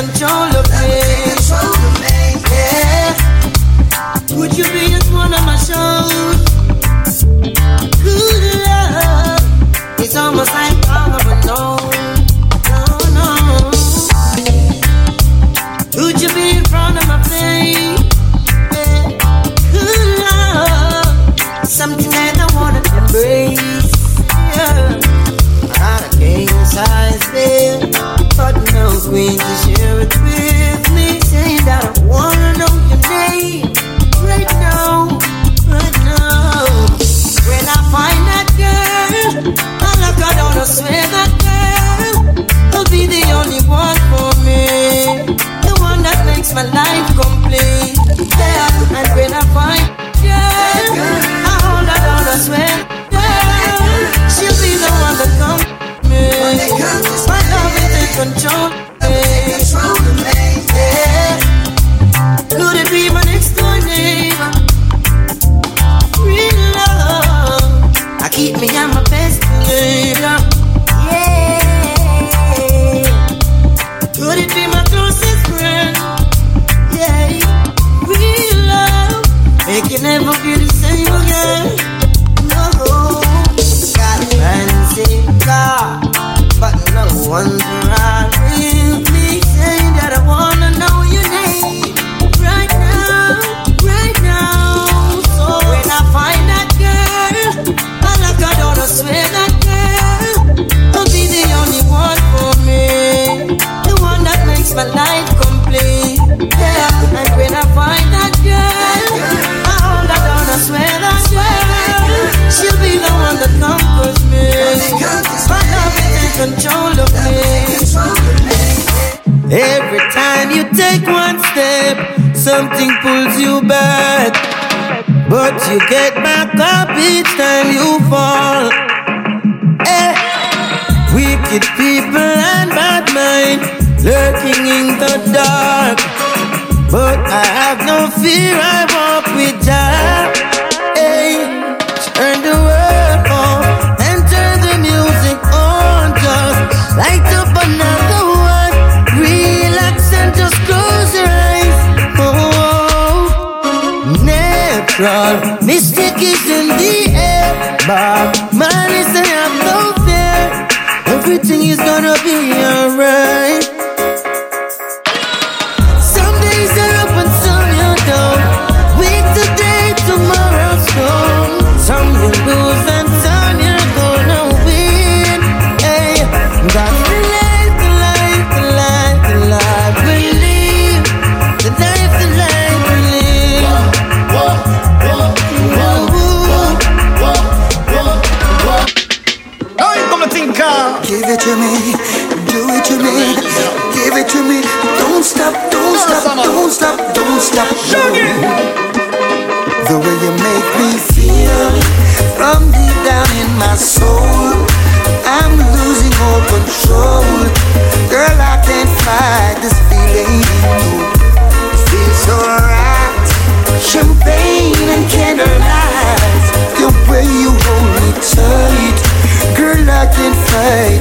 control 0.00 0.56
of 0.56 0.69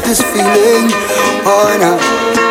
this 0.10 0.22
feeling. 0.34 0.90
Oh, 1.46 1.70
no. 1.78 1.94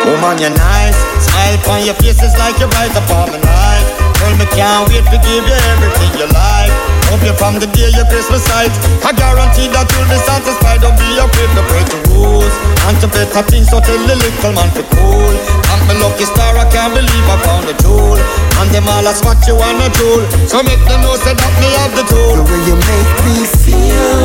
Woman, 0.07 0.39
you're 0.39 0.49
nice. 0.49 0.95
Smile 1.19 1.75
on 1.75 1.85
your 1.85 1.95
face 1.95 2.23
is 2.23 2.33
like 2.39 2.57
you 2.57 2.67
bright 2.67 2.95
up 2.95 3.09
all 3.11 3.27
my 3.27 3.35
life. 3.35 3.87
Girl, 4.17 4.35
me 4.39 4.45
can't 4.55 4.87
wait 4.87 5.03
to 5.11 5.19
give 5.27 5.43
you 5.43 5.57
everything 5.75 6.19
you 6.19 6.27
like. 6.31 6.88
Love 7.09 7.25
you 7.25 7.33
from 7.33 7.57
the 7.57 7.65
day 7.73 7.89
your 7.97 8.05
Christmas 8.05 8.45
night. 8.53 8.69
I 9.01 9.09
guarantee 9.17 9.65
that 9.73 9.89
you'll 9.89 10.05
be 10.05 10.19
satisfied. 10.29 10.85
Don't 10.85 10.93
be 10.93 11.17
afraid 11.17 11.49
to 11.57 11.63
break 11.65 11.89
the 11.89 11.97
rules 12.13 12.53
and 12.85 12.93
to 13.01 13.09
better 13.09 13.41
things. 13.49 13.65
So 13.73 13.81
tell 13.81 13.97
the 14.05 14.13
little 14.13 14.53
man 14.53 14.69
to 14.77 14.85
cool. 14.93 15.33
I'm 15.73 15.81
a 15.89 15.95
lucky 16.05 16.29
star. 16.29 16.53
I 16.53 16.69
can't 16.69 16.93
believe 16.93 17.25
I 17.25 17.37
found 17.41 17.65
a 17.65 17.73
jewel. 17.81 18.21
And 18.61 18.69
them 18.69 18.85
all 18.85 19.09
ask 19.09 19.25
what 19.25 19.41
you 19.49 19.57
wanna 19.57 19.89
jewel. 19.97 20.21
So 20.45 20.61
make 20.61 20.77
them 20.85 21.01
know 21.01 21.17
say 21.17 21.33
that 21.33 21.53
me 21.57 21.69
have 21.81 21.97
the 21.97 22.05
tool. 22.05 22.37
The 22.37 22.45
way 22.45 22.61
you 22.69 22.77
make 22.77 23.11
me 23.25 23.37
feel 23.57 24.21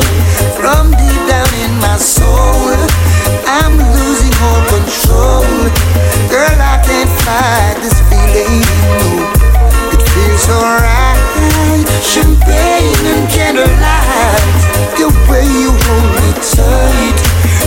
from 0.53 0.93
deep 0.93 1.21
down 1.25 1.49
in 1.65 1.73
my 1.81 1.97
soul, 1.97 2.69
I'm 3.49 3.81
losing 3.81 4.35
all 4.45 4.61
control. 4.69 5.41
Girl, 6.29 6.57
I 6.61 6.77
can't 6.85 7.09
fight 7.25 7.81
this 7.81 7.97
feeling. 8.05 8.61
No 9.01 9.44
feels 10.15 10.47
alright. 10.47 11.19
Champagne 11.99 13.03
and 13.03 13.27
candlelight. 13.27 14.59
The 14.95 15.11
way 15.27 15.43
you 15.43 15.75
hold 15.75 16.09
me 16.15 16.31
tight. 16.39 17.17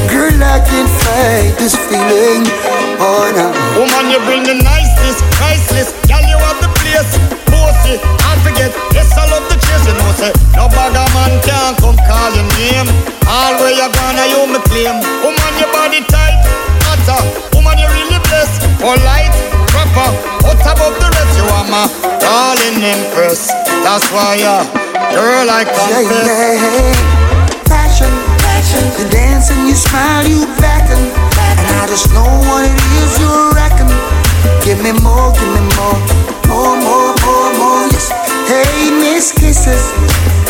Girl, 0.09 0.33
I 0.41 0.65
can't 0.65 0.89
fight 1.05 1.53
this 1.61 1.77
feeling. 1.77 2.49
Oh 2.97 3.29
no. 3.37 3.53
Woman, 3.77 4.09
you 4.09 4.19
bring 4.25 4.43
the 4.49 4.57
niceness, 4.57 5.21
priceless. 5.37 5.93
Girl, 6.09 6.25
you 6.25 6.39
have 6.41 6.59
the 6.65 6.73
place. 6.81 7.13
Bossy, 7.53 8.01
I 8.25 8.33
forget. 8.41 8.73
Yes, 8.97 9.13
I 9.13 9.29
love 9.29 9.45
the 9.53 9.59
chase. 9.61 9.85
You 9.85 9.95
know, 10.01 10.11
say, 10.17 10.33
no 10.57 10.73
bagger 10.73 11.05
man 11.13 11.37
can 11.45 11.77
come 11.77 11.99
call 12.09 12.33
your 12.33 12.49
name. 12.57 12.89
All 13.29 13.61
where 13.61 13.77
you 13.77 13.89
gonna, 13.93 14.25
you 14.33 14.49
me 14.49 14.61
claim. 14.73 14.97
Woman, 15.21 15.53
your 15.61 15.69
body 15.73 16.01
tight, 16.09 16.41
hotter. 16.89 17.21
Woman, 17.53 17.77
you 17.77 17.89
really 17.93 18.21
blessed. 18.33 18.65
Polite, 18.81 19.35
proper, 19.87 20.11
out 20.49 20.61
above 20.67 20.95
the 20.99 21.09
rest. 21.15 21.33
You 21.39 21.47
are 21.47 21.67
my 21.71 21.85
darling 22.19 22.83
empress. 22.83 23.49
That's 23.87 24.07
why, 24.11 24.41
uh, 24.43 24.65
girl, 25.15 25.47
I 25.47 25.63
confess. 25.65 26.27
Yeah, 26.27 26.59
yeah. 26.59 27.63
Passion, 27.67 28.11
passion. 28.43 28.83
You 28.99 29.07
dance 29.11 29.51
and 29.51 29.69
you 29.69 29.75
smile, 29.75 30.27
you 30.27 30.47
beckon. 30.59 30.99
And 30.99 31.75
I 31.79 31.87
just 31.87 32.11
know 32.13 32.27
what 32.49 32.67
it 32.67 32.79
is 33.03 33.13
you 33.23 33.31
reckon. 33.55 33.89
Give 34.65 34.83
me 34.83 34.93
more, 34.99 35.31
give 35.35 35.51
me 35.55 35.63
more. 35.79 35.99
More, 36.49 36.75
more, 36.81 37.13
more, 37.23 37.51
more. 37.61 37.85
Yes. 37.93 38.11
Hey, 38.51 38.91
Miss 38.91 39.33
Kisses. 39.33 39.85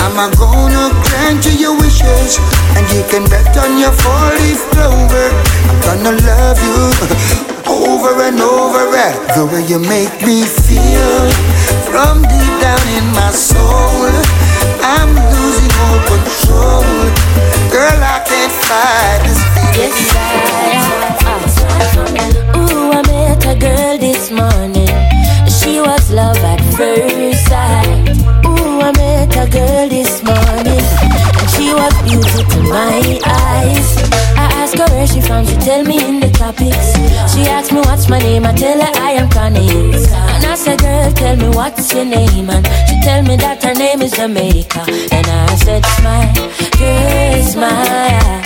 Am 0.00 0.16
I 0.16 0.30
gonna 0.38 0.94
grant 1.05 1.44
you 1.44 1.52
your 1.59 1.76
wishes? 1.76 2.38
And 2.78 2.86
you 2.94 3.02
can 3.10 3.28
bet 3.28 3.50
on 3.59 3.78
your 3.78 3.92
four-leaf 3.92 4.60
clover. 4.72 5.28
I'm 5.68 5.78
gonna 5.84 6.14
love 6.22 6.59
you 6.62 7.55
over 7.69 8.23
and 8.23 8.40
over. 8.40 8.85
eh. 8.97 9.12
The 9.36 9.45
way 9.47 9.62
you 9.69 9.78
make 9.78 10.16
me 10.27 10.43
feel 10.45 11.31
from 11.89 12.23
deep 12.23 12.55
down 12.61 12.82
in 12.99 13.07
my 13.15 13.31
soul. 13.31 14.09
I'm 14.82 15.12
losing 15.15 15.73
all 15.85 16.01
control. 16.12 16.85
Girl, 17.70 18.01
I 18.03 18.19
can't 18.27 18.53
fight 18.66 19.23
this 19.24 19.45
feeling. 19.77 20.78
Ooh, 22.57 22.90
I 22.93 23.03
met 23.07 23.45
a 23.47 23.55
girl 23.59 23.99
this 23.99 24.31
morning. 24.31 24.89
She 25.49 25.81
was 25.81 26.11
love 26.11 26.39
at 26.39 26.61
first 26.77 27.47
sight. 27.47 28.09
Ooh, 28.47 28.81
I 28.81 28.93
met 28.97 29.36
a 29.36 29.47
girl 29.51 29.89
this 29.89 30.23
morning. 30.23 30.85
And 31.39 31.49
she 31.55 31.73
was 31.74 31.95
beauty 32.03 32.43
to 32.53 32.62
my 32.62 33.20
eyes. 33.24 33.89
I 34.69 34.70
asked 34.70 34.81
her 34.81 34.97
where 34.97 35.07
she 35.07 35.20
from, 35.23 35.47
she 35.47 35.57
tell 35.65 35.82
me 35.82 35.97
in 36.07 36.20
the 36.20 36.28
topics. 36.28 36.93
She 37.32 37.49
asked 37.49 37.73
me 37.73 37.81
what's 37.81 38.11
my 38.11 38.19
name, 38.19 38.45
I 38.45 38.53
tell 38.53 38.78
her 38.78 38.93
I 39.01 39.12
am 39.12 39.31
Connie. 39.31 39.66
And 39.66 40.45
I 40.45 40.55
said, 40.57 40.78
girl, 40.81 41.11
tell 41.12 41.36
me 41.36 41.49
what's 41.57 41.95
your 41.95 42.05
name. 42.05 42.51
And 42.51 42.66
she 42.86 43.01
tell 43.01 43.23
me 43.23 43.36
that 43.36 43.65
her 43.65 43.73
name 43.73 44.03
is 44.03 44.12
Jamaica. 44.12 44.85
And 45.11 45.27
I 45.27 45.55
said, 45.57 45.86
smile, 45.97 46.35
girl, 46.77 47.43
smile. 47.49 48.43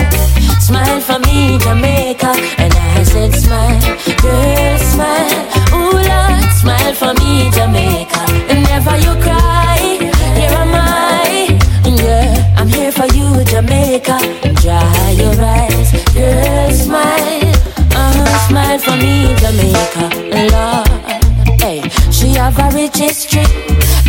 Smile 0.62 1.00
for 1.00 1.18
me, 1.26 1.58
Jamaica. 1.58 2.30
And 2.62 2.72
I 2.72 3.02
said, 3.02 3.34
smile, 3.34 3.82
girl, 4.22 4.78
smile. 4.78 5.42
Ooh, 5.74 5.90
Lord, 6.06 6.46
smile 6.54 6.94
for 6.94 7.14
me, 7.18 7.50
Jamaica. 7.50 8.22
And 8.46 8.62
never 8.70 8.94
you 8.94 9.12
cry, 9.26 9.98
here 10.38 10.54
am 10.54 10.70
I. 10.70 11.58
Girl, 11.82 12.34
I'm 12.58 12.68
here 12.68 12.92
for 12.92 13.06
you, 13.10 13.42
Jamaica. 13.44 14.18
Dry 14.62 15.10
your 15.18 15.34
eyes, 15.34 15.61
for 18.92 18.98
me, 18.98 19.34
Jamaica. 19.40 20.06
Lord, 20.52 21.60
hey, 21.60 21.80
she 22.10 22.34
have 22.34 22.58
a 22.58 22.70
rich 22.74 22.96
history. 22.96 23.44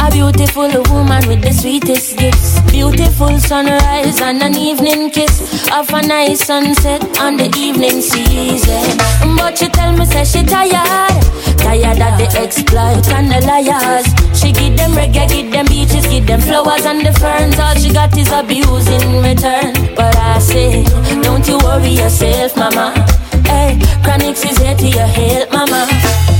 A 0.01 0.11
beautiful 0.11 0.69
woman 0.91 1.27
with 1.27 1.41
the 1.41 1.53
sweetest 1.53 2.17
gifts. 2.17 2.59
Beautiful 2.71 3.39
sunrise 3.39 4.19
and 4.21 4.41
an 4.41 4.55
evening 4.55 5.11
kiss. 5.11 5.69
Of 5.71 5.89
a 5.93 6.01
nice 6.01 6.45
sunset 6.45 7.01
on 7.19 7.37
the 7.37 7.49
evening 7.57 8.01
season. 8.01 8.97
But 9.37 9.57
she 9.57 9.67
tell 9.69 9.93
me, 9.93 10.05
say 10.05 10.25
she 10.25 10.43
tired. 10.43 11.23
Tired 11.57 12.01
of 12.01 12.17
the 12.19 12.27
exploit 12.37 13.07
and 13.15 13.31
the 13.31 13.39
liars. 13.47 14.07
She 14.37 14.51
give 14.51 14.75
them 14.75 14.91
reggae, 14.91 15.29
give 15.29 15.51
them 15.51 15.65
beaches, 15.67 16.05
give 16.07 16.27
them 16.27 16.41
flowers 16.41 16.85
and 16.85 17.05
the 17.05 17.13
ferns. 17.13 17.57
All 17.59 17.75
she 17.75 17.93
got 17.93 18.17
is 18.17 18.31
abuse 18.31 18.87
in 18.89 19.23
return. 19.23 19.95
But 19.95 20.15
I 20.17 20.39
say, 20.39 20.83
don't 21.21 21.47
you 21.47 21.57
worry 21.59 21.89
yourself, 21.89 22.57
mama. 22.57 23.22
Hey, 23.45 23.77
Chronixx 24.03 24.45
is 24.49 24.57
here 24.57 24.75
to 24.75 24.87
your 24.87 25.07
help, 25.07 25.51
mama. 25.51 25.87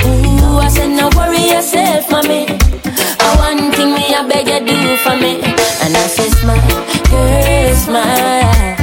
Ooh, 0.06 0.58
I 0.58 0.68
said, 0.70 0.90
no 0.90 1.10
worry 1.16 1.50
yourself, 1.54 2.10
mommy. 2.12 2.46
I 3.20 3.36
one 3.38 3.72
thing 3.72 3.94
me, 3.94 4.14
I 4.14 4.28
beg 4.28 4.48
you 4.48 4.60
do 4.66 4.98
for 5.04 5.16
me. 5.16 5.42
And 5.84 5.96
I 5.96 6.08
say, 6.08 6.30
smile, 6.30 6.62
girl, 7.10 7.76
smile. 7.76 8.76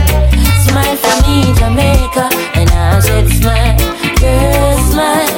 Smile 0.67 0.97
for 0.97 1.17
me, 1.27 1.37
Jamaica. 1.59 2.27
And 2.59 2.71
I 2.71 3.01
said, 3.01 3.29
smile, 3.29 3.79
girl, 4.21 4.79
smile. 4.91 5.33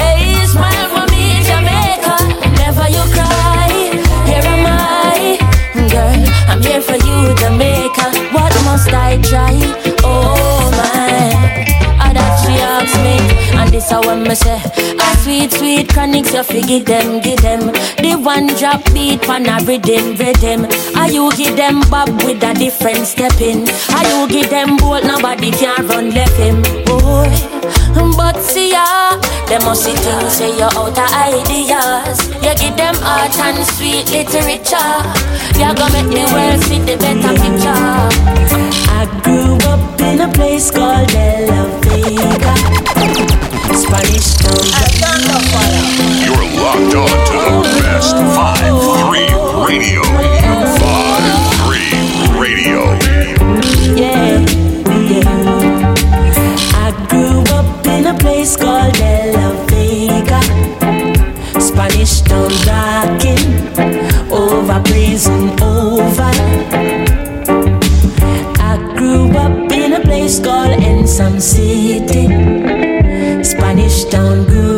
Hey, 0.00 0.44
smile 0.46 0.88
for 0.92 1.04
me, 1.12 1.24
Jamaica. 1.48 2.16
Never 2.60 2.86
you 2.96 3.04
cry. 3.16 3.68
Here 4.28 4.46
am 4.54 4.66
I. 4.66 5.38
Girl, 5.92 6.22
I'm 6.50 6.62
here 6.62 6.82
for 6.82 6.96
you, 6.96 7.34
Jamaica. 7.36 8.06
What 8.34 8.52
must 8.64 8.92
I 8.92 9.20
try? 9.22 9.95
This 13.76 13.92
is 13.92 14.06
what 14.06 14.16
me 14.16 14.34
say. 14.34 14.56
A 14.56 15.16
sweet, 15.20 15.52
sweet 15.52 15.88
chronics, 15.92 16.32
you 16.32 16.42
forget 16.42 16.86
them, 16.86 17.20
give 17.20 17.40
them. 17.42 17.60
The 18.00 18.16
one 18.16 18.46
drop 18.56 18.82
beat, 18.94 19.20
pan 19.20 19.44
a 19.44 19.60
rhythm, 19.68 20.16
rhythm. 20.16 20.64
Are 20.96 21.10
you 21.10 21.30
give 21.36 21.56
them 21.56 21.82
bob 21.90 22.08
with 22.24 22.42
a 22.42 22.54
different 22.54 23.06
step 23.06 23.38
in? 23.40 23.68
Are 23.92 24.06
you 24.08 24.28
give 24.28 24.48
them 24.48 24.78
bolt, 24.78 25.04
nobody 25.04 25.50
can 25.50 25.86
run 25.88 26.10
left 26.10 26.36
him, 26.40 26.62
boy. 26.88 27.28
But 28.16 28.40
see 28.40 28.72
ya, 28.72 29.20
them 29.46 29.62
must 29.64 29.84
see 29.84 29.92
things 29.92 30.32
say 30.32 30.56
you're 30.56 30.72
out 30.72 30.96
of 30.96 31.12
ideas. 31.12 32.16
You 32.40 32.54
give 32.56 32.76
them 32.80 32.96
art 33.04 33.36
and 33.44 33.60
sweet 33.76 34.08
literature. 34.08 35.04
You 35.60 35.68
gonna 35.76 35.92
make 35.92 36.08
the 36.16 36.24
world 36.32 36.60
see 36.64 36.80
the 36.80 36.96
better 36.96 37.34
picture. 37.36 37.76
I 38.88 39.04
grew 39.22 39.56
up 39.68 40.00
in 40.00 40.20
a 40.22 40.32
place 40.32 40.70
called 40.70 41.08
De 41.08 41.46
La 41.46 41.60
Vega. 41.84 43.55
Spanish 43.74 44.36
town. 44.36 44.62
You're 46.22 46.46
locked 46.60 46.94
on 46.94 47.10
to 47.26 47.36
the 47.46 47.56
best 47.82 48.14
5-3 48.14 49.66
radio. 49.66 50.02
5-3 50.02 52.40
radio. 52.40 52.80
Yeah, 53.96 54.44
yeah. 55.10 55.94
I 56.74 56.76
grew 57.08 57.40
up 57.54 57.86
in 57.86 58.06
a 58.06 58.14
place 58.18 58.56
called 58.56 58.92
De 58.94 59.32
La 59.32 59.50
Vega. 59.66 60.40
Spanish 61.60 62.20
town 62.22 62.50
rocking 62.66 63.68
over 64.30 64.80
prison 64.84 65.50
oval. 65.60 66.34
I 68.58 68.76
grew 68.96 69.30
up 69.36 69.72
in 69.72 69.92
a 69.94 70.00
place 70.00 70.38
called 70.40 70.78
Ensom 70.80 71.40
City. 71.40 72.26
Town 74.04 74.44
grooving, 74.44 74.75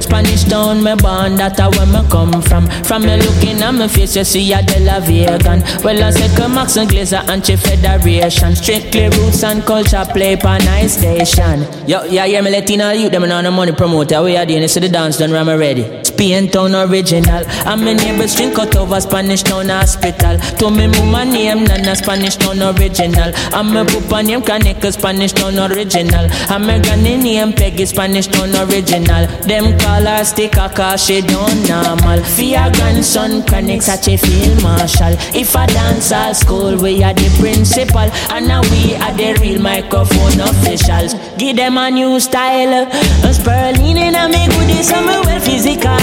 Spanish 0.00 0.44
town, 0.44 0.82
me 0.82 0.94
born, 0.96 1.36
that 1.36 1.60
a 1.60 1.68
where 1.70 1.86
me 1.86 2.00
come 2.08 2.40
from. 2.42 2.66
From 2.84 3.02
me 3.02 3.16
looking 3.16 3.60
at 3.62 3.74
me 3.74 3.88
face, 3.88 4.16
you 4.16 4.24
see 4.24 4.52
a 4.52 4.62
De 4.62 4.80
La 4.80 5.00
Vegan. 5.00 5.60
Well, 5.84 6.02
I 6.02 6.10
say 6.10 6.48
Max 6.48 6.76
and 6.76 6.88
Glazer 6.88 7.22
and 7.28 7.44
Chief 7.44 7.60
Federation. 7.60 8.56
Strictly 8.56 9.08
roots 9.10 9.44
and 9.44 9.62
culture 9.62 10.04
play 10.10 10.36
pa 10.36 10.58
nice 10.58 10.98
station. 10.98 11.66
Yo, 11.86 12.04
yeah, 12.04 12.26
hear 12.26 12.42
me 12.42 12.50
Latino 12.50 12.90
youth, 12.90 13.12
them 13.12 13.24
on 13.24 13.44
the 13.44 13.50
money 13.50 13.72
promoter. 13.72 14.22
We 14.22 14.36
are 14.36 14.46
doing 14.46 14.62
this 14.62 14.74
to 14.74 14.80
the 14.80 14.88
dance 14.88 15.18
done, 15.18 15.34
I'm 15.34 15.48
ready. 15.48 16.04
Spain 16.04 16.48
town 16.50 16.74
original. 16.74 17.44
And 17.66 17.84
my 17.84 17.92
neighbors 17.92 18.34
drink 18.34 18.54
cut 18.54 18.74
over 18.76 19.00
Spanish 19.00 19.42
town 19.42 19.68
hospital. 19.68 20.38
To 20.58 20.70
me 20.70 20.86
mama 20.88 21.24
name 21.24 21.64
Nana 21.64 21.94
Spanish 21.94 22.36
town 22.36 22.60
original. 22.60 23.30
And 23.54 23.70
my 23.72 23.84
papa 23.84 24.22
name 24.22 24.42
Kaneka 24.42 24.92
Spanish 24.92 25.32
town 25.32 25.58
original. 25.58 26.26
And 26.50 26.66
my 26.66 26.78
granny 26.80 27.16
name 27.16 27.52
Peggy 27.52 27.86
Spanish 27.86 28.26
town 28.26 28.50
original. 28.56 29.26
Them 29.46 29.67
call 29.76 30.04
her 30.04 30.22
a 30.22 30.68
cause 30.74 31.04
she 31.04 31.20
don't 31.20 31.68
normal. 31.68 32.20
Your 32.38 32.70
grandson 32.72 33.44
chronic 33.44 33.82
such 33.82 34.08
a 34.08 34.16
field 34.16 34.62
marshal. 34.62 35.14
If 35.34 35.54
a 35.54 35.66
dance 35.66 36.12
all 36.12 36.34
school, 36.34 36.76
we 36.76 37.02
are 37.02 37.14
the 37.14 37.28
principal. 37.38 38.08
And 38.32 38.48
now 38.48 38.62
we 38.72 38.94
are 38.96 39.12
the 39.12 39.38
real 39.40 39.60
microphone 39.60 40.40
officials. 40.40 41.14
Give 41.36 41.56
them 41.56 41.76
a 41.76 41.90
new 41.90 42.20
style. 42.20 42.88
A 43.24 43.34
Sperling 43.34 43.96
in 43.96 44.14
a 44.14 44.28
me 44.28 44.46
goodie, 44.48 44.82
some 44.82 45.06
well 45.06 45.40
physical. 45.40 45.96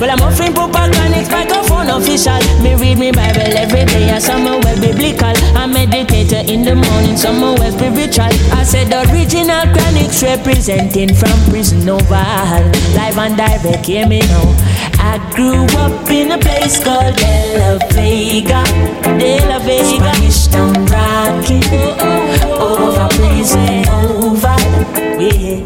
Well, 0.00 0.10
I'm 0.10 0.20
offering 0.20 0.52
Papa 0.52 0.90
Chronixx 0.90 1.30
microphone 1.30 1.90
official. 1.90 2.40
Me 2.62 2.74
read 2.74 2.98
me 2.98 3.12
Bible 3.12 3.54
every 3.56 3.84
day, 3.84 4.10
and 4.10 4.22
some 4.22 4.44
well 4.44 4.80
biblical. 4.80 5.34
I 5.56 5.66
meditate 5.66 6.50
in 6.50 6.62
the 6.62 6.74
morning, 6.74 7.16
some 7.16 7.40
well 7.40 7.72
spiritual. 7.72 8.32
I 8.52 8.64
said 8.64 8.88
the 8.90 9.06
original 9.10 9.64
Chronixx 9.72 10.22
representing 10.22 11.14
from 11.14 11.36
prison 11.50 11.88
oval. 11.88 12.64
Live 13.04 13.18
and 13.18 13.36
direct, 13.36 13.84
hear 13.84 14.06
me 14.08 14.20
now. 14.20 14.56
I 14.98 15.18
grew 15.34 15.66
up 15.76 16.10
in 16.10 16.32
a 16.32 16.38
place 16.38 16.82
called 16.82 17.14
De 17.16 17.58
La 17.58 17.76
Vega, 17.92 18.64
De 19.18 19.40
La 19.46 19.58
Vega, 19.58 19.84
Spanish 19.84 20.46
Town 20.46 20.72
Rocky, 20.86 21.60
over 22.58 23.08
prison 23.12 23.84
oval, 23.90 24.56
yeah. 25.20 25.60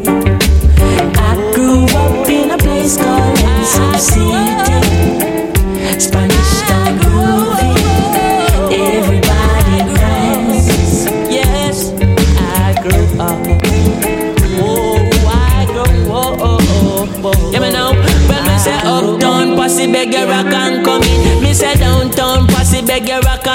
I 1.15 1.35
grew 1.55 1.85
up 2.03 2.27
in 2.27 2.51
a 2.51 2.57
place 2.57 2.97
called 2.97 3.37
Ensom 3.39 3.95
City, 3.97 4.79
Spanish 5.97 6.28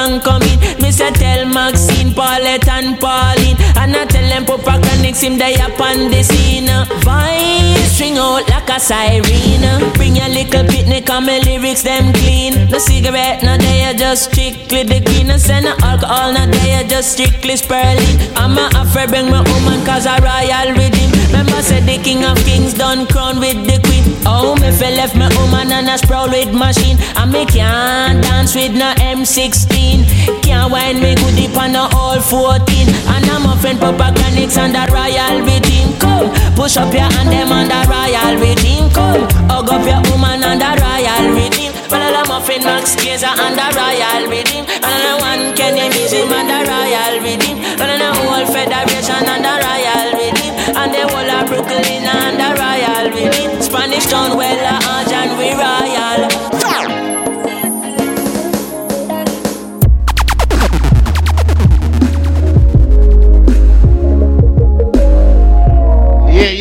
and 0.04 0.22
come 0.22 0.42
in. 0.42 0.58
Me 0.82 0.90
say 0.90 1.10
tell 1.12 1.46
Maxine, 1.46 2.12
Paulette 2.12 2.68
and 2.68 3.00
Pauline. 3.00 3.56
And 3.76 3.96
I 3.96 4.04
them 4.34 4.44
Chronixx 4.46 5.22
him 5.22 5.38
they 5.38 5.54
up 5.56 5.78
on 5.80 6.10
the 6.10 6.22
scene. 6.22 6.66
Voice 7.06 7.92
string 7.94 8.18
out 8.18 8.48
like 8.48 8.68
a 8.68 8.80
siren. 8.80 9.92
Bring 9.94 10.16
your 10.16 10.28
little 10.28 10.66
picnic 10.66 11.08
and 11.08 11.26
my 11.26 11.38
lyrics 11.38 11.82
them 11.82 12.12
clean. 12.12 12.68
No 12.70 12.78
cigarette, 12.78 13.42
no 13.42 13.56
they 13.56 13.84
are 13.84 13.94
just 13.94 14.30
strictly 14.30 14.82
the 14.82 15.00
green. 15.00 15.28
No 15.28 15.36
send 15.36 15.66
no 15.66 15.76
alcohol, 15.82 16.32
no 16.32 16.46
they 16.46 16.74
are 16.74 16.88
just 16.88 17.12
strictly 17.12 17.56
spurling. 17.56 18.18
I'm 18.34 18.58
a 18.58 18.66
afraid 18.82 19.10
bring 19.10 19.30
my 19.30 19.42
woman 19.42 19.84
cause 19.86 20.06
a 20.06 20.18
royal 20.18 20.74
rhythm. 20.74 21.10
Remember 21.30 21.62
said 21.62 21.84
the 21.84 21.98
king 22.02 22.24
of 22.24 22.38
kings 22.44 22.74
done 22.74 23.06
crown 23.06 23.38
with 23.38 23.58
the 23.66 23.78
queen. 23.86 24.04
Oh, 24.26 24.56
me 24.56 24.70
fell 24.72 24.94
left 24.94 25.14
my 25.14 25.28
woman 25.38 25.70
and 25.70 25.88
a 25.88 25.98
sprawl 25.98 26.28
with 26.28 26.52
machine. 26.52 26.98
And 27.16 27.30
me 27.30 27.46
can't 27.46 28.22
dance 28.22 28.54
with 28.54 28.74
no 28.74 28.92
M16. 28.98 30.43
Can't 30.54 30.70
wind 30.70 31.02
me 31.02 31.18
good 31.18 31.34
deep 31.34 31.56
on 31.58 31.72
no 31.72 31.90
all 31.98 32.20
14. 32.22 32.62
And 33.10 33.26
I'm 33.26 33.42
a 33.42 33.58
friend 33.58 33.74
Papa 33.74 34.14
Chronixx 34.14 34.54
and 34.54 34.70
the 34.70 34.86
royal 34.94 35.42
rhythm. 35.42 35.90
Come, 35.98 36.30
push 36.54 36.78
up 36.78 36.94
your 36.94 37.10
hand 37.10 37.34
them 37.34 37.50
on 37.50 37.66
the 37.66 37.80
royal 37.90 38.38
rhythm. 38.38 38.86
Come, 38.94 39.26
hug 39.50 39.66
up 39.74 39.82
your 39.82 39.98
woman 40.14 40.46
on 40.46 40.62
the 40.62 40.70
royal 40.78 41.26
rhythm. 41.34 41.74
Well, 41.90 42.06
I'm 42.06 42.30
a 42.30 42.38
friend 42.38 42.62
Max 42.62 42.94
Glazer 42.94 43.34
and 43.34 43.58
the 43.58 43.66
royal 43.74 44.30
rhythm. 44.30 44.62
And 44.78 45.02
I 45.10 45.14
one 45.18 45.58
Kenny 45.58 45.90
Museum 45.90 46.30
and 46.30 46.46
the 46.46 46.58
royal 46.70 47.14
rhythm. 47.18 47.58
And 47.58 47.98
I 47.98 48.14
whole 48.14 48.46
federation 48.46 49.26
and 49.26 49.42
the 49.42 49.54
royal 49.58 50.08
rhythm. 50.14 50.54
And 50.70 50.90
the 50.94 51.02
whole 51.10 51.30
of 51.34 51.50
Brooklyn 51.50 52.06
and 52.06 52.38
the 52.38 52.50
royal 52.54 53.06
rhythm. 53.10 53.58
Spanish 53.58 54.06
town, 54.06 54.38
well, 54.38 54.62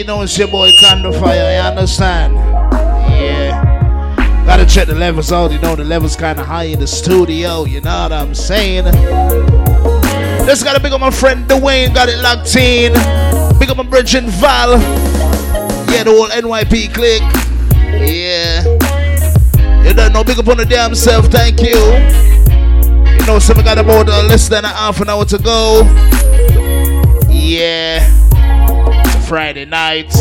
you 0.03 0.07
know 0.07 0.21
it's 0.21 0.37
your 0.37 0.49
boy 0.49 0.69
Thunder 0.81 1.13
Fire, 1.13 1.53
you 1.53 1.61
understand? 1.61 2.35
Yeah. 2.35 4.43
Gotta 4.45 4.65
check 4.65 4.87
the 4.87 4.95
levels 4.95 5.31
out, 5.31 5.53
you 5.53 5.59
know 5.59 5.77
the 5.77 5.85
levels 5.85 6.17
kinda 6.17 6.43
high 6.43 6.65
in 6.65 6.81
the 6.81 6.87
studio, 6.87 7.63
you 7.63 7.79
know 7.79 8.03
what 8.03 8.11
I'm 8.11 8.35
saying? 8.35 8.83
Just 10.45 10.65
gotta 10.65 10.81
big 10.81 10.91
up 10.91 10.99
my 10.99 11.09
friend 11.09 11.47
Dwayne, 11.47 11.93
got 11.93 12.09
it 12.09 12.19
locked 12.19 12.53
in. 12.57 12.91
Big 13.59 13.69
up 13.69 13.77
my 13.77 13.83
Bridget 13.83 14.25
Val. 14.25 14.71
Yeah, 15.89 16.03
the 16.03 16.11
whole 16.11 16.27
NYP 16.27 16.93
click. 16.93 17.21
Yeah. 18.05 18.61
You 19.87 19.93
don't 19.93 20.11
know, 20.11 20.25
big 20.25 20.37
up 20.37 20.49
on 20.49 20.57
the 20.57 20.65
damn 20.65 20.95
self, 20.95 21.27
thank 21.27 21.61
you. 21.61 21.77
You 23.09 23.25
know, 23.25 23.39
so 23.39 23.53
we 23.53 23.63
got 23.63 23.77
about 23.77 24.09
uh, 24.09 24.23
less 24.23 24.49
than 24.49 24.65
a 24.65 24.67
half 24.67 24.99
an 24.99 25.09
hour 25.09 25.23
to 25.23 25.37
go. 25.37 25.83
Yeah. 27.29 28.22
A 29.33 29.35
Friday 29.35 29.65
night. 29.65 30.13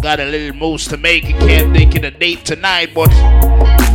Got 0.00 0.20
a 0.20 0.24
little 0.24 0.56
moves 0.56 0.86
to 0.88 0.96
make. 0.96 1.24
Can't 1.24 1.74
think 1.74 1.96
of 1.96 2.02
the 2.02 2.12
date 2.12 2.44
tonight, 2.44 2.94
but 2.94 3.10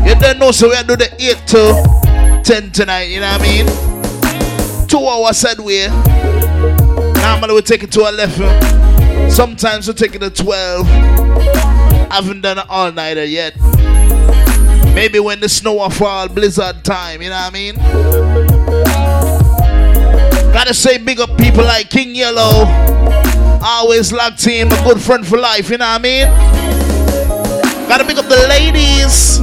you 0.06 0.16
don't 0.20 0.38
know, 0.38 0.52
so 0.52 0.68
we 0.68 0.76
do 0.84 0.98
the 0.98 1.10
8 1.18 1.48
to 1.48 2.42
10 2.44 2.72
tonight, 2.72 3.04
you 3.04 3.22
know 3.22 3.32
what 3.32 3.42
I 3.42 3.44
mean? 3.44 4.88
Two 4.88 5.08
hours 5.08 5.38
said 5.38 5.60
we. 5.60 5.88
Normally 7.22 7.54
we 7.56 7.62
take 7.62 7.84
it 7.84 7.92
to 7.94 8.02
11. 8.02 9.32
Sometimes 9.32 9.88
we 9.88 9.94
take 9.94 10.14
it 10.16 10.20
to 10.20 10.30
12. 10.30 10.86
Haven't 12.12 12.42
done 12.42 12.58
an 12.60 12.66
all 12.70 12.92
nighter 12.92 13.24
yet. 13.24 13.56
Maybe 14.94 15.20
when 15.20 15.40
the 15.40 15.48
snow 15.48 15.76
will 15.76 15.90
fall, 15.90 16.28
blizzard 16.28 16.84
time, 16.84 17.22
you 17.22 17.30
know 17.30 17.36
what 17.36 17.54
I 17.54 17.54
mean? 17.54 17.76
Gotta 20.52 20.74
say 20.74 20.98
big 20.98 21.22
up 21.22 21.38
people 21.38 21.64
like 21.64 21.90
King 21.90 22.14
Yellow. 22.14 22.66
Always 23.62 24.14
locked 24.14 24.46
in, 24.48 24.68
a 24.72 24.84
good 24.84 25.02
friend 25.02 25.26
for 25.26 25.38
life, 25.38 25.70
you 25.70 25.78
know 25.78 25.86
what 25.86 26.00
I 26.00 26.04
mean? 26.04 26.28
Gotta 27.88 28.06
pick 28.06 28.18
up 28.18 28.26
the 28.26 28.48
ladies. 28.50 29.40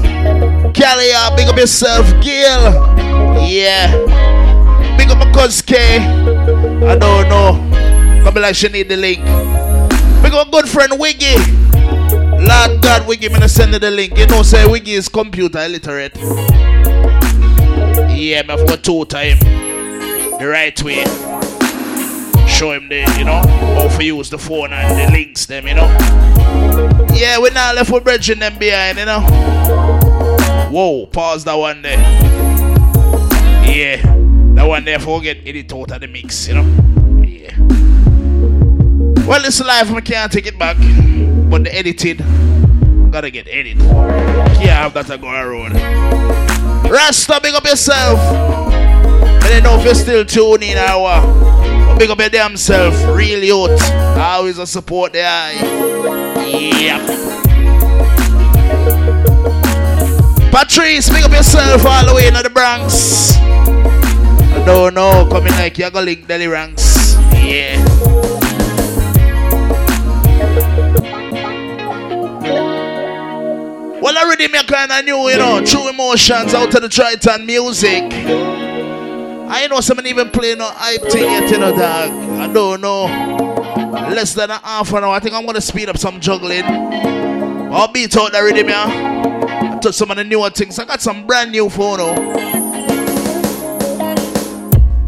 Kelly, 0.74 1.12
uh, 1.14 1.34
big 1.36 1.48
up 1.48 1.56
yourself, 1.56 2.06
Gil. 2.22 2.62
Yeah. 3.46 3.90
Big 4.96 5.10
up 5.10 5.18
my 5.18 5.30
cousin 5.32 5.66
K. 5.66 5.98
I 5.98 6.96
don't 6.96 7.28
know. 7.28 8.20
Probably 8.22 8.42
like 8.42 8.54
she 8.54 8.68
need 8.68 8.88
the 8.88 8.96
link. 8.96 9.24
Big 10.22 10.32
up 10.32 10.46
my 10.46 10.50
good 10.50 10.68
friend 10.68 10.98
Wiggy. 10.98 11.36
Lord 12.44 12.82
God, 12.82 13.06
Wiggy, 13.06 13.28
me 13.28 13.48
send 13.48 13.72
you 13.72 13.78
the 13.78 13.90
link. 13.90 14.18
You 14.18 14.26
know, 14.26 14.42
say 14.42 14.66
Wiggy 14.66 14.92
is 14.92 15.08
computer 15.08 15.58
illiterate. 15.58 16.16
Yeah, 18.14 18.42
have 18.46 18.66
got 18.66 18.82
to 18.82 19.04
time 19.06 19.38
the 20.38 20.46
right 20.48 20.82
way. 20.82 21.04
Show 22.48 22.72
him 22.72 22.88
the, 22.88 23.00
you 23.18 23.24
know, 23.24 23.42
how 23.42 23.88
to 23.88 24.04
use 24.04 24.30
the 24.30 24.38
phone 24.38 24.72
and 24.72 24.98
the 24.98 25.12
links 25.12 25.46
them, 25.46 25.66
you 25.66 25.74
know. 25.74 25.88
Yeah, 27.12 27.38
we 27.40 27.50
now 27.50 27.72
left 27.74 27.90
with 27.90 28.04
bridging 28.04 28.38
them 28.38 28.58
behind, 28.58 28.98
you 28.98 29.04
know. 29.06 29.20
Whoa, 30.70 31.06
pause 31.06 31.44
that 31.44 31.54
one 31.54 31.82
there. 31.82 31.98
Yeah, 33.66 33.96
that 34.54 34.64
one 34.66 34.84
there 34.84 34.98
forget 34.98 35.38
edit 35.44 35.72
out 35.72 35.90
of 35.90 36.00
the 36.00 36.06
mix, 36.06 36.48
you 36.48 36.54
know. 36.54 36.64
Yeah. 37.22 37.54
Well, 39.26 39.44
it's 39.44 39.60
live, 39.60 39.92
I 39.92 40.00
can't 40.00 40.30
take 40.30 40.46
it 40.46 40.58
back. 40.58 40.76
But 41.50 41.64
the 41.64 41.74
edited, 41.74 42.18
gotta 43.10 43.30
get 43.30 43.48
edited. 43.48 43.78
Can't 43.78 44.70
have 44.70 44.94
that 44.94 45.06
to 45.06 45.18
go 45.18 45.28
around. 45.28 45.74
Rasta, 46.90 47.40
big 47.42 47.54
up 47.54 47.64
yourself. 47.64 48.63
I 49.44 49.48
don't 49.50 49.62
know 49.62 49.78
if 49.78 49.84
you're 49.84 49.94
still 49.94 50.24
tuning 50.24 50.70
in 50.70 50.78
or. 50.78 51.44
Big 51.98 52.10
up 52.10 52.18
your 52.18 52.28
damn 52.28 52.56
self, 52.56 52.94
real 53.14 53.44
youth. 53.44 53.80
Always 54.18 54.58
a 54.58 54.66
support 54.66 55.12
the 55.12 55.22
eye. 55.22 55.52
Yep. 56.80 57.00
Patrice, 60.50 61.10
big 61.10 61.24
up 61.24 61.30
yourself 61.30 61.84
all 61.84 62.06
the 62.06 62.14
way 62.14 62.26
in 62.26 62.34
the 62.34 62.50
Bronx. 62.50 63.36
I 63.36 64.64
don't 64.64 64.94
know, 64.94 65.28
coming 65.30 65.52
like 65.52 65.78
you're 65.78 65.90
gonna 65.90 66.06
link 66.06 66.26
Delhi 66.26 66.48
ranks. 66.48 67.14
Yeah. 67.34 67.84
Well, 74.00 74.18
already 74.18 74.48
me 74.48 74.62
kind 74.64 74.90
of 74.90 75.04
new, 75.04 75.28
you 75.28 75.36
know, 75.36 75.64
true 75.64 75.88
emotions 75.88 76.54
out 76.54 76.74
of 76.74 76.82
the 76.82 76.88
Triton 76.88 77.46
music. 77.46 78.63
I 79.46 79.66
know 79.68 79.80
someone 79.80 80.06
even 80.06 80.30
playing 80.30 80.58
no 80.58 80.66
hype 80.66 81.02
thing 81.02 81.24
yet, 81.24 81.50
you 81.50 81.58
know, 81.58 81.76
dog. 81.76 82.10
I 82.10 82.52
don't 82.52 82.80
know. 82.80 83.04
Less 84.10 84.34
than 84.34 84.50
an 84.50 84.60
half 84.62 84.92
an 84.92 85.04
hour. 85.04 85.14
I 85.14 85.20
think 85.20 85.34
I'm 85.34 85.46
gonna 85.46 85.60
speed 85.60 85.88
up 85.88 85.98
some 85.98 86.20
juggling. 86.20 86.64
I'll 86.64 87.88
beat 87.88 88.16
out 88.16 88.32
the 88.32 88.42
rhythm, 88.42 88.68
yeah. 88.68 89.74
I 89.74 89.78
told 89.78 89.94
some 89.94 90.10
of 90.10 90.16
the 90.16 90.24
newer 90.24 90.50
things. 90.50 90.78
I 90.78 90.84
got 90.84 91.00
some 91.00 91.26
brand 91.26 91.52
new 91.52 91.68
phone, 91.68 91.98
oh. 92.00 92.44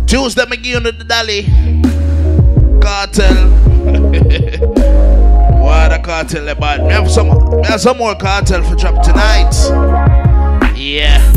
Tuesday, 0.07 0.43
I 0.43 0.77
on 0.77 0.83
the 0.85 1.05
dolly. 1.07 1.43
Kartel. 2.81 3.51
what 5.61 5.93
a 5.93 5.99
Kartel 6.03 6.49
eh, 6.49 6.53
about. 6.53 6.83
We 6.83 6.93
have 6.93 7.11
some, 7.11 7.29
we 7.61 7.67
have 7.67 7.81
some 7.81 7.99
more 7.99 8.15
Kartel 8.15 8.63
for 8.69 8.77
drop 8.77 9.03
tonight. 9.03 9.55
Yeah. 10.77 11.36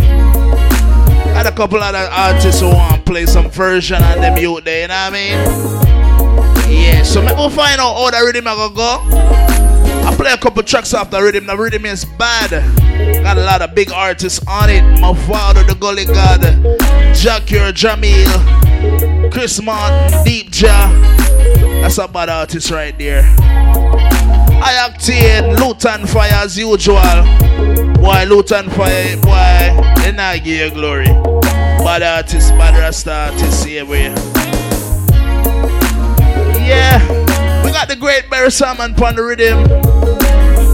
And 1.40 1.48
a 1.48 1.54
couple 1.54 1.82
other 1.82 1.98
artists 2.12 2.60
who 2.60 2.68
want 2.68 2.96
to 2.96 3.02
play 3.10 3.26
some 3.26 3.50
version 3.50 4.04
on 4.04 4.20
them 4.20 4.38
youth 4.38 4.66
there, 4.66 4.82
you 4.82 4.88
know 4.90 4.94
what 4.94 5.14
I 5.14 6.68
mean? 6.68 6.84
Yeah, 6.84 7.02
so 7.02 7.22
maybe 7.22 7.36
we'll 7.36 7.50
find 7.50 7.80
out 7.80 7.96
how 7.96 8.12
the 8.12 8.26
rhythm 8.26 8.46
I 8.46 8.56
gonna 8.56 8.76
go. 8.76 9.00
I 10.06 10.14
play 10.18 10.34
a 10.34 10.38
couple 10.38 10.62
tracks 10.64 10.94
off 10.94 11.10
the 11.10 11.22
rhythm. 11.22 11.46
The 11.46 11.56
rhythm 11.56 11.86
is 11.86 12.04
bad. 12.04 12.52
Got 13.24 13.38
a 13.38 13.42
lot 13.46 13.62
of 13.62 13.74
big 13.74 13.90
artists 13.90 14.46
on 14.48 14.70
it. 14.70 14.82
My 15.00 15.14
father, 15.28 15.64
the 15.64 15.76
Gully 15.76 16.04
God, 16.04 16.42
Jackier 17.16 17.72
Jamil, 17.72 19.32
Chris 19.32 19.62
Martin, 19.62 20.24
Deep 20.26 20.50
Ja. 20.52 20.92
That's 21.82 21.98
a 22.00 22.08
bad 22.10 22.28
artist 22.28 22.70
right 22.70 22.98
there. 22.98 23.24
I 23.40 24.74
acted 24.86 25.58
Lutan 25.58 26.06
Fyah 26.06 26.44
as 26.44 26.58
usual. 26.58 26.98
Why 28.02 28.26
Lutan 28.26 28.66
Fyah, 28.66 29.22
boy, 29.22 30.02
they 30.02 30.12
not 30.12 30.44
give 30.44 30.48
you 30.48 30.72
glory. 30.72 31.29
Bad 31.90 32.04
artist, 32.04 32.52
bad 32.52 32.78
rasta 32.78 33.12
artist, 33.12 33.64
same 33.64 33.88
we. 33.88 33.98
Yeah, 36.62 37.02
we 37.66 37.72
got 37.72 37.88
the 37.88 37.96
great 38.00 38.30
Barry 38.30 38.52
Salmon 38.52 38.94
on 39.04 39.16
the 39.16 39.24
rhythm. 39.24 39.58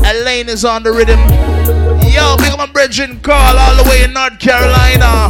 Alaine 0.04 0.50
is 0.50 0.66
on 0.66 0.84
the 0.84 0.92
rhythm. 0.92 1.18
Yo, 2.12 2.36
big 2.36 2.52
up 2.52 2.60
my 2.60 2.68
and 3.00 3.24
Carl, 3.24 3.58
all 3.58 3.82
the 3.82 3.90
way 3.90 4.04
in 4.04 4.12
North 4.12 4.38
Carolina. 4.40 5.30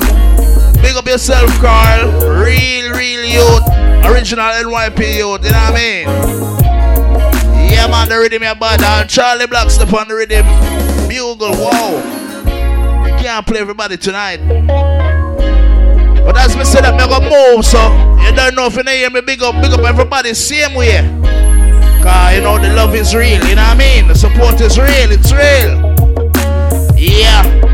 Big 0.82 0.96
up 0.96 1.06
yourself, 1.06 1.52
Carl. 1.62 2.10
Real, 2.34 2.92
real 2.92 3.24
youth. 3.24 3.70
Original 4.10 4.44
NYP 4.44 5.18
youth, 5.18 5.46
you 5.46 5.52
know 5.52 5.70
what 5.70 5.72
I 5.72 5.76
mean? 5.76 6.08
Yeah, 7.70 7.86
man, 7.86 8.10
the 8.10 8.18
rhythm, 8.18 8.42
your 8.42 8.56
bad. 8.56 9.08
Charly 9.08 9.46
Black's 9.46 9.78
on 9.78 10.08
the 10.08 10.16
rhythm. 10.16 10.48
Bugle, 11.08 11.52
wow. 11.52 13.06
You 13.06 13.14
can't 13.24 13.46
play 13.46 13.60
everybody 13.60 13.98
tonight 13.98 14.42
as 16.38 16.56
me 16.56 16.64
say 16.64 16.82
that, 16.82 16.96
me 16.96 17.08
go 17.08 17.20
move. 17.20 17.66
So 17.66 17.80
you 18.24 18.36
don't 18.36 18.56
know 18.56 18.68
if 18.68 18.76
you 18.76 18.84
hear 18.84 19.10
me 19.10 19.22
big 19.22 19.42
up, 19.42 19.56
big 19.62 19.72
up 19.72 19.82
everybody 19.82 20.34
same 20.34 20.76
way. 20.76 21.02
Cause 22.04 22.36
you 22.36 22.42
know 22.42 22.60
the 22.60 22.74
love 22.74 22.94
is 22.94 23.16
real, 23.16 23.44
you 23.48 23.56
know 23.56 23.64
what 23.64 23.76
I 23.76 23.78
mean? 23.78 24.08
The 24.08 24.16
support 24.16 24.62
is 24.62 24.78
real, 24.78 25.12
it's 25.12 25.32
real. 25.32 25.96
Yeah. 26.96 27.65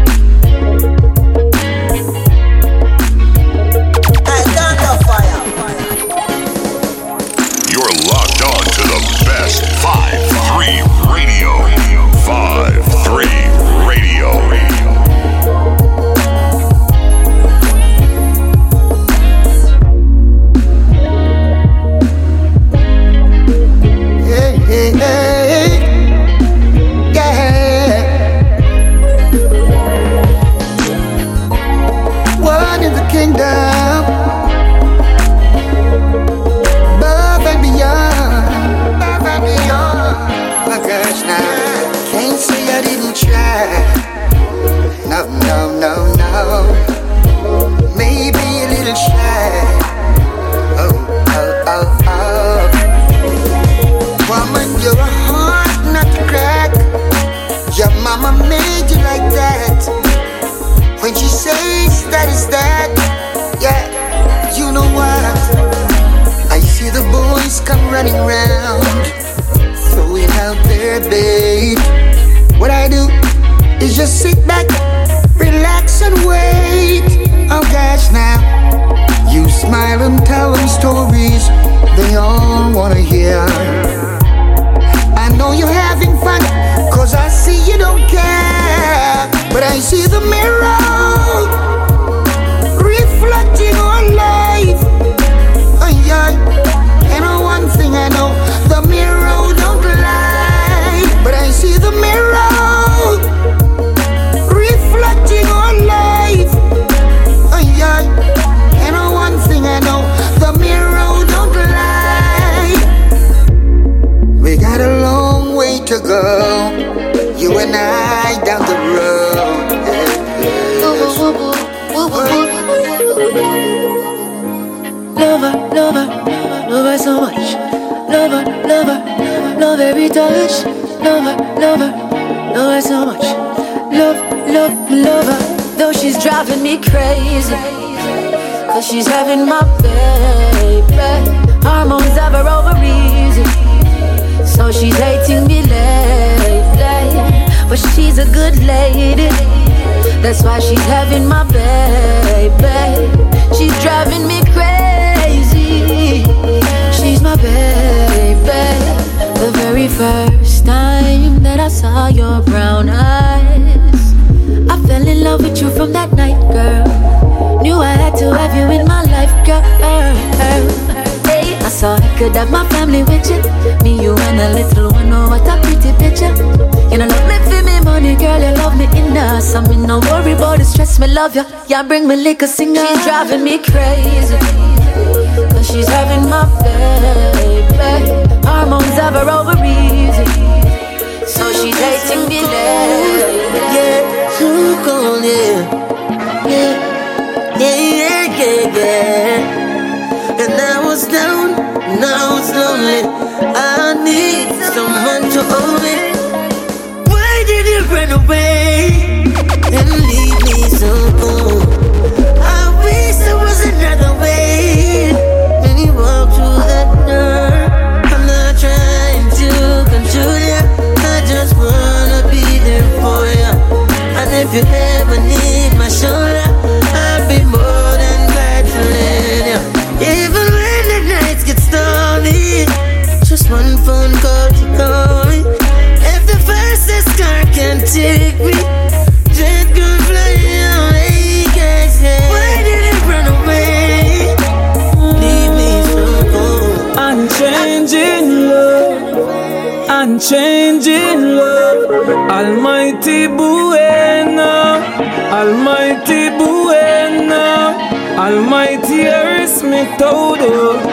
it, 259.81 259.97
todo 259.97 260.90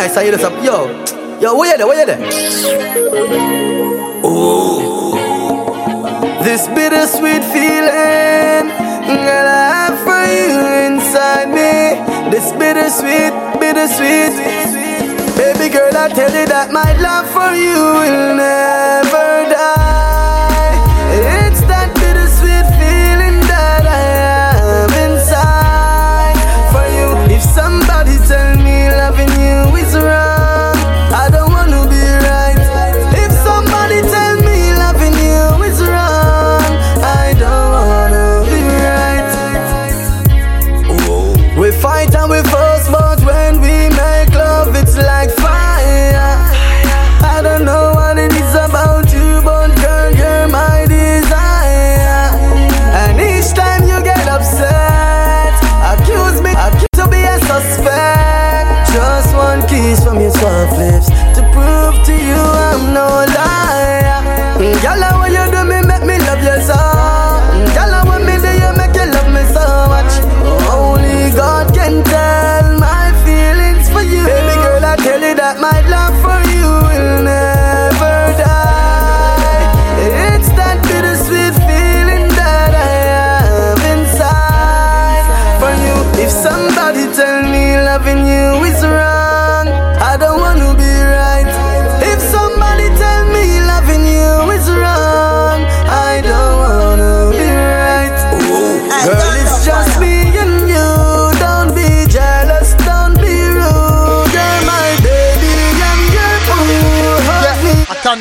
nice. 0.00 0.16
I 0.16 0.22
hear 0.24 0.32
this 0.32 0.44
up. 0.44 0.54
Yo, 0.64 0.88
yo, 1.40 1.56
where 1.56 1.70
you 1.72 1.76
there? 1.76 1.86
Where 1.86 2.00
you 2.00 2.06
there? 2.06 2.20
Ooh. 4.24 5.12
This 6.42 6.66
bittersweet 6.68 7.44
feeling 7.52 8.68
that 9.28 9.46
I 9.46 9.62
have 9.76 9.98
for 10.06 10.24
you 10.24 10.56
inside 10.88 11.48
me. 11.52 12.00
This 12.30 12.52
bittersweet, 12.52 13.32
bittersweet. 13.60 14.32
Baby 15.36 15.68
girl, 15.68 15.94
I 15.94 16.08
tell 16.08 16.32
you 16.32 16.46
that 16.46 16.72
my 16.72 16.96
love 16.96 17.28
for 17.36 17.52
you 17.52 17.76
will 18.00 18.36
never. 18.36 19.09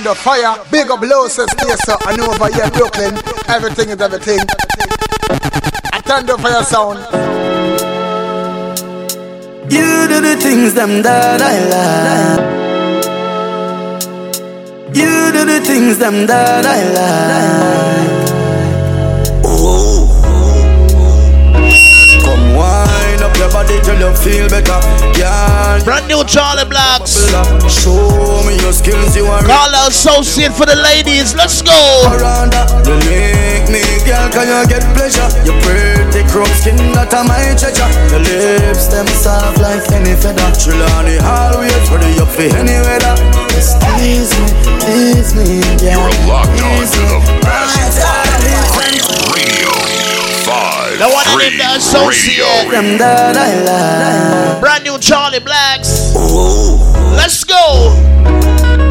the 0.10 0.16
fire. 0.16 0.58
Big 0.72 0.90
up 0.90 1.02
low 1.02 1.28
says 1.28 1.50
yes, 1.68 1.86
sir. 1.86 1.96
I 2.02 2.16
know 2.16 2.32
over 2.34 2.52
here, 2.52 2.70
Brooklyn. 2.72 3.14
Everything 3.48 3.90
is 3.90 4.02
everything. 4.02 4.40
I 5.94 6.02
turn 6.02 6.26
the 6.26 6.38
fire 6.38 6.64
sound. 6.64 7.00
You 9.72 10.08
do 10.08 10.22
the 10.22 10.36
things 10.42 10.74
them 10.74 11.04
that 11.04 11.42
I 11.42 11.56
love. 11.74 12.42
You 14.96 15.32
do 15.32 15.46
the 15.46 15.60
things 15.70 16.00
them 16.00 16.26
that 16.26 16.66
I 16.66 16.80
love. 16.98 18.19
Your 23.40 23.48
body 23.56 23.80
till 23.88 23.96
you 23.96 24.12
feel 24.20 24.50
better, 24.52 24.76
yeah. 25.16 25.80
Brand 25.88 26.12
new 26.12 26.28
Charly 26.28 26.68
Blacks. 26.68 27.32
Show 27.72 28.44
me 28.44 28.60
your 28.60 28.74
skills, 28.76 29.16
you 29.16 29.26
are. 29.32 29.40
Call 29.48 29.72
associate 29.88 30.52
for 30.52 30.66
the 30.66 30.76
ladies. 30.76 31.34
Let's 31.36 31.62
go. 31.62 31.72
You 32.84 33.00
make 33.08 33.72
me, 33.72 33.80
girl, 34.04 34.28
can 34.28 34.44
you 34.44 34.68
get 34.68 34.84
pleasure? 34.92 35.24
Your 35.48 35.56
pretty 35.64 36.28
crook 36.28 36.52
skin 36.52 36.76
that 36.92 37.16
I 37.16 37.24
might 37.24 37.56
treasure. 37.56 37.88
Your 38.12 38.20
lips 38.28 38.92
them 38.92 39.08
soft 39.08 39.58
like 39.64 39.88
any 39.96 40.20
feather. 40.20 40.52
Chill 40.60 40.76
on 41.00 41.08
the 41.08 41.24
hallways, 41.24 41.88
ready 41.96 42.20
up 42.20 42.28
for 42.28 42.44
any 42.44 42.76
weather. 42.84 43.16
Just 43.56 43.80
tease 43.96 44.36
me, 44.36 44.52
tease 44.84 45.32
me, 45.32 45.64
yeah. 45.80 45.96
You're 45.96 46.28
locked 46.28 46.60
on 46.60 46.84
to 46.84 47.02
the 47.08 47.40
best. 47.40 47.80
The 51.00 51.08
one 51.08 51.24
Free 51.28 51.46
I 51.46 51.50
did 51.52 51.62
associate. 51.78 52.68
Brand 54.60 54.84
new 54.84 54.98
Charly 55.00 55.40
Blacks. 55.40 56.14
Ooh. 56.14 56.76
Let's 57.16 57.46
go. 57.46 57.96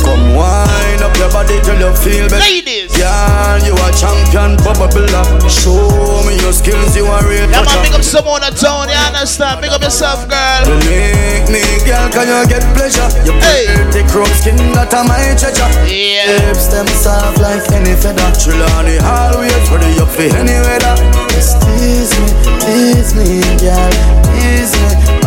Come 0.00 0.38
on. 0.38 0.77
Your 1.18 1.26
body 1.34 1.58
till 1.66 1.74
you 1.82 1.90
feel 1.98 2.30
better. 2.30 2.38
Ladies, 2.38 2.94
yeah, 2.94 3.58
you 3.66 3.74
a 3.74 3.90
champion, 3.90 4.54
Papa 4.62 4.86
Billa. 4.94 5.26
Show 5.50 6.22
me 6.22 6.38
your 6.38 6.54
skills, 6.54 6.94
you 6.94 7.10
are 7.10 7.26
real. 7.26 7.50
Yeah, 7.50 7.66
man, 7.66 7.82
pick 7.82 7.90
up 7.98 8.06
someone 8.06 8.46
at 8.46 8.54
town, 8.54 8.86
you 8.86 8.94
understand? 8.94 9.58
Pick 9.58 9.74
up 9.74 9.82
yourself, 9.82 10.30
girl. 10.30 10.62
You 10.62 10.78
make 10.86 11.50
me, 11.50 11.62
girl, 11.82 12.06
can 12.14 12.30
you 12.30 12.38
get 12.46 12.62
pleasure? 12.70 13.10
You 13.26 13.34
hey. 13.42 13.66
pretty 13.66 14.06
chrome 14.06 14.30
skin 14.38 14.62
that 14.78 14.94
I 14.94 15.02
my 15.10 15.18
treasure. 15.34 15.66
Yeah. 15.90 16.38
Hips 16.54 16.70
them 16.70 16.86
soft 16.86 17.42
like 17.42 17.66
any 17.74 17.98
feather. 17.98 18.30
Chill 18.38 18.62
on 18.78 18.86
the 18.86 19.02
hallway, 19.02 19.50
ready 19.74 19.98
up 19.98 20.06
for 20.14 20.22
any 20.22 20.54
weather. 20.62 20.94
Just 21.34 21.58
tease 21.66 22.14
me, 22.14 22.30
tease 22.62 23.10
me, 23.18 23.42
girl, 23.58 23.90
tease 24.38 24.70
me. 24.70 25.18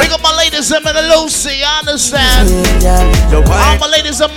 Pick 0.00 0.12
up 0.12 0.22
my 0.22 0.34
ladies, 0.36 0.72
I'm 0.72 0.86
in 0.86 0.94
the 0.94 1.02
Lucy, 1.16 1.56
you 1.60 1.66
understand? 1.66 2.48
All 3.48 3.78
my 3.78 3.88
ladies, 3.88 4.20
I'm 4.20 4.32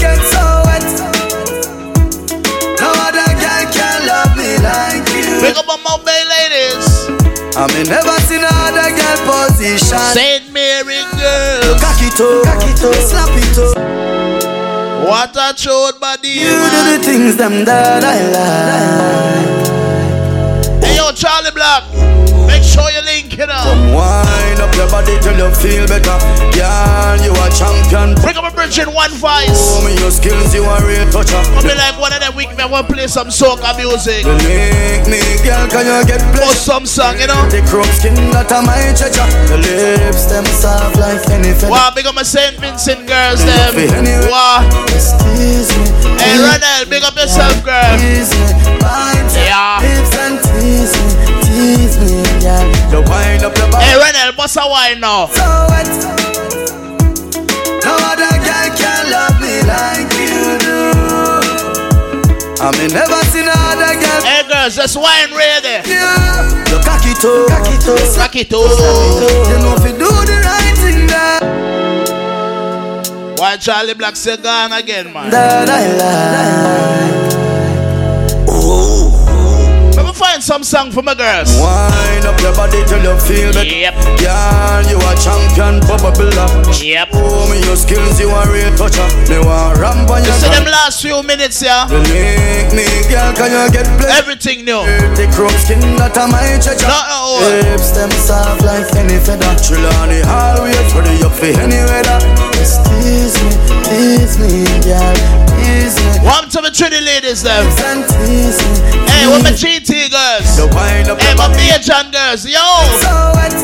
gets 0.00 0.30
so 0.30 0.42
wet. 0.66 0.84
No 2.80 2.90
other 3.06 3.30
girl 3.38 3.64
can 3.70 3.98
love 4.06 4.36
me 4.36 4.58
like 4.58 5.06
you. 5.14 5.40
Pick 5.40 5.56
up 5.56 5.66
my 5.66 5.76
Mobile 5.82 6.26
ladies. 6.28 6.86
I 7.54 7.66
mean, 7.74 7.86
never 7.86 8.16
seen 8.26 8.42
another 8.42 8.90
girl 8.96 9.18
position. 9.28 9.98
Saint 10.16 10.52
Mary 10.52 11.04
it 12.00 12.20
up, 12.20 12.44
cock 12.44 12.64
slap 13.08 13.28
it 13.36 13.58
up. 13.58 13.76
What 15.06 15.36
a 15.36 15.52
chode 15.54 16.00
body. 16.00 16.28
You 16.28 16.48
do 16.70 16.80
the 16.90 16.98
things 17.04 17.36
them 17.36 17.64
that 17.64 18.02
I 18.04 18.22
like. 18.34 19.62
Hey 20.82 20.96
yo, 20.96 21.12
Charly 21.12 21.50
Black. 21.52 22.11
Sure 22.72 22.88
you 22.88 23.04
link 23.04 23.36
it 23.36 23.52
up. 23.52 23.68
Come 23.68 23.92
wind 23.92 24.56
up 24.56 24.72
your 24.80 24.88
body 24.88 25.20
till 25.20 25.36
you 25.36 25.52
feel 25.52 25.84
better. 25.84 26.16
Girl, 26.56 27.20
you 27.20 27.36
a 27.36 27.46
champion. 27.52 28.16
Bring 28.16 28.40
up 28.40 28.48
a 28.48 28.52
bridge 28.56 28.80
in 28.80 28.88
one 28.96 29.12
voice. 29.20 29.52
Show 29.52 29.84
me 29.84 29.92
your 30.00 30.08
skills, 30.08 30.56
you 30.56 30.64
a 30.64 30.80
real 30.80 31.04
toucher. 31.12 31.36
I'll 31.52 31.60
be 31.60 31.76
like 31.76 32.00
one 32.00 32.16
of 32.16 32.24
them 32.24 32.32
week, 32.32 32.48
man. 32.56 32.72
We'll 32.72 32.88
play 32.88 33.12
some 33.12 33.28
soca 33.28 33.76
music. 33.76 34.24
You 34.24 34.32
make 34.48 35.04
me, 35.04 35.20
girl, 35.44 35.68
can 35.68 35.84
you 35.84 36.00
get 36.08 36.24
pleasure? 36.32 36.48
Or 36.48 36.56
some 36.56 36.86
song, 36.88 37.20
you 37.20 37.28
know. 37.28 37.44
The 37.52 37.60
chrome 37.68 37.84
skin 37.92 38.16
that 38.32 38.48
a 38.48 38.64
my 38.64 38.96
treasure. 38.96 39.28
The 39.52 39.60
lips 39.60 40.32
them 40.32 40.48
soft 40.48 40.96
like 40.96 41.20
any 41.28 41.52
feather. 41.52 41.76
Wow, 41.76 41.92
big 41.92 42.08
up 42.08 42.16
my 42.16 42.24
St. 42.24 42.56
Vincent 42.56 43.04
girls, 43.04 43.44
them. 43.44 43.76
Wow. 44.32 44.64
Tease 44.88 45.68
me. 45.76 45.84
Hey, 46.16 46.40
Ronald, 46.40 46.88
big 46.88 47.04
up 47.04 47.12
yourself, 47.20 47.60
girl. 47.60 48.00
Tease 48.00 48.32
me. 48.32 48.80
Bite 48.80 49.36
yeah. 49.44 49.76
tease 50.40 50.96
me, 50.96 51.12
tease 51.44 52.00
me. 52.00 52.21
You 52.92 53.00
wind 53.08 53.42
up 53.44 53.56
your 53.56 53.70
body. 53.70 53.84
Hey, 53.84 53.96
Ronald, 53.96 54.36
what's 54.36 54.56
a 54.56 54.66
wine 54.68 55.00
now? 55.00 55.26
So 55.26 55.42
wet. 55.70 55.88
No 57.84 57.92
other 58.10 58.34
girl 58.44 58.68
can 58.76 59.02
love 59.10 59.40
me 59.40 59.62
like 59.66 60.12
you 60.18 60.58
do. 60.60 60.92
I 62.62 62.70
mean, 62.78 62.92
never 62.94 63.18
seen 63.32 63.48
another 63.48 63.94
girl. 63.98 64.22
Hey, 64.22 64.46
girls, 64.46 64.76
just 64.76 64.96
wine 64.96 65.34
ready. 65.34 65.82
Yeah. 65.88 66.62
You 66.70 66.78
cock 66.84 67.02
it 67.04 67.24
up, 67.24 67.48
cock 67.48 67.68
it 67.68 67.88
up, 67.88 67.98
Suck 68.06 68.36
it 68.36 68.52
You 68.52 69.58
know 69.58 69.74
if 69.76 69.84
you 69.84 69.98
do 69.98 70.10
the 70.24 70.36
right 70.44 70.76
thing 70.78 71.06
there. 71.06 71.40
Why 73.38 73.56
Charly 73.56 73.94
Black 73.94 74.14
say 74.14 74.36
gone 74.36 74.72
again, 74.72 75.12
man? 75.12 75.30
That 75.30 75.68
I 75.68 75.86
like. 75.98 77.32
Me 78.46 79.21
find 80.22 80.42
some 80.42 80.62
song 80.62 80.92
for 80.94 81.02
my 81.02 81.14
girls. 81.14 81.50
Wind 81.58 82.22
up 82.22 82.38
your 82.38 82.54
body 82.54 82.78
till 82.86 83.02
you 83.02 83.14
feel 83.18 83.50
better. 83.50 83.66
Yep. 83.66 83.94
Girl, 84.22 84.82
you 84.86 84.98
a 85.02 85.12
champion, 85.18 85.82
bubbler. 85.82 86.46
Yep. 86.78 87.10
Show 87.10 87.50
me 87.50 87.58
your 87.66 87.74
skills, 87.74 88.20
you 88.22 88.30
a 88.30 88.40
real 88.46 88.70
toucher. 88.78 89.02
Me 89.26 89.42
want 89.42 89.82
ramp 89.82 90.06
on 90.06 90.22
your 90.22 90.30
You 90.30 90.46
see 90.46 90.52
them 90.54 90.70
last 90.70 91.02
few 91.02 91.18
minutes, 91.26 91.58
yeah? 91.58 91.90
You 91.90 91.98
make 92.06 92.70
me, 92.70 92.86
girl, 93.10 93.34
can 93.34 93.50
you 93.50 93.66
get 93.74 93.86
pleasure? 93.98 94.22
Everything 94.22 94.64
new. 94.64 94.86
The 95.18 95.26
chrome 95.34 95.58
skin 95.58 95.82
that 95.98 96.14
a 96.14 96.30
my 96.30 96.54
treasure. 96.62 96.86
Not 96.86 97.10
all. 97.10 97.42
Lips 97.42 97.90
them 97.90 98.10
soft 98.14 98.62
like 98.62 98.94
any 98.94 99.18
feather. 99.18 99.50
Chill 99.58 99.82
on 99.98 100.08
the 100.14 100.22
hallway, 100.22 100.78
ready 100.94 101.18
up 101.26 101.34
for 101.34 101.50
any 101.50 101.82
weather. 101.90 102.22
Just 102.54 102.86
tease 102.86 103.34
me, 103.42 103.50
tease 103.90 104.38
me, 104.38 104.62
girl, 104.86 105.18
tease 105.62 105.96
me. 105.96 106.26
One 106.26 106.48
to 106.50 106.60
the 106.60 106.70
Trinity 106.70 107.04
ladies, 107.04 107.42
them. 107.42 107.62
And 107.86 108.02
tease. 108.10 108.58
Hey, 109.06 109.30
what 109.30 109.42
my 109.46 109.54
GT 109.54 110.10
girls? 110.10 110.58
You 110.58 110.66
wind 110.74 111.08
up 111.08 111.20
Hey, 111.22 111.34
my 111.38 111.46
body. 111.48 111.70
Bajan 111.70 112.10
girls, 112.10 112.42
yo. 112.46 112.66
So 112.98 113.12
wet. 113.38 113.54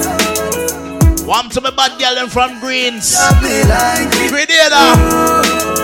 One 1.26 1.50
to 1.50 1.60
my 1.60 1.70
bad 1.70 1.98
girl 2.00 2.14
them 2.14 2.28
from 2.28 2.58
Greens. 2.60 3.12
Love 3.12 3.42
me. 3.42 3.60
Grenada. 4.32 4.96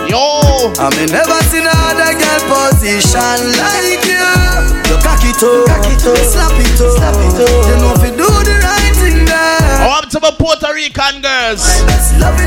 Yo. 0.09 0.73
I 0.81 0.89
mean, 0.97 1.11
never 1.13 1.37
seen 1.53 1.67
another 1.69 2.17
girl 2.17 2.41
position 2.49 3.53
like 3.61 4.05
you. 4.09 4.25
You 4.89 4.97
cock 5.05 5.21
it 5.21 5.37
up, 5.45 5.69
cock 5.69 5.85
it 5.85 6.01
up, 6.01 6.17
slap 6.25 6.55
it 6.57 6.81
up, 6.81 6.97
slap 6.97 7.17
it 7.21 7.37
up. 7.37 7.49
You 7.69 7.75
know 7.77 7.93
if 7.93 8.01
you 8.05 8.13
do 8.17 8.44
I 9.85 10.01
want 10.01 10.09
to 10.17 10.19
my 10.19 10.33
Puerto 10.33 10.73
Rican 10.73 11.21
girls. 11.21 11.61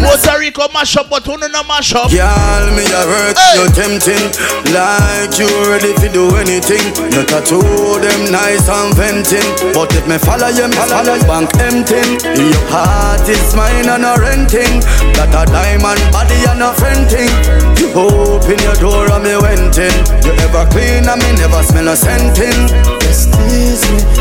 Puerto 0.03 0.35
Rico 0.43 0.67
mash 0.75 0.97
up, 0.99 1.07
but 1.07 1.23
who 1.23 1.39
no 1.39 1.63
mash 1.71 1.95
up? 1.95 2.11
Girl, 2.11 2.67
me 2.75 2.83
a 2.83 3.03
hurt 3.07 3.39
Hey. 3.39 3.63
you 3.63 3.71
tempting. 3.79 4.27
Like 4.75 5.39
you 5.39 5.47
ready 5.71 5.95
to 6.03 6.09
do 6.11 6.35
anything. 6.35 6.83
Your 7.15 7.23
tattoo 7.23 7.63
them 8.03 8.35
nice 8.35 8.67
and 8.67 8.91
venting. 8.91 9.47
But 9.71 9.95
if 9.95 10.03
me 10.11 10.19
follow 10.19 10.51
you, 10.51 10.67
me 10.67 10.83
follow 10.91 11.15
you. 11.15 11.23
Bank 11.31 11.55
empty 11.63 12.03
Your 12.43 12.59
heart 12.75 13.23
is 13.31 13.55
mine 13.55 13.87
and 13.87 14.03
a 14.03 14.19
renting. 14.19 14.83
Got 15.15 15.31
a 15.31 15.47
diamond 15.47 16.03
body 16.11 16.43
and 16.43 16.59
a 16.59 16.75
fronting. 16.75 17.31
You 17.79 17.95
open 17.95 18.59
your 18.67 18.75
door 18.83 19.07
and 19.15 19.23
me 19.23 19.39
went 19.39 19.79
in. 19.79 19.95
You 20.27 20.35
ever 20.43 20.67
clean 20.75 21.07
and 21.07 21.23
me 21.23 21.31
never 21.39 21.63
smell 21.63 21.87
a 21.87 21.95
scenting. 21.95 22.67
Just 23.07 23.31
tease 23.31 23.87
me, 23.95 24.18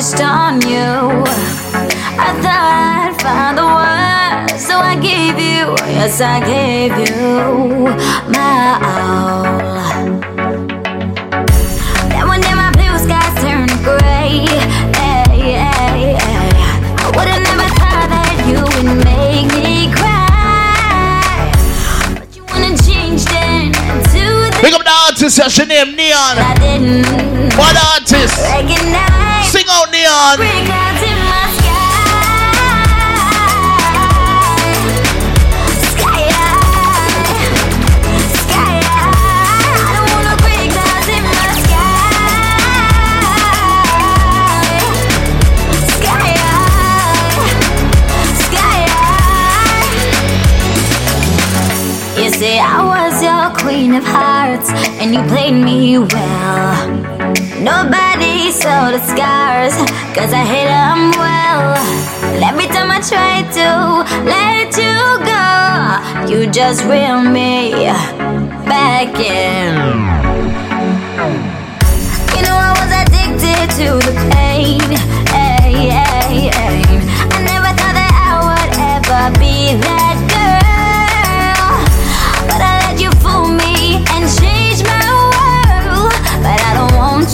wished 0.00 0.22
on 0.22 0.62
you. 0.62 0.88
I 2.26 2.32
thought 2.40 2.64
I'd 3.04 3.14
find 3.20 3.58
the 3.60 3.68
words, 3.68 4.64
so 4.66 4.78
I 4.78 4.94
gave 4.96 5.36
you, 5.36 5.76
yes, 5.92 6.22
I 6.22 6.40
gave 6.40 6.92
you 7.04 7.84
my 8.32 8.80
all. 8.80 9.44
Then 12.08 12.24
one 12.32 12.40
day 12.40 12.54
my 12.54 12.70
blue 12.72 12.96
skies 13.04 13.34
turned 13.44 13.76
gray. 13.84 14.48
Hey, 14.96 15.36
hey, 15.36 16.16
hey. 16.16 16.48
I 16.96 17.06
would've 17.14 17.44
never 17.50 17.68
thought 17.76 18.08
that 18.08 18.40
you 18.48 18.56
would 18.72 19.04
make 19.04 19.52
me 19.60 19.92
cry. 20.00 21.52
But 22.18 22.34
you 22.34 22.42
wanna 22.48 22.72
change 22.88 23.24
it 23.28 23.74
to 24.16 24.22
the 24.48 24.58
Pick 24.64 24.72
up 24.72 24.80
the 24.82 24.96
artist, 25.08 25.36
yeah, 25.36 25.48
she 25.48 25.66
name 25.66 25.94
Neon. 25.94 26.38
I 26.40 26.54
didn't 26.56 27.52
What 27.58 27.76
artist? 27.92 28.38
recognize. 28.48 29.19
High. 30.22 30.36
You 52.18 52.28
say 52.28 52.58
I 52.58 52.84
was 52.84 53.22
your 53.22 53.64
queen 53.64 53.94
of 53.94 54.04
hearts. 54.04 54.68
and 55.00 55.14
you 55.14 55.22
played 55.22 55.54
me 55.54 55.98
well. 55.98 57.09
Nobody 57.60 58.50
saw 58.50 58.90
the 58.90 58.98
scars, 59.04 59.76
cause 60.16 60.32
I 60.32 60.44
hit 60.48 60.64
them 60.64 61.10
well. 61.20 61.76
And 62.32 62.42
every 62.42 62.66
time 62.72 62.90
I 62.90 63.00
try 63.04 63.44
to 63.52 63.68
let 64.24 64.72
you 64.80 64.96
go, 65.28 65.44
you 66.32 66.50
just 66.50 66.84
reel 66.84 67.20
me 67.20 67.72
back 68.64 69.12
in. 69.20 69.76
You 72.32 72.40
know 72.48 72.56
I 72.56 72.72
was 72.80 72.90
addicted 73.02 73.68
to 73.76 73.88
the 74.08 74.14
pain. 74.32 74.80
Ay, 75.28 75.92
ay, 75.92 76.48
ay. 76.56 76.80
I 77.28 77.38
never 77.44 77.70
thought 77.76 77.92
that 77.92 78.12
I 78.24 78.40
would 78.40 78.72
ever 78.96 79.38
be 79.38 79.76
that 79.84 80.09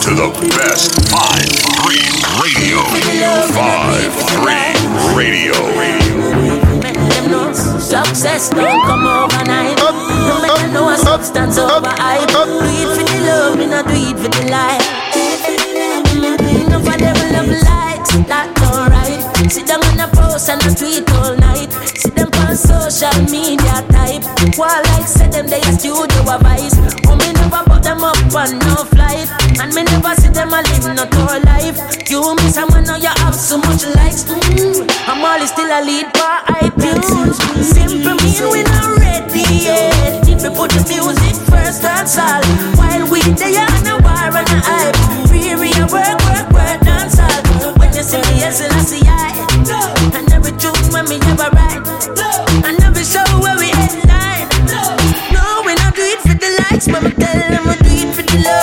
to 0.00 0.14
the 0.14 0.28
best 0.56 0.96
5-3 1.12 1.84
radio. 2.40 2.80
5-3 3.52 5.16
radio. 5.16 5.52
Success 7.78 8.48
don't 8.50 8.80
come 8.86 9.06
overnight. 9.06 9.76
No 9.76 9.92
matter 10.40 10.68
no 10.72 10.88
a 10.88 10.96
substance 10.96 11.58
over 11.58 11.88
hype. 11.88 12.28
Do 12.28 12.64
it 12.64 12.88
for 12.96 13.04
the 13.04 13.18
love, 13.26 13.58
me 13.58 13.66
not 13.66 13.86
do 13.86 13.92
it 13.92 14.16
for 14.16 14.28
the 14.28 14.44
life. 14.50 14.88
No 16.70 16.78
for 16.80 16.96
them 16.96 17.16
love 17.34 17.50
likes, 17.68 18.12
that's 18.26 18.62
alright. 18.70 19.52
Sit 19.52 19.66
down 19.66 19.84
on 19.84 20.00
a 20.00 20.08
post 20.08 20.48
and 20.48 20.62
a 20.62 20.74
tweet 20.74 21.10
all 21.12 21.36
night. 21.36 21.70
On 22.50 22.56
social 22.56 23.14
media 23.30 23.78
type. 23.94 24.26
While 24.58 24.82
like 24.90 25.06
say 25.06 25.30
them 25.30 25.46
they 25.46 25.62
studio 25.78 26.02
a. 26.26 26.74
Oh 27.06 27.14
me 27.14 27.30
never 27.30 27.62
put 27.62 27.84
them 27.86 28.02
up 28.02 28.18
on 28.34 28.58
no 28.58 28.82
flight. 28.90 29.30
And 29.62 29.70
me 29.72 29.84
never 29.86 30.10
see 30.18 30.34
them 30.34 30.50
a 30.50 30.58
live 30.58 30.90
no 30.98 31.06
tour 31.06 31.38
life. 31.46 31.78
You 32.10 32.34
miss 32.34 32.56
someone 32.56 32.82
now 32.90 32.96
you 32.96 33.14
have 33.22 33.36
so 33.36 33.56
much 33.56 33.86
likes. 33.94 34.24
Mm. 34.24 34.82
I'm 35.06 35.24
always 35.24 35.52
still 35.52 35.70
a 35.70 35.78
lead 35.78 36.10
for 36.10 36.34
iTunes. 36.58 37.38
Simple 37.62 38.18
me 38.18 38.34
we 38.50 38.62
not 38.66 38.98
ready 38.98 39.46
yet. 39.54 40.26
If 40.26 40.42
we 40.42 40.50
put 40.50 40.74
the 40.74 40.82
music 40.90 41.38
first, 41.46 41.82
that's 41.82 42.18
all. 42.18 42.42
While 42.74 43.06
we 43.14 43.22
they 43.38 43.54
on 43.62 43.86
a 43.86 43.94
war 44.02 44.26
and 44.26 44.50
a 44.50 44.58
hype. 44.58 44.98
Free, 45.30 45.54
free, 45.54 45.70
work, 45.86 46.18
we 57.58 57.74
do 57.82 58.08
it 58.08 58.14
for 58.14 58.22
the 58.22 58.42
love. 58.44 58.59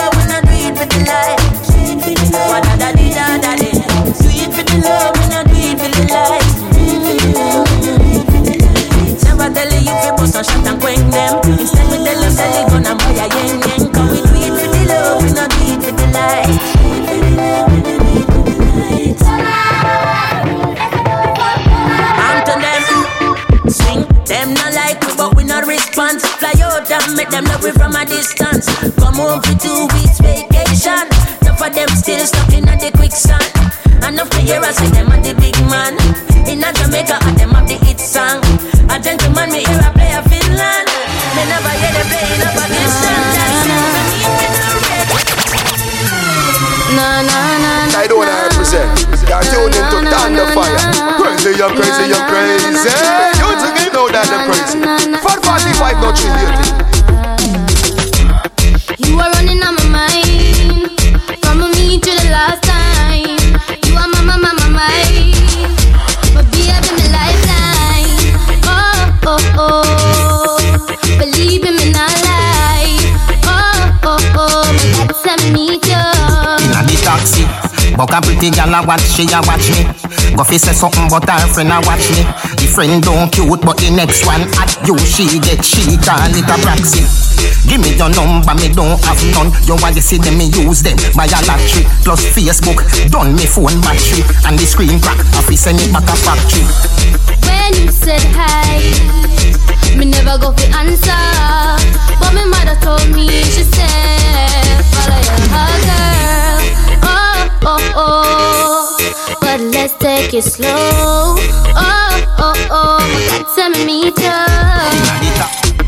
Buck 77.97 78.13
a 78.13 78.21
pretty 78.21 78.53
gal 78.53 78.69
a 78.69 78.85
watch 78.85 79.01
she 79.01 79.25
a 79.33 79.41
watch 79.49 79.73
me. 79.73 79.81
Fi 80.37 80.57
say 80.61 80.71
something 80.71 81.09
but 81.09 81.25
her 81.25 81.49
friend 81.49 81.73
a 81.73 81.81
watch 81.89 82.05
me. 82.13 82.21
The 82.61 82.69
friend 82.69 83.01
don't 83.01 83.33
cute 83.33 83.59
but 83.65 83.81
the 83.81 83.89
next 83.89 84.23
one 84.29 84.45
at 84.61 84.77
you 84.85 84.95
she 85.01 85.41
get 85.41 85.65
she 85.65 85.97
call 85.97 86.29
it 86.29 86.45
a 86.45 86.55
proxy. 86.61 87.01
Give 87.65 87.81
me 87.81 87.97
your 87.97 88.13
number, 88.13 88.53
me 88.55 88.69
don't 88.69 89.01
have 89.03 89.19
none. 89.33 89.49
You 89.65 89.75
want 89.81 89.97
to 89.97 90.01
see 90.01 90.21
them, 90.21 90.37
me 90.37 90.53
use 90.53 90.85
them. 90.85 90.95
Buy 91.17 91.25
a 91.25 91.41
plus 92.05 92.21
Facebook, 92.31 92.79
done 93.09 93.33
me 93.33 93.49
phone 93.49 93.81
battery 93.81 94.21
and 94.45 94.55
the 94.55 94.65
screen 94.69 95.01
crack. 95.01 95.17
I 95.33 95.41
fi 95.41 95.55
send 95.57 95.81
it 95.81 95.91
back 95.91 96.05
a 96.05 96.15
factory. 96.15 96.63
When 97.49 97.73
you 97.81 97.91
said 97.91 98.23
hi, 98.37 98.77
me 99.97 100.05
never 100.05 100.37
go 100.37 100.53
for 100.53 100.69
answer. 100.77 101.17
But 102.21 102.31
my 102.37 102.45
mother 102.45 102.77
told 102.79 103.09
me, 103.09 103.27
she 103.27 103.65
said, 103.65 104.85
follow 104.93 105.17
your 105.17 105.41
heart, 105.51 106.06
take 110.07 110.33
it 110.33 110.43
slow. 110.43 110.67
Oh, 110.71 111.35
oh, 112.39 112.55
oh. 112.71 113.03
Tell. 114.15 114.47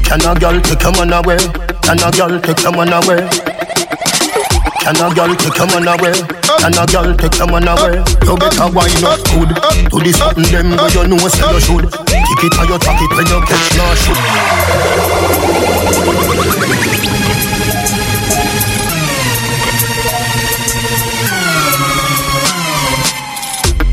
Can 0.03 0.19
a 0.27 0.35
girl 0.35 0.59
take 0.59 0.83
your 0.83 0.91
man 0.91 1.13
away? 1.13 1.37
Can 1.83 1.99
a 2.03 2.11
girl 2.11 2.35
take 2.41 2.61
your 2.63 2.73
man 2.75 2.91
away? 2.91 3.29
Can 4.83 4.99
a 4.99 5.07
girl 5.15 5.33
take 5.39 5.55
your 5.55 5.67
man 5.71 5.87
away? 5.87 6.13
Can 6.59 6.75
a 6.75 6.85
girl 6.91 7.15
take 7.15 7.37
your 7.37 7.47
man 7.47 7.67
away? 7.69 8.03
You 8.27 8.35
better 8.35 8.67
wind 8.75 9.03
up 9.07 9.23
good. 9.31 9.55
Do 9.89 9.97
this 10.03 10.17
something 10.17 10.51
them 10.51 10.75
where 10.75 10.91
you 10.91 11.07
know 11.07 11.27
say 11.29 11.47
you 11.53 11.59
should. 11.61 11.85
Kick 11.87 12.43
it 12.43 12.59
or 12.59 12.65
you 12.67 12.77
tuck 12.77 12.99
it 12.99 13.11
when 13.15 13.27
you 13.27 13.39
catch 13.47 13.71
no 13.77 13.95
should. 16.99 17.08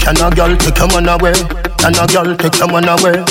Can 0.07 0.23
a 0.23 0.31
girl 0.31 0.57
take 0.57 0.78
your 0.78 0.87
man 0.87 1.09
away? 1.09 1.33
Can 1.78 1.97
a 1.97 2.07
girl 2.07 2.37
take 2.37 2.59
your 2.59 2.69
man 2.69 2.87
away? 2.87 3.24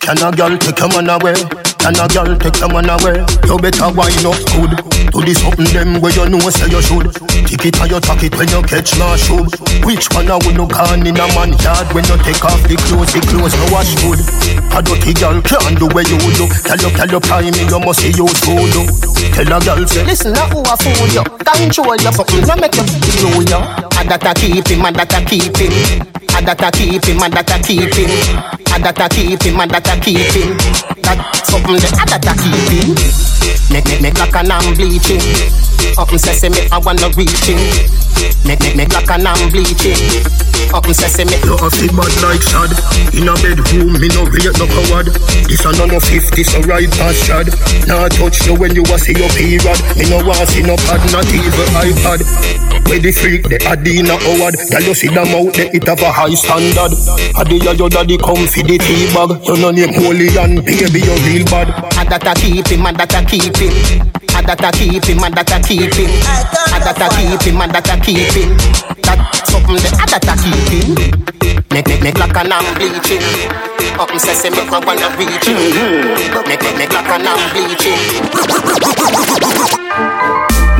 Can 0.00 0.22
a 0.22 0.30
girl 0.36 0.58
take 0.58 0.78
your 0.78 0.88
man 0.90 1.08
away? 1.08 1.61
Can 1.82 1.98
a 1.98 2.06
girl 2.06 2.30
take 2.38 2.62
your 2.62 2.70
man 2.70 2.86
away? 2.86 3.18
You 3.42 3.58
better 3.58 3.90
wind 3.90 4.22
up 4.22 4.38
good. 4.54 4.70
Do 5.10 5.18
this 5.26 5.42
something 5.42 5.66
them 5.74 5.98
where 5.98 6.14
you 6.14 6.30
know 6.30 6.38
say 6.46 6.70
you 6.70 6.78
should. 6.78 7.10
Kick 7.42 7.66
it 7.66 7.80
or 7.82 7.90
you 7.90 7.98
tuck 7.98 8.22
it 8.22 8.30
when 8.38 8.46
you 8.54 8.62
catch 8.62 8.94
my 9.02 9.18
shoe. 9.18 9.42
Which 9.82 10.06
one 10.14 10.30
a 10.30 10.38
we 10.46 10.54
no 10.54 10.70
gone 10.70 11.02
in 11.02 11.18
a 11.18 11.26
man 11.34 11.50
yard 11.58 11.90
when 11.90 12.06
you 12.06 12.16
take 12.22 12.38
off 12.46 12.62
the 12.70 12.78
clothes, 12.86 13.10
the 13.10 13.18
clothes 13.26 13.58
no 13.58 13.66
wash 13.74 13.90
good. 13.98 14.22
A 14.70 14.78
dirty 14.78 15.10
girl 15.18 15.42
can't 15.42 15.74
do 15.74 15.90
where 15.90 16.06
you 16.06 16.22
do. 16.38 16.46
Tell 16.62 16.78
you, 16.78 16.90
tell 16.94 17.10
you, 17.10 17.18
prime 17.18 17.50
me, 17.50 17.66
you 17.66 17.80
must 17.82 17.98
see 17.98 18.14
use 18.14 18.38
voodoo. 18.46 18.86
Tell 19.34 19.50
a 19.50 19.58
girl 19.58 19.82
say, 19.82 20.06
listen, 20.06 20.38
now 20.38 20.46
who 20.54 20.62
a 20.62 20.78
fool 20.78 21.10
you? 21.10 21.24
Control 21.42 21.98
your 21.98 22.14
something, 22.14 22.46
no 22.46 22.54
make 22.62 22.78
you 22.78 22.86
feel 22.86 23.42
you. 23.42 23.58
A 23.58 24.02
that 24.06 24.22
a 24.22 24.32
keep 24.38 24.70
him, 24.70 24.86
a 24.86 24.90
that 24.94 25.12
a 25.12 25.20
keep 25.26 25.50
him. 25.58 25.74
A 26.30 26.38
that 26.46 26.62
a 26.62 26.70
keep 26.70 27.02
him, 27.02 27.18
a 27.18 27.26
that 27.26 27.50
a 27.50 27.58
keep 27.58 27.90
him. 27.90 28.62
I 28.72 28.78
that 28.80 29.00
I 29.00 29.08
keep 29.08 29.42
him, 29.42 29.60
I 29.60 29.66
that 29.66 29.86
I 29.86 30.00
keep 30.00 30.32
him. 30.32 30.56
That 31.04 31.20
something 31.44 31.76
that 31.76 31.92
I 31.92 32.04
that 32.08 32.24
I 32.24 32.32
keep 32.40 32.72
him. 32.72 32.96
Make 33.68 33.84
make 33.84 34.00
make 34.00 34.18
like 34.18 34.34
an 34.34 34.50
I'm 34.50 34.72
bleaching. 34.74 35.20
Up 36.00 36.08
and 36.08 36.20
sesame, 36.20 36.68
I 36.72 36.78
wanna 36.80 37.12
reach 37.12 37.44
him. 37.44 37.60
Make 38.48 38.60
make 38.64 38.76
make 38.76 38.92
like 38.96 39.10
an 39.12 39.28
I'm 39.28 39.52
bleaching. 39.52 40.00
Up 40.72 40.88
and 40.88 40.96
sesame. 40.96 41.36
You 41.44 41.52
a 41.60 41.68
fi 41.68 41.84
bad 41.92 42.12
like 42.24 42.40
Shad 42.40 42.72
In 43.12 43.28
a 43.28 43.34
bedroom, 43.44 43.92
me 44.00 44.08
no 44.16 44.24
rate 44.24 44.56
no 44.56 44.64
coward 44.64 45.12
This 45.50 45.64
a 45.68 45.72
no 45.76 45.84
no 45.84 46.00
fifty, 46.00 46.44
so 46.44 46.60
right 46.64 46.88
past 46.96 47.28
Shad 47.28 47.48
Nah 47.84 48.08
touch 48.08 48.46
you 48.46 48.54
when 48.56 48.72
you 48.72 48.80
a 48.88 48.96
see 48.96 49.12
your 49.12 49.28
period 49.36 49.76
Me 50.00 50.08
no 50.08 50.24
want 50.24 50.48
see 50.48 50.62
no 50.64 50.76
pad, 50.88 51.02
not 51.12 51.28
even 51.28 51.68
iPad 51.76 52.24
Where 52.88 53.00
the 53.00 53.12
freak, 53.12 53.42
the 53.52 53.58
Adina 53.68 54.16
Howard 54.16 54.56
Girl 54.70 54.84
you 54.86 54.94
see 54.94 55.08
them 55.12 55.28
out 55.34 55.52
there, 55.52 55.68
it 55.74 55.84
have 55.84 56.00
a 56.00 56.08
high 56.12 56.32
standard 56.32 56.94
Adi 57.36 57.56
ya 57.60 57.72
your 57.76 57.90
daddy 57.90 58.16
come 58.16 58.46
fi 58.62 58.78
the 58.78 58.78
tea 58.78 59.06
bag 59.14 59.30
You 59.46 59.56
no 59.58 59.70
name 59.70 59.92
holy 59.94 60.28
and 60.38 60.64
baby 60.64 61.00
you 61.00 61.16
real 61.26 61.44
bad 61.46 61.68
I 61.98 62.04
that 62.04 62.26
I 62.26 62.34
keep 62.34 62.66
him, 62.66 62.86
I 62.86 62.92
that 62.92 63.14
I 63.14 63.24
keep 63.24 63.56
him. 63.56 63.72
I 64.34 64.42
that 64.42 64.64
I 64.64 64.70
keep 64.72 65.04
him, 65.04 65.22
I 65.22 65.30
that 65.30 65.52
I 65.52 65.60
keep 65.62 65.94
him. 65.94 66.10
I 66.72 66.78
that 66.82 66.98
I 66.98 67.08
keep 67.14 67.42
him, 67.42 67.60
I 67.60 67.66
that 67.68 67.88
I 67.88 68.00
keep 68.00 68.32
him. 68.34 68.50
That 69.06 69.18
something 69.46 69.76
that 69.76 69.94
I 70.02 70.06
that 70.10 70.26
I 70.26 70.34
keep 70.40 70.68
him. 70.72 71.62
Make 71.70 71.86
make 71.86 72.02
make 72.02 72.18
like 72.18 72.36
an 72.36 72.52
I'm 72.52 72.66
bleaching. 72.74 73.22
Up 73.98 74.10
and 74.10 74.20
sesame, 74.20 74.58
I 74.58 74.78
wanna 74.82 75.08
reach 75.16 75.46
him. 75.46 75.56
Make 76.48 76.62
make 76.62 76.76
make 76.76 76.92
like 76.92 77.08
an 77.08 77.26
I'm 77.28 77.40
bleaching. 77.54 78.02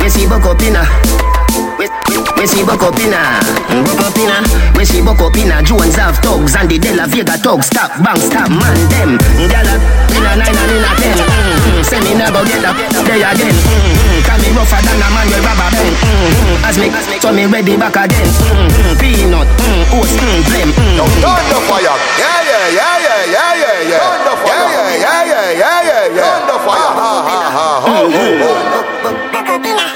Me 0.01 0.09
see 0.09 0.27
buck 0.27 0.45
up 0.45 0.61
inna. 0.61 0.83
We, 0.83 1.32
we 1.77 2.45
see 2.47 2.63
buck 2.63 2.83
up 2.83 2.97
inna. 2.99 3.39
Buck 3.85 4.01
up 4.03 4.17
inna. 4.17 4.43
We 4.75 4.85
see 4.85 5.01
buck 5.01 5.19
up 5.19 5.35
inna. 5.37 5.63
Jones 5.63 5.95
have 5.95 6.17
thugs 6.19 6.55
and 6.55 6.69
the 6.69 6.77
De 6.77 6.93
La 6.93 7.05
Vega 7.07 7.37
thugs. 7.37 7.67
Stop, 7.67 7.91
bang, 8.03 8.19
stop, 8.19 8.49
man, 8.49 8.75
them. 8.91 9.17
Gyal 9.49 9.67
inna 10.13 10.31
nine 10.37 10.53
and 10.53 10.71
inna 10.73 10.91
ten. 10.99 11.17
Mm-hmm. 11.17 11.81
Say 11.83 11.99
me 12.03 12.13
never 12.13 12.43
get 12.45 12.65
up 12.65 12.75
there 12.77 13.17
again. 13.17 13.55
Mm-hmm. 13.55 14.27
Can 14.27 14.37
me 14.41 14.49
rougher 14.53 14.81
than 14.83 15.01
a 15.01 15.07
man 15.13 15.25
with 15.31 15.43
rubber 15.43 15.69
band. 15.71 15.95
Mm-hmm. 15.97 16.67
As 16.67 16.75
me, 16.77 16.87
as 16.91 17.05
me, 17.09 17.15
so 17.19 17.31
me 17.33 17.45
ready 17.47 17.75
back 17.77 17.95
again. 17.95 18.27
Mm-hmm. 18.27 18.99
Peanut, 18.99 19.47
mm, 19.63 19.97
oats, 19.97 20.13
mm, 20.13 20.41
blem. 20.45 20.69
Mm. 20.73 20.99
Now 20.99 21.07
turn 21.23 21.45
the 21.47 21.59
fire. 21.65 21.95
Yeah, 22.19 22.39
yeah, 22.43 22.65
yeah, 22.75 22.95
yeah, 23.01 23.21
yeah, 23.33 23.51
yeah, 23.55 23.89
yeah. 23.89 24.03
Turn 24.03 24.21
the 24.27 24.33
fire. 24.43 24.67
Yeah, 24.67 24.93
yeah, 24.93 24.99
yeah, 24.99 25.23
yeah, 25.23 25.53
yeah, 25.53 25.79
yeah, 25.83 26.03
yeah. 26.11 26.27
Turn 26.27 26.43
the 26.47 26.57
fire. 26.61 26.91
Ha, 26.91 27.11
ha, 27.23 27.29
ha, 27.29 27.41
ha, 27.55 27.67
ho, 27.81 27.95
ho, 28.11 28.25
ho. 28.43 29.13
We 29.33 29.39
see 29.39 29.73
buck 29.73 29.92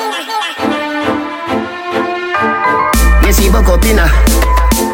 up 3.78 3.86
inna. 3.86 4.08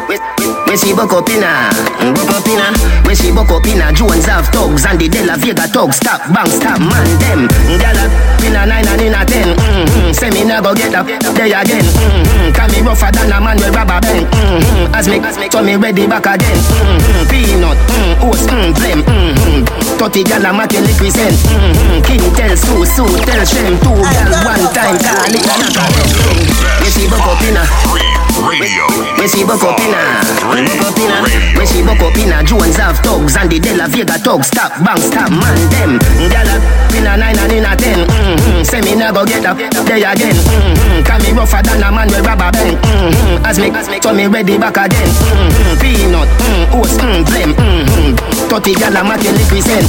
We, 0.08 0.20
we 0.68 0.92
buck 0.92 1.12
up 1.12 1.28
inna. 1.32 1.72
Buck 2.12 2.32
up 2.36 2.48
inna. 2.48 2.68
We 3.08 3.14
see 3.14 3.32
buck 3.32 3.48
up 3.48 3.64
inna. 3.66 3.92
Jones 3.92 4.26
have 4.26 4.48
thugs 4.52 4.84
and 4.84 5.00
the 5.00 5.08
De 5.08 5.24
La 5.24 5.36
Vega 5.36 5.64
thugs. 5.68 5.96
Stop, 5.96 6.20
bang, 6.32 6.50
stop, 6.52 6.80
man, 6.80 7.08
them. 7.20 7.48
Gyal 7.80 7.96
inna 8.44 8.66
nine 8.66 8.84
and 8.84 9.00
inna 9.00 9.24
ten. 9.24 9.56
Mm-hmm. 9.56 10.12
Say 10.12 10.30
me 10.30 10.44
never 10.44 10.74
get 10.74 10.94
up 10.94 11.06
there 11.06 11.48
again. 11.48 11.84
Mm-hmm. 11.84 12.52
Can 12.52 12.68
me 12.72 12.80
rougher 12.84 13.10
than 13.12 13.32
a 13.32 13.40
man 13.40 13.56
with 13.56 13.72
rubber 13.72 14.00
band. 14.04 14.26
Mm-hmm. 14.28 14.94
As 14.94 15.08
me, 15.08 15.18
as 15.20 15.38
me, 15.38 15.48
so 15.48 15.62
me 15.62 15.76
ready 15.76 16.06
back 16.06 16.26
again. 16.26 16.58
Mm-hmm. 16.60 17.30
Peanut, 17.30 17.78
mm, 17.88 18.28
oats, 18.28 18.44
mm, 18.44 18.74
blem. 18.76 19.00
Mm-hmm. 19.00 19.64
Thirty 19.96 20.24
gyal 20.24 20.44
a 20.44 20.52
make 20.52 20.76
liquid 20.76 21.12
cent. 21.14 21.36
Mm-hmm. 21.48 22.04
King 22.04 22.26
tell 22.36 22.52
Sue, 22.56 22.84
Sue 22.84 23.16
tell 23.24 23.44
Shem. 23.46 23.80
Two 23.80 23.96
gyal 23.96 24.32
one 24.44 24.66
time 24.76 24.98
call 25.00 25.32
it 25.32 25.46
a 25.48 26.82
We 26.82 26.88
see 26.92 27.08
buck 27.08 27.24
up 27.24 27.40
inna. 27.40 28.13
Radio. 28.44 28.84
We 29.18 29.28
see 29.28 29.44
buck 29.44 29.62
up 29.62 29.78
inna. 29.80 30.20
Buck 30.40 30.92
up 30.92 30.98
inna. 30.98 31.18
We 31.58 31.66
see 31.66 31.82
buck 31.82 32.00
up 32.00 32.16
inna. 32.16 32.42
Jones 32.44 32.76
have 32.76 32.98
thugs 33.00 33.36
and 33.36 33.50
the 33.50 33.58
De 33.58 33.74
La 33.76 33.86
Vega 33.86 34.18
thugs. 34.18 34.48
Stop, 34.48 34.72
bang, 34.84 35.00
stop, 35.00 35.30
man, 35.30 35.56
them. 35.70 35.98
Gyal 36.28 36.48
inna 36.96 37.16
nine 37.16 37.38
and 37.38 37.52
inna 37.52 37.76
ten. 37.76 38.06
Mm-hmm. 38.06 38.62
Say 38.64 38.80
me 38.82 38.94
never 38.96 39.24
get 39.24 39.46
up 39.46 39.56
there 39.56 39.96
again. 39.96 40.36
Mm-hmm. 40.36 41.04
Can 41.04 41.22
me 41.22 41.30
rougher 41.32 41.62
than 41.62 41.82
a 41.82 41.88
man 41.92 42.08
with 42.08 42.26
rubber 42.26 42.50
band. 42.52 42.76
Mm-hmm. 42.82 43.46
As 43.46 43.58
me, 43.58 43.70
as 43.70 43.88
me, 43.88 44.00
so 44.00 44.12
me 44.12 44.26
ready 44.26 44.58
back 44.58 44.76
again. 44.76 45.08
Mm-hmm. 45.08 45.80
Peanut, 45.80 46.28
mm, 46.42 46.64
oats, 46.74 46.96
mm, 46.98 47.24
blem. 47.24 47.50
Mm-hmm. 47.54 48.48
Thirty 48.48 48.74
gyal 48.74 48.98
a 48.98 49.02
make 49.04 49.24
cent. 49.62 49.88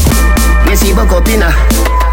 We 0.67 0.75
see 0.75 0.93
buck 0.93 1.11
up 1.11 1.27
inna. 1.27 2.04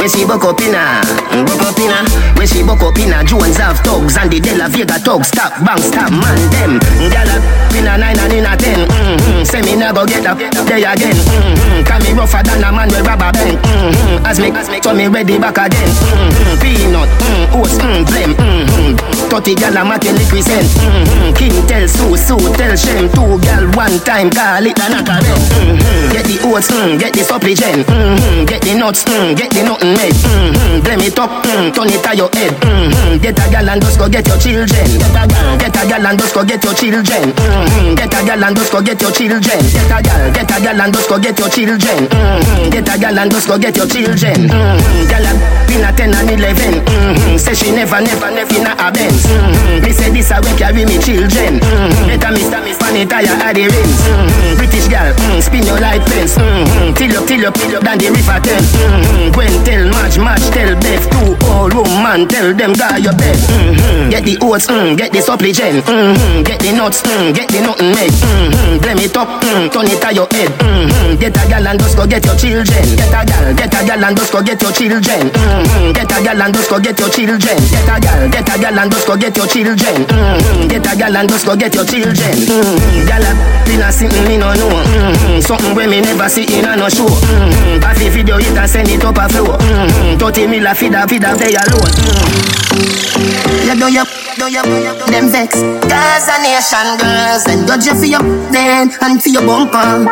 We, 0.00 0.04
we 0.04 0.08
see 0.08 0.24
buck 0.24 0.44
up 0.44 0.60
inna, 0.60 1.04
buck 1.44 1.60
up 1.60 1.78
inna. 1.78 2.00
We 2.36 2.46
see 2.46 2.64
buck 2.64 2.80
up 2.80 2.96
inna. 2.96 3.22
Jones 3.24 3.56
have 3.58 3.78
thugs 3.84 4.16
and 4.16 4.32
the 4.32 4.40
De 4.40 4.56
La 4.56 4.68
Vega 4.68 4.96
thugs. 4.96 5.28
Stop, 5.28 5.60
bang, 5.64 5.80
stop, 5.80 6.10
man, 6.10 6.40
them. 6.48 6.80
Gyal 7.12 7.28
inna 7.76 7.98
nine 8.00 8.18
and 8.18 8.32
inna 8.32 8.56
ten. 8.56 8.88
Mm-hmm. 8.88 9.44
Say 9.44 9.60
me 9.60 9.76
never 9.76 10.06
get 10.06 10.24
up 10.24 10.38
there 10.38 10.80
again. 10.80 11.16
Mm-hmm. 11.16 12.00
Me 12.00 12.16
rougher 12.16 12.40
than 12.42 12.64
a 12.64 12.72
man 12.72 12.88
with 12.88 13.04
rubber 13.04 13.28
band. 13.32 13.60
Mm-hmm. 13.60 14.24
As 14.24 14.40
me, 14.40 14.48
so 14.80 14.94
me 14.94 15.06
ready 15.08 15.38
back 15.38 15.58
again. 15.60 15.92
Mm-hmm. 15.92 16.64
Peanut, 16.64 17.10
mm, 17.20 17.60
oats, 17.60 17.76
mm, 17.76 18.00
blem. 18.08 18.32
Mm-hmm. 18.40 19.28
Thirty 19.28 19.54
gyal 19.54 19.76
a 19.76 19.84
make 19.84 20.08
liquid 20.08 20.44
cent. 20.44 20.64
Mm-hmm. 20.80 21.36
King 21.36 21.56
tell 21.68 21.84
Sue, 21.84 22.16
Sue 22.16 22.48
tell 22.56 22.72
Shem. 22.76 23.12
Two 23.12 23.36
gyal 23.44 23.68
one 23.76 24.00
time 24.00 24.30
call 24.32 24.64
it 24.64 24.80
a 24.80 24.86
knock 24.88 25.12
a. 25.12 25.20
Mm-hmm. 25.20 26.12
Get 26.12 26.24
the 26.24 26.36
oats, 26.48 26.72
mm, 26.72 26.98
get 26.98 27.12
the 27.12 27.20
supply 27.20 27.52
gen. 27.52 27.84
Mm-hmm. 27.84 28.48
Get 28.48 28.62
the 28.62 28.74
nuts, 28.74 29.04
mm, 29.04 29.36
get 29.36 29.52
the 29.52 29.62
nothing 29.62 29.89
made. 29.96 30.14
Mm-hmm. 30.14 30.80
Blame 30.84 31.04
it 31.06 31.18
up, 31.18 31.30
mm, 31.44 31.74
turn 31.74 31.90
it 31.90 32.02
to 32.02 32.10
your 32.16 32.30
head. 32.34 32.52
Mm-hmm. 32.60 33.18
Get 33.22 33.38
a 33.38 33.44
gal 33.50 33.68
and 33.68 33.80
just 33.82 33.98
go 33.98 34.08
get 34.08 34.26
your 34.26 34.38
children. 34.38 34.86
Get 34.98 35.16
a 35.16 35.22
gal, 35.26 35.58
get 35.58 35.76
a 35.76 35.82
gal 35.88 36.06
and 36.06 36.18
just 36.18 36.34
go 36.34 36.42
get 36.44 36.64
your 36.64 36.74
children. 36.74 37.24
Mm-hmm. 37.32 37.94
Get 37.94 38.14
a 38.14 38.20
gal 38.24 38.44
and 38.44 38.56
just 38.56 38.72
go 38.72 38.80
get 38.82 39.00
your 39.00 39.12
children. 39.12 39.60
Get 39.70 39.90
a 39.90 39.98
gal, 40.02 40.22
get 40.32 40.50
a 40.50 40.56
gal 40.60 40.80
and 40.80 40.92
just 40.94 41.08
go 41.08 41.16
get 41.18 41.38
your 41.38 41.50
children. 41.50 42.00
Mm-hmm. 42.08 42.70
Get 42.70 42.88
a 42.88 42.94
gal 42.98 43.18
and 43.18 43.30
just 43.30 43.46
go 43.48 43.58
get 43.58 43.76
your 43.76 43.86
children. 43.86 44.38
Mm-hmm. 44.48 45.08
Gal 45.10 45.26
been 45.68 45.84
a 45.86 45.90
ten 45.94 46.14
and 46.14 46.30
eleven. 46.30 46.74
Mm-hmm. 46.82 47.36
Say 47.36 47.54
she 47.54 47.70
never, 47.70 48.00
never, 48.00 48.30
never 48.30 48.54
in 48.54 48.66
a 48.66 48.90
Benz. 48.90 49.22
Mm-hmm. 49.26 49.84
Me 49.84 49.90
say 49.92 50.10
this 50.10 50.30
a 50.30 50.40
way 50.42 50.54
carry 50.58 50.84
me 50.84 50.98
children. 50.98 51.60
Mm-hmm. 51.62 52.06
Better 52.10 52.36
stand 52.42 52.64
me 52.64 52.72
span 52.74 52.96
it 52.96 53.12
at 53.12 53.54
the 53.54 53.64
rings. 53.70 54.00
Mm-hmm. 54.02 54.56
British 54.58 54.88
gal, 54.88 55.14
mm, 55.14 55.38
spin 55.42 55.64
your 55.66 55.78
life 55.78 56.02
fence. 56.10 56.34
Mm-hmm. 56.34 56.94
Till 56.98 57.16
up, 57.16 57.24
till 57.26 57.46
up, 57.46 57.54
till 57.54 57.76
up, 57.76 57.82
down 57.84 57.98
the 57.98 58.08
river 58.10 58.38
Thames. 58.42 58.70
Mm-hmm. 58.74 59.30
Gwen 59.32 59.54
tell 59.64 59.79
March, 59.88 60.18
March 60.18 60.44
tell 60.52 60.74
Beth. 60.82 61.04
Two 61.10 61.32
old 61.48 61.72
woman 61.72 62.28
tell 62.28 62.52
them 62.52 62.72
guy 62.72 62.98
your 62.98 63.14
bed. 63.16 63.36
Mm-hmm. 63.36 64.10
Get 64.10 64.24
the 64.24 64.36
oats, 64.42 64.66
mm, 64.66 64.96
get 64.96 65.12
the 65.12 65.22
supply 65.22 65.52
gen. 65.52 65.80
Mm-hmm. 65.80 66.42
Get 66.44 66.60
the 66.60 66.72
nuts, 66.76 67.00
mm, 67.02 67.32
get 67.32 67.48
the 67.48 67.60
nothing 67.64 67.94
made. 67.96 68.12
Mm-hmm. 68.12 68.78
Blame 68.82 69.00
it 69.00 69.16
up, 69.16 69.28
mm, 69.40 69.70
turn 69.72 69.86
it 69.88 70.00
to 70.02 70.10
your 70.12 70.28
head. 70.34 70.50
Mm-hmm. 70.60 71.16
Get 71.20 71.36
a 71.36 71.42
gal 71.48 71.66
and 71.66 71.78
just 71.80 71.96
go 71.96 72.04
get 72.06 72.24
your 72.26 72.36
children. 72.36 72.84
Get 72.98 73.14
a 73.14 73.20
gal, 73.24 73.46
get 73.54 73.74
a 73.74 73.80
gal 73.86 74.04
and 74.04 74.16
just 74.16 74.32
go 74.32 74.42
get 74.42 74.60
your 74.60 74.72
children. 74.72 75.22
Mm-hmm. 75.30 75.92
Get 75.96 76.12
a 76.12 76.18
gal 76.20 76.42
and 76.42 76.52
just 76.54 76.68
go 76.68 76.76
get 76.80 76.98
your 76.98 77.08
children. 77.08 77.58
Get 77.70 77.88
a 77.88 77.96
gal, 78.00 78.20
get 78.28 78.48
a 78.50 78.54
gal 78.60 78.78
and 78.78 78.90
just 78.90 79.06
go 79.06 79.14
get 79.16 79.36
your 79.36 79.46
children. 79.46 79.96
Mm-hmm. 80.04 80.68
Get 80.68 80.86
a 80.86 80.92
gal 80.98 81.16
and 81.16 81.28
just 81.28 81.46
go 81.46 81.54
get 81.56 81.74
your 81.74 81.86
children. 81.86 82.34
Mm-hmm. 82.36 83.06
Gal 83.06 83.24
a 83.24 83.32
pin 83.64 83.80
a 83.80 83.88
something 83.92 84.24
me 84.26 84.36
no 84.36 84.50
know. 84.58 84.68
Mm-hmm. 84.68 85.40
Something 85.40 85.74
where 85.74 85.88
me 85.88 86.00
never 86.00 86.28
see 86.28 86.44
in 86.50 86.66
a 86.66 86.76
no 86.76 86.88
show. 86.90 87.06
Mm-hmm. 87.06 87.80
Pass 87.80 87.98
the 87.98 88.08
video 88.10 88.36
it 88.36 88.56
and 88.56 88.68
send 88.68 88.88
it 88.90 89.04
up 89.04 89.16
a 89.16 89.28
flow. 89.28 89.54
Mm-hmm. 89.56 89.69
30 89.70 90.46
mil 90.48 90.66
a 90.66 90.74
feed 90.74 90.94
a 90.94 91.06
feed 91.06 91.22
a 91.22 91.34
they 91.36 91.54
alone. 91.54 91.94
Mm-hmm. 91.94 93.66
You 93.66 93.74
do 93.78 93.86
you, 93.92 94.04
do 94.36 94.46
you, 94.50 94.62
them 95.06 95.30
vex. 95.30 95.54
Girls 95.60 96.26
a 96.26 96.36
nation 96.42 96.98
girls 96.98 97.46
and 97.46 97.68
judge 97.68 97.86
you 97.86 97.94
for 97.94 98.06
your 98.06 98.22
then 98.50 98.90
and 99.00 99.22
for 99.22 99.28
your 99.28 99.46
bumper. 99.46 100.06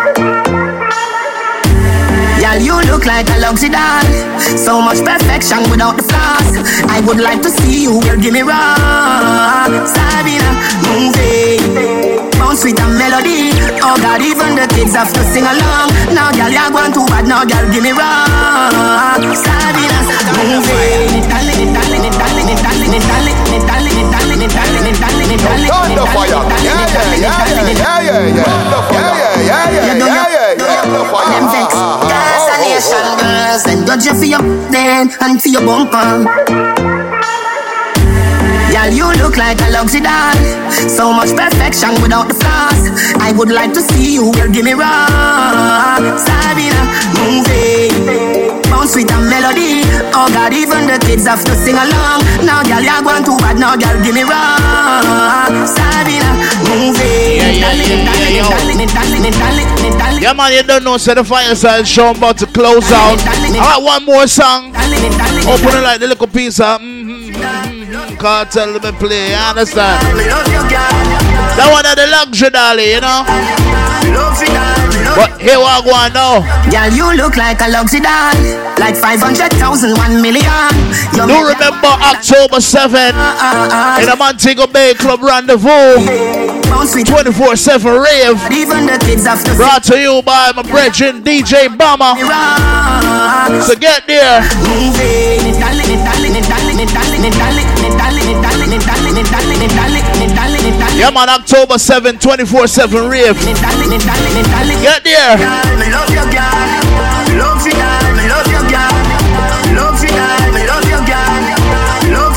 Girl, 2.41 2.59
you 2.63 2.77
look 2.87 3.05
like 3.05 3.29
a 3.31 3.39
luxury 3.41 3.71
doll. 3.71 4.05
So 4.39 4.81
much 4.81 4.99
perfection 5.05 5.69
without 5.71 5.97
the 5.97 6.05
flaws. 6.05 6.57
I 6.89 7.01
would 7.07 7.19
like 7.19 7.43
to 7.43 7.51
see 7.51 7.83
you, 7.83 8.01
girl, 8.01 8.17
give 8.17 8.33
me 8.33 8.43
raw. 8.43 9.67
Sabina, 9.85 10.51
moving 10.87 12.08
sound 12.49 12.59
sweet 12.59 12.81
and 12.81 12.97
melody. 12.97 13.53
Oh 13.85 13.97
God, 14.01 14.25
even 14.25 14.57
the 14.57 14.65
kids 14.73 14.95
have 14.97 15.13
to 15.13 15.21
sing 15.33 15.45
along. 15.45 15.93
Now, 16.17 16.33
girl, 16.33 16.49
you're 16.49 16.73
going 16.73 16.93
too 16.93 17.05
bad. 17.13 17.29
Now, 17.29 17.45
girl, 17.45 17.69
give 17.69 17.85
me 17.85 17.93
wrong. 17.93 19.21
Sabina, 19.37 20.01
moving. 20.49 21.29
Tando 25.69 26.05
Fire, 26.09 26.41
yeah, 26.65 26.89
yeah, 26.89 27.17
yeah, 27.17 27.37
yeah, 27.39 27.69
yeah, 27.69 28.25
yeah, 28.29 28.29
yeah, 28.29 28.49
yeah, 28.49 28.73
yeah, 29.29 29.49
yeah, 29.49 29.69
yeah, 29.69 29.99
yeah, 29.99 30.29
yeah, 30.29 30.57
you 34.05 34.15
for 34.15 34.25
your 34.25 34.43
then 34.71 35.11
and 35.21 35.43
for 35.43 35.49
your 35.49 35.65
bumper. 35.65 37.38
Girl, 38.89 38.97
you 38.97 39.23
look 39.23 39.37
like 39.37 39.61
a 39.61 39.69
luxury 39.69 40.01
doll. 40.01 40.33
So 40.89 41.13
much 41.13 41.37
perfection 41.37 41.93
without 42.01 42.29
the 42.29 42.33
flaws. 42.33 42.89
I 43.21 43.33
would 43.37 43.51
like 43.51 43.75
to 43.75 43.83
see 43.83 44.15
you, 44.15 44.33
girl, 44.33 44.49
give 44.49 44.65
me 44.65 44.73
raw. 44.73 46.01
Sabina, 46.17 46.89
moving. 47.21 47.93
Bounce 48.73 48.97
with 48.97 49.13
a 49.13 49.19
melody. 49.29 49.85
Oh 50.17 50.33
God, 50.33 50.55
even 50.55 50.89
the 50.89 50.97
kids 51.05 51.27
have 51.27 51.45
to 51.45 51.53
sing 51.53 51.77
along. 51.77 52.25
Now, 52.49 52.65
girl, 52.65 52.81
you're 52.81 53.05
going 53.05 53.25
too 53.29 53.37
bad. 53.37 53.61
Now, 53.61 53.77
girl, 53.77 54.01
give 54.01 54.15
me 54.15 54.23
raw. 54.25 55.53
Sabina, 55.69 56.33
moving. 56.73 57.45
Yeah, 57.45 57.61
yeah, 57.61 57.69
Darling, 57.69 57.93
yeah, 57.93 58.49
darling, 58.49 59.29
Hey, 59.29 60.17
yo. 60.17 60.21
Yeah, 60.21 60.33
man, 60.33 60.53
you 60.55 60.63
don't 60.63 60.85
know, 60.85 60.97
so 60.97 61.13
the 61.15 61.25
fireside 61.25 61.87
show 61.87 62.07
I'm 62.07 62.17
about 62.17 62.39
to 62.39 62.47
close 62.47 62.91
out. 62.93 63.21
I 63.21 63.53
got 63.53 63.83
one 63.83 64.05
more 64.07 64.27
song. 64.27 64.73
Open 65.45 65.77
it 65.77 65.83
like 65.85 66.01
the 66.01 66.07
little 66.09 66.27
piece 66.27 66.59
of 66.61 66.81
mm-hmm, 66.81 67.31
mm-hmm, 67.35 67.78
Kartel 68.19 68.73
let 68.75 68.83
me 68.83 68.93
play, 68.99 69.31
you 69.31 69.37
understand? 69.37 70.03
That 71.55 71.71
one 71.71 71.87
of 71.87 71.95
the 71.95 72.07
luxury 72.11 72.51
dolly, 72.51 72.93
you 72.95 73.01
know? 73.01 73.23
But 75.15 75.39
here 75.41 75.59
I 75.59 75.83
go 75.87 75.95
on 75.95 76.13
now. 76.13 76.43
Girl, 76.71 76.91
you 76.91 77.07
look 77.17 77.37
like 77.37 77.61
a 77.61 77.69
luxury 77.71 78.01
doll. 78.01 78.35
Like 78.79 78.97
500,000, 78.97 79.97
1 79.97 80.23
million. 80.23 80.75
You 81.15 81.27
Do 81.27 81.47
remember 81.47 81.95
October 82.11 82.59
7th 82.59 83.15
uh, 83.15 83.19
uh, 83.19 83.69
uh. 83.71 84.01
in 84.03 84.07
the 84.11 84.17
Montego 84.17 84.67
Bay 84.67 84.95
Club 84.95 85.23
Rendezvous. 85.23 86.48
24 86.69 87.57
7 87.57 87.87
rave. 88.01 88.37
Even 88.53 88.87
the 88.87 88.99
kids 89.01 89.25
have 89.27 89.43
to 89.45 89.55
Brought 89.55 89.83
to 89.85 89.99
you 89.99 90.23
by 90.23 90.53
my 90.55 90.63
brethren 90.63 91.23
DJ 91.23 91.69
Bama. 91.69 92.15
So 93.63 93.75
get 93.75 94.07
there. 94.07 94.43
Yeah, 100.97 101.11
man, 101.11 101.29
October 101.29 101.79
7, 101.79 102.19
24 102.19 102.67
7 102.67 103.09
rave. 103.09 103.35
Get 104.83 105.05
there. 105.05 105.39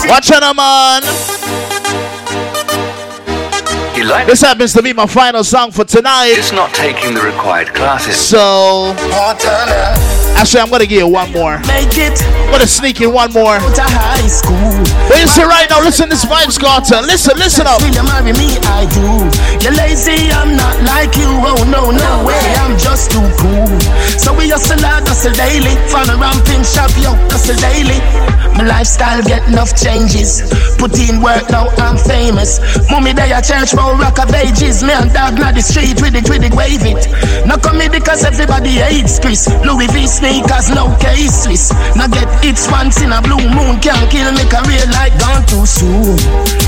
Watch 0.07 0.31
out, 0.31 0.55
man. 0.55 1.40
This 4.25 4.41
happens 4.41 4.73
to 4.73 4.83
be 4.83 4.93
my 4.93 5.05
final 5.05 5.43
song 5.43 5.71
for 5.71 5.85
tonight. 5.85 6.33
Just 6.35 6.53
not 6.53 6.73
taking 6.73 7.13
the 7.13 7.21
required 7.21 7.73
classes. 7.73 8.17
So, 8.17 8.93
actually, 10.37 10.61
I'm 10.61 10.69
gonna 10.69 10.85
give 10.85 10.99
you 10.99 11.07
one 11.07 11.31
more. 11.31 11.59
Make 11.67 11.97
it. 11.97 12.21
I'm 12.23 12.51
gonna 12.51 12.67
sneak 12.67 13.01
in 13.01 13.13
one 13.13 13.31
more. 13.33 13.57
to 13.59 13.81
high 13.81 14.27
school. 14.27 14.81
You 15.11 15.47
right 15.47 15.69
now, 15.69 15.81
listen 15.81 16.09
to 16.09 16.15
this 16.15 16.25
vibes, 16.25 16.59
Carter. 16.59 17.01
Listen, 17.01 17.37
listen 17.37 17.67
up. 17.67 17.81
Will 17.81 17.93
you 17.93 18.03
marry 18.03 18.33
me? 18.33 18.57
I 18.65 18.89
do. 18.89 19.25
You're 19.61 19.77
lazy, 19.77 20.31
I'm 20.31 20.57
not 20.57 20.75
like 20.83 21.15
you. 21.15 21.29
Oh 21.29 21.61
no, 21.69 21.91
no 21.91 22.11
way, 22.25 22.41
I'm 22.57 22.77
just 22.77 23.11
too 23.11 23.23
cool. 23.37 23.69
So 24.17 24.33
we 24.33 24.49
hustle 24.49 24.81
hard, 24.81 25.07
hustle 25.07 25.31
daily. 25.33 25.77
Fun 25.89 26.09
around, 26.09 26.41
ramping 26.41 26.65
shop, 26.65 26.89
yo, 26.97 27.13
hustle 27.29 27.55
daily. 27.61 28.01
My 28.57 28.65
lifestyle 28.65 29.21
get 29.23 29.47
enough 29.47 29.77
changes. 29.77 30.41
Put 30.77 30.97
in 30.97 31.21
work, 31.21 31.49
now 31.49 31.69
I'm 31.77 31.97
famous. 31.97 32.59
Mommy, 32.89 33.13
they 33.13 33.31
a 33.31 33.41
church, 33.41 33.73
roll 33.73 33.95
rock 33.95 34.19
of 34.19 34.33
ages. 34.33 34.83
Me 34.83 34.91
and 34.91 35.13
dog 35.13 35.37
not 35.37 35.55
the 35.55 35.61
street 35.61 36.01
with 36.01 36.15
it, 36.15 36.27
with 36.27 36.43
it, 36.43 36.53
wave 36.53 36.83
it. 36.83 37.07
No 37.45 37.57
come 37.57 37.77
me 37.77 37.87
because 37.89 38.25
everybody 38.25 38.81
hates 38.81 39.19
Chris. 39.19 39.47
Louis 39.63 39.87
V 39.93 40.07
sneakers, 40.21 40.69
no 40.69 40.85
case 41.01 41.43
Swiss. 41.43 41.73
Now 41.97 42.07
get 42.07 42.29
hits 42.45 42.69
once 42.69 43.01
in 43.01 43.11
a 43.11 43.21
blue 43.21 43.41
moon. 43.41 43.81
Can't 43.81 44.05
kill 44.13 44.29
me 44.31 44.45
career 44.45 44.85
like 44.93 45.17
gone 45.17 45.41
too 45.49 45.65
soon. 45.65 46.15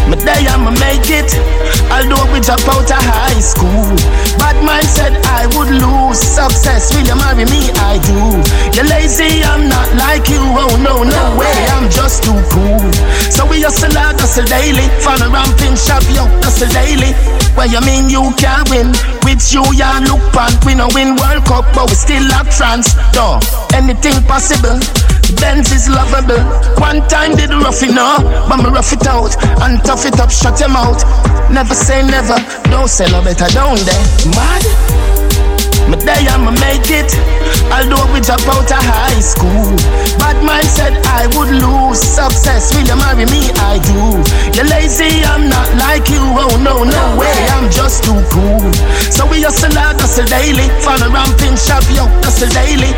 Me 0.10 0.18
day 0.18 0.50
I'ma 0.50 0.74
make 0.82 1.06
it. 1.14 1.30
Although 1.94 2.26
we 2.34 2.42
drop 2.42 2.66
out 2.74 2.90
of 2.90 3.04
high 3.06 3.40
school. 3.40 3.94
Bad 4.42 4.58
mind 4.66 4.90
said 4.90 5.14
I 5.30 5.46
would 5.54 5.70
lose 5.70 6.18
success. 6.18 6.90
Will 6.98 7.06
you 7.06 7.18
marry 7.22 7.46
me? 7.46 7.70
I 7.78 8.02
do. 8.02 8.42
You're 8.74 8.90
lazy, 8.90 9.46
I'm 9.46 9.70
not 9.70 9.90
like 10.02 10.26
you. 10.34 10.42
Oh 10.42 10.74
no, 10.82 11.06
no 11.06 11.24
way, 11.38 11.54
I'm 11.78 11.90
just 11.94 12.26
too 12.26 12.40
cool. 12.50 12.82
So 13.30 13.46
we 13.46 13.62
hustle 13.62 13.94
hard, 13.94 14.18
hustle 14.18 14.50
daily. 14.50 14.90
Fan 15.06 15.22
a 15.22 15.30
ramping 15.30 15.78
shop, 15.78 16.02
yo, 16.10 16.26
hustle 16.42 16.74
daily. 16.74 17.14
What 17.54 17.70
you 17.70 17.82
mean 17.86 18.10
you 18.10 18.34
can't 18.42 18.66
win? 18.74 18.90
With 19.22 19.46
you, 19.54 19.62
ya 19.78 20.02
look 20.02 20.22
pan. 20.34 20.50
We 20.66 20.74
no 20.74 20.90
win 20.98 21.16
World 21.22 21.46
Cup, 21.46 21.70
but 21.78 21.86
we 21.90 21.96
still 21.96 22.26
have 22.34 22.50
France. 22.50 22.98
No, 23.14 23.38
anything 23.74 24.16
possible. 24.24 24.80
Benz 25.40 25.72
is 25.72 25.90
lovable. 25.90 26.44
One 26.80 27.06
time 27.08 27.36
did 27.36 27.50
rough 27.50 27.82
it 27.84 27.92
enough, 27.92 28.24
but 28.48 28.58
me 28.58 28.70
rough 28.70 28.94
it 28.94 29.06
out 29.08 29.36
and 29.62 29.84
tough 29.84 30.06
it 30.06 30.20
up, 30.20 30.32
shut 30.32 30.60
him 30.60 30.76
out. 30.76 31.04
Never 31.52 31.74
say 31.74 32.02
never, 32.06 32.38
don't 32.70 32.90
say 32.90 33.10
no 33.12 33.24
better, 33.24 33.48
don't 33.54 33.80
they? 33.80 34.00
Mad? 34.36 35.03
My 35.90 35.98
day 35.98 36.28
I'ma 36.30 36.52
make 36.64 36.90
it. 36.90 37.12
Although 37.74 38.06
we 38.14 38.22
drop 38.22 38.44
out 38.54 38.70
of 38.70 38.84
high 38.86 39.20
school. 39.20 39.74
Bad 40.20 40.38
mind 40.46 40.68
said 40.68 40.94
I 41.10 41.26
would 41.34 41.50
lose 41.50 42.00
success. 42.00 42.74
Will 42.76 42.86
you 42.86 42.98
marry 42.98 43.26
me? 43.26 43.50
I 43.58 43.82
do. 43.82 44.22
You're 44.54 44.70
lazy, 44.70 45.24
I'm 45.26 45.50
not 45.50 45.70
like 45.82 46.10
you. 46.10 46.22
Oh 46.22 46.54
no, 46.62 46.84
no 46.84 47.04
way, 47.18 47.34
I'm 47.56 47.72
just 47.72 48.04
too 48.04 48.22
cool. 48.30 48.62
So 49.10 49.26
we 49.26 49.42
hustle 49.42 49.74
hard, 49.74 50.00
hustle 50.00 50.26
daily. 50.30 50.70
Fan 50.86 51.02
a 51.02 51.10
ramping 51.10 51.58
shop, 51.58 51.84
yo, 51.90 52.06
hustle 52.22 52.50
daily. 52.54 52.94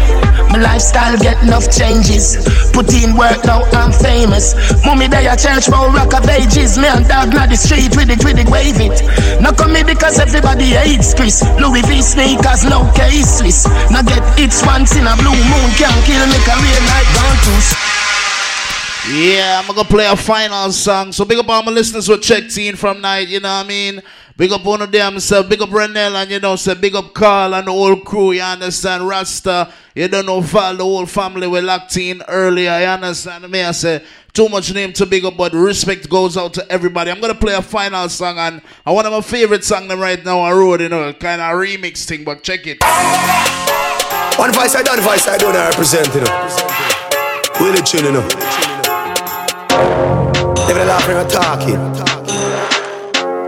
My 0.52 0.60
lifestyle 0.60 1.18
get 1.18 1.42
enough 1.44 1.72
changes. 1.72 2.36
Put 2.72 2.92
in 2.92 3.16
work, 3.16 3.44
now 3.46 3.64
I'm 3.72 3.92
famous. 3.92 4.56
Mommy, 4.86 5.08
they 5.08 5.28
a 5.28 5.36
church, 5.36 5.68
roll 5.70 5.90
rock 5.90 6.14
of 6.14 6.28
ages. 6.28 6.78
Me 6.78 6.88
and 6.88 7.08
dog 7.08 7.32
not 7.34 7.50
the 7.50 7.56
street 7.56 7.96
with 7.96 8.10
it, 8.12 8.24
with 8.24 8.40
it, 8.40 8.50
wave 8.52 8.80
it. 8.80 9.00
Now 9.42 9.52
come 9.52 9.74
me 9.74 9.84
because 9.84 10.20
everybody 10.20 10.76
hates 10.76 11.14
Chris. 11.14 11.44
Louis 11.60 11.82
V 11.88 12.02
sneakers, 12.02 12.64
no 12.66 12.75
case 12.96 13.40
Swiss. 13.40 13.68
Now 13.92 14.02
get 14.02 14.24
hits 14.40 14.66
once 14.66 14.96
in 14.96 15.06
a 15.08 15.16
blue 15.16 15.36
moon. 15.36 15.70
Can't 15.78 16.02
kill 16.04 16.26
me 16.28 16.40
career 16.44 16.80
like 16.90 17.10
gone 17.16 17.38
Yeah, 19.14 19.62
I'm 19.62 19.68
gonna 19.68 19.88
play 19.88 20.08
a 20.08 20.16
final 20.16 20.72
song. 20.72 21.12
So 21.12 21.26
big 21.26 21.40
up 21.40 21.50
all 21.50 21.64
my 21.64 21.72
listeners 21.72 22.08
who 22.08 22.18
checked 22.18 22.58
in 22.58 22.76
from 22.76 23.02
night, 23.02 23.28
you 23.28 23.40
know 23.40 23.50
what 23.50 23.66
I 23.66 23.68
mean? 23.68 24.02
Big 24.38 24.52
up 24.52 24.66
one 24.66 24.82
of 24.82 24.92
them, 24.92 25.18
so 25.22 25.44
big 25.44 25.62
up 25.62 25.70
Renell 25.70 26.14
and 26.22 26.30
you 26.30 26.42
know, 26.42 26.58
say 26.58 26.74
big 26.74 26.94
up 26.94 27.14
Carl 27.14 27.56
and 27.56 27.68
the 27.68 27.72
whole 27.72 27.96
crew, 27.96 28.34
you 28.34 28.42
understand? 28.42 29.08
Rasta, 29.08 29.72
you 29.96 30.10
don't 30.10 30.26
know 30.26 30.42
Val, 30.42 30.76
the 30.76 30.84
whole 30.84 31.06
family 31.06 31.48
were 31.48 31.62
locked 31.62 31.96
in 31.96 32.22
earlier, 32.28 32.78
you 32.82 32.86
understand 32.86 33.50
me? 33.50 33.64
I 33.64 33.72
say 33.72 34.04
too 34.34 34.50
much 34.50 34.74
name 34.74 34.92
to 34.92 35.06
big 35.06 35.24
up, 35.24 35.38
but 35.38 35.54
respect 35.54 36.10
goes 36.10 36.36
out 36.36 36.54
to 36.56 36.70
everybody. 36.70 37.12
I'm 37.12 37.22
gonna 37.22 37.34
play 37.34 37.54
a 37.54 37.62
final 37.62 38.10
song 38.10 38.38
and 38.38 38.62
uh, 38.86 38.92
one 38.92 39.06
of 39.06 39.14
my 39.14 39.22
favorite 39.22 39.64
songs 39.64 39.88
right 39.96 40.24
now 40.26 40.42
I 40.42 40.52
wrote, 40.52 40.82
you 40.82 40.90
know, 40.90 41.14
kind 41.14 41.40
of 41.40 41.54
remix 41.54 42.04
thing, 42.06 42.26
but 42.26 42.44
check 42.44 42.68
it. 42.68 42.84
One 44.38 44.52
voice 44.52 44.76
I 44.76 44.84
done, 44.84 45.00
voice 45.00 45.30
I 45.30 45.38
don't 45.38 45.56
represent, 45.56 46.14
you 46.14 46.20
know. 46.20 47.06
Willie 47.62 47.82
tune, 47.84 48.04
you 48.04 48.12
know. 48.12 48.28
Never 50.68 50.84
laughing 50.84 51.16
or 51.16 51.30
talking. 51.30 52.15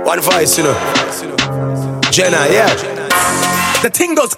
One 0.08 0.22
voice, 0.22 0.58
you 0.58 0.64
know. 0.64 0.74
Jenna, 2.12 2.48
yeah. 2.50 2.74
The 3.82 3.90
thing 3.92 4.16
goes. 4.16 4.34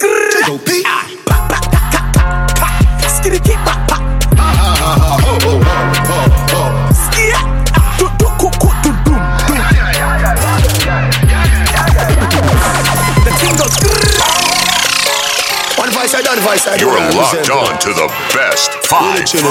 You're 16.79 16.97
locked 17.13 17.49
on 17.51 17.79
to 17.79 17.93
the 17.93 18.07
best 18.33 18.71
5 18.87 19.29
3 19.29 19.43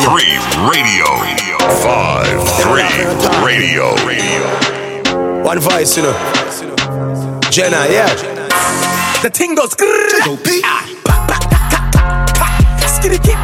radio. 0.68 1.06
5 1.84 2.48
3 2.58 3.46
radio. 3.46 3.94
radio. 4.04 4.77
One 5.48 5.60
voice, 5.60 5.96
you 5.96 6.02
know. 6.02 6.12
Jenna, 7.50 7.86
yeah. 7.88 8.06
The 9.22 9.30
thing 9.32 9.54
goes 9.54 9.74
grrrr. 9.74 10.60
Ah, 10.62 10.84
Skitty 13.00 13.16
keep 13.24 13.38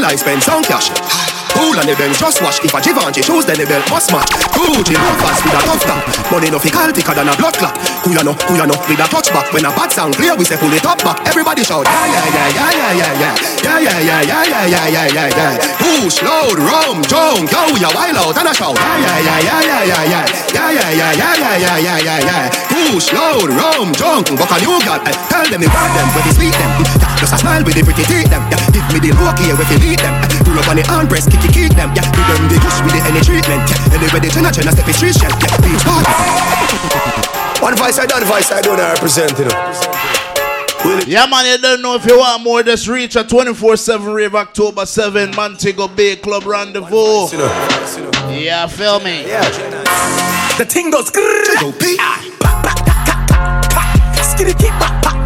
Me 0.00 0.06
I 0.06 0.16
spend 0.16 0.40
some 0.40 0.64
cash. 0.64 0.88
Pool 1.52 1.76
and 1.76 1.84
the 1.84 1.92
bench 1.92 2.16
just 2.16 2.40
wash. 2.40 2.56
If 2.64 2.72
a 2.72 2.80
Givenchy 2.80 3.20
shoes, 3.20 3.44
then 3.44 3.60
the 3.60 3.68
belt 3.68 3.84
must 3.92 4.08
match. 4.08 4.32
Gucci 4.56 4.96
fast 4.96 5.44
with 5.44 5.52
a 5.52 5.60
tough 5.60 5.84
top. 5.84 6.00
Money 6.32 6.48
no 6.48 6.56
fi 6.56 6.72
thicker 6.72 7.12
than 7.12 7.28
a 7.28 7.36
blood 7.36 7.52
clot. 7.60 7.76
Ya 8.08 8.24
know, 8.24 8.32
with 8.88 8.96
a 8.96 9.06
touchback. 9.12 9.52
When 9.52 9.68
a 9.68 9.70
bad 9.76 9.92
sound 9.92 10.16
clear, 10.16 10.32
we 10.36 10.48
say 10.48 10.56
pull 10.56 10.72
it 10.72 10.86
up 10.88 11.04
back. 11.04 11.20
Everybody 11.28 11.64
shout, 11.64 11.84
yeah, 11.84 12.06
yeah, 12.08 12.32
yeah, 12.32 12.48
yeah, 12.48 12.72
yeah, 12.72 12.92
yeah, 12.96 13.12
yeah. 13.20 13.34
Yeah, 13.60 14.00
yeah, 14.00 14.22
yeah, 14.24 14.64
yeah, 14.64 14.88
yeah, 14.88 15.06
yeah, 15.12 15.28
yeah. 15.36 15.52
Push, 15.84 16.24
load, 16.24 16.56
rum, 16.56 17.04
junk, 17.04 17.52
yo, 17.52 17.60
we 17.76 17.84
a 17.84 17.90
wild 17.92 18.16
out 18.16 18.38
and 18.40 18.48
a 18.48 18.54
shout. 18.56 18.80
Yeah, 18.80 19.20
yeah, 19.20 19.40
yeah, 19.44 19.84
yeah, 19.84 19.84
yeah. 19.84 20.24
Yeah, 20.56 20.70
yeah, 20.72 20.90
yeah, 20.96 21.12
yeah, 21.12 21.34
yeah, 21.36 21.56
yeah, 21.60 21.76
yeah, 21.76 21.98
yeah, 22.00 22.18
yeah. 22.24 22.69
Push, 22.70 23.10
loud, 23.12 23.50
rum, 23.50 23.90
junk, 23.98 24.30
buck 24.38 24.54
a 24.54 24.62
new 24.62 24.78
girl. 24.86 25.02
Eh, 25.02 25.14
tell 25.26 25.46
them 25.50 25.60
you 25.60 25.70
want 25.74 25.90
them, 25.90 26.08
but 26.14 26.22
they 26.22 26.34
sweet 26.38 26.54
them. 26.54 26.70
Just 27.18 27.34
a 27.34 27.38
smile 27.38 27.66
with 27.66 27.74
the 27.74 27.82
pretty 27.82 28.06
teeth 28.06 28.30
them. 28.30 28.46
Yeah, 28.46 28.62
give 28.70 28.86
me 28.94 28.98
the 29.02 29.10
look 29.18 29.38
here 29.42 29.58
if 29.58 29.70
you 29.74 29.80
need 29.82 29.98
them. 29.98 30.14
Pull 30.46 30.54
up 30.54 30.70
on 30.70 30.78
the 30.78 30.84
arm 30.86 31.10
press, 31.10 31.26
kick, 31.26 31.42
it, 31.42 31.50
kick, 31.50 31.72
them. 31.74 31.90
Yeah, 31.98 32.06
give 32.14 32.26
them 32.30 32.46
the 32.46 32.56
push 32.62 32.78
with 32.86 32.94
the 32.94 33.02
any 33.10 33.20
treatment. 33.26 33.66
Yeah, 33.66 33.94
anyway, 33.98 34.22
they 34.22 34.30
turn 34.30 34.46
a 34.46 34.50
turn 34.54 34.70
a 34.70 34.72
step 34.72 34.86
in 34.86 34.94
street 34.94 35.18
shell. 35.18 35.34
Yeah, 35.34 35.58
beach 35.58 35.82
party. 35.82 36.14
One 37.58 37.76
voice 37.76 37.98
I 37.98 38.06
done, 38.06 38.24
voice 38.24 38.50
I 38.50 38.62
don't 38.62 38.78
represent, 38.78 39.36
you 39.36 39.50
know. 39.50 39.58
Yeah, 41.06 41.26
man, 41.26 41.44
you 41.44 41.58
don't 41.58 41.82
know 41.82 41.94
if 41.94 42.06
you 42.06 42.18
want 42.18 42.42
more, 42.42 42.62
just 42.62 42.88
reach 42.88 43.14
a 43.14 43.22
24 43.22 43.76
7 43.76 44.12
rave 44.12 44.34
October 44.34 44.86
7 44.86 45.34
Montego 45.36 45.88
Bay 45.88 46.16
Club 46.16 46.46
Rendezvous. 46.46 47.28
Yeah, 48.32 48.66
feel 48.66 48.98
me? 49.00 49.26
Yeah. 49.26 49.44
The 50.56 50.64
ting 50.64 50.90
goes 50.90 51.10
kitty 54.40 54.54
kitty 54.54 54.72
pop 54.80 54.94
pop. 55.04 55.16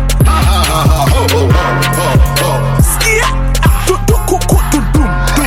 Skia, 2.82 3.28
do 3.86 3.94
do 4.10 4.16
ko 4.26 4.38
ko 4.50 4.58
do 4.72 4.80
do, 4.90 5.02
do. 5.34 5.42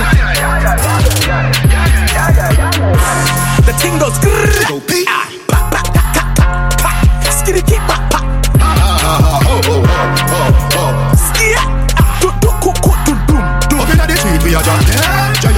The 3.68 3.74
thing 3.76 4.00
goes 4.00 4.18
grrr. 4.24 4.72
Skitty 7.28 7.62
kitty 7.68 7.84
pop 7.88 8.08
pop. 8.12 8.24
Skia, 11.20 11.62
do 12.22 12.32
do 12.40 12.50
ko 12.64 12.72
ko 12.72 12.94
do 13.04 13.14
doom 13.28 13.44
doom. 13.68 13.80
Up 13.82 13.90
inna 13.92 14.08
the 14.08 14.16
street 14.16 14.44
we 14.48 14.56
a 14.56 14.64
jam, 14.64 14.80
jam 15.44 15.52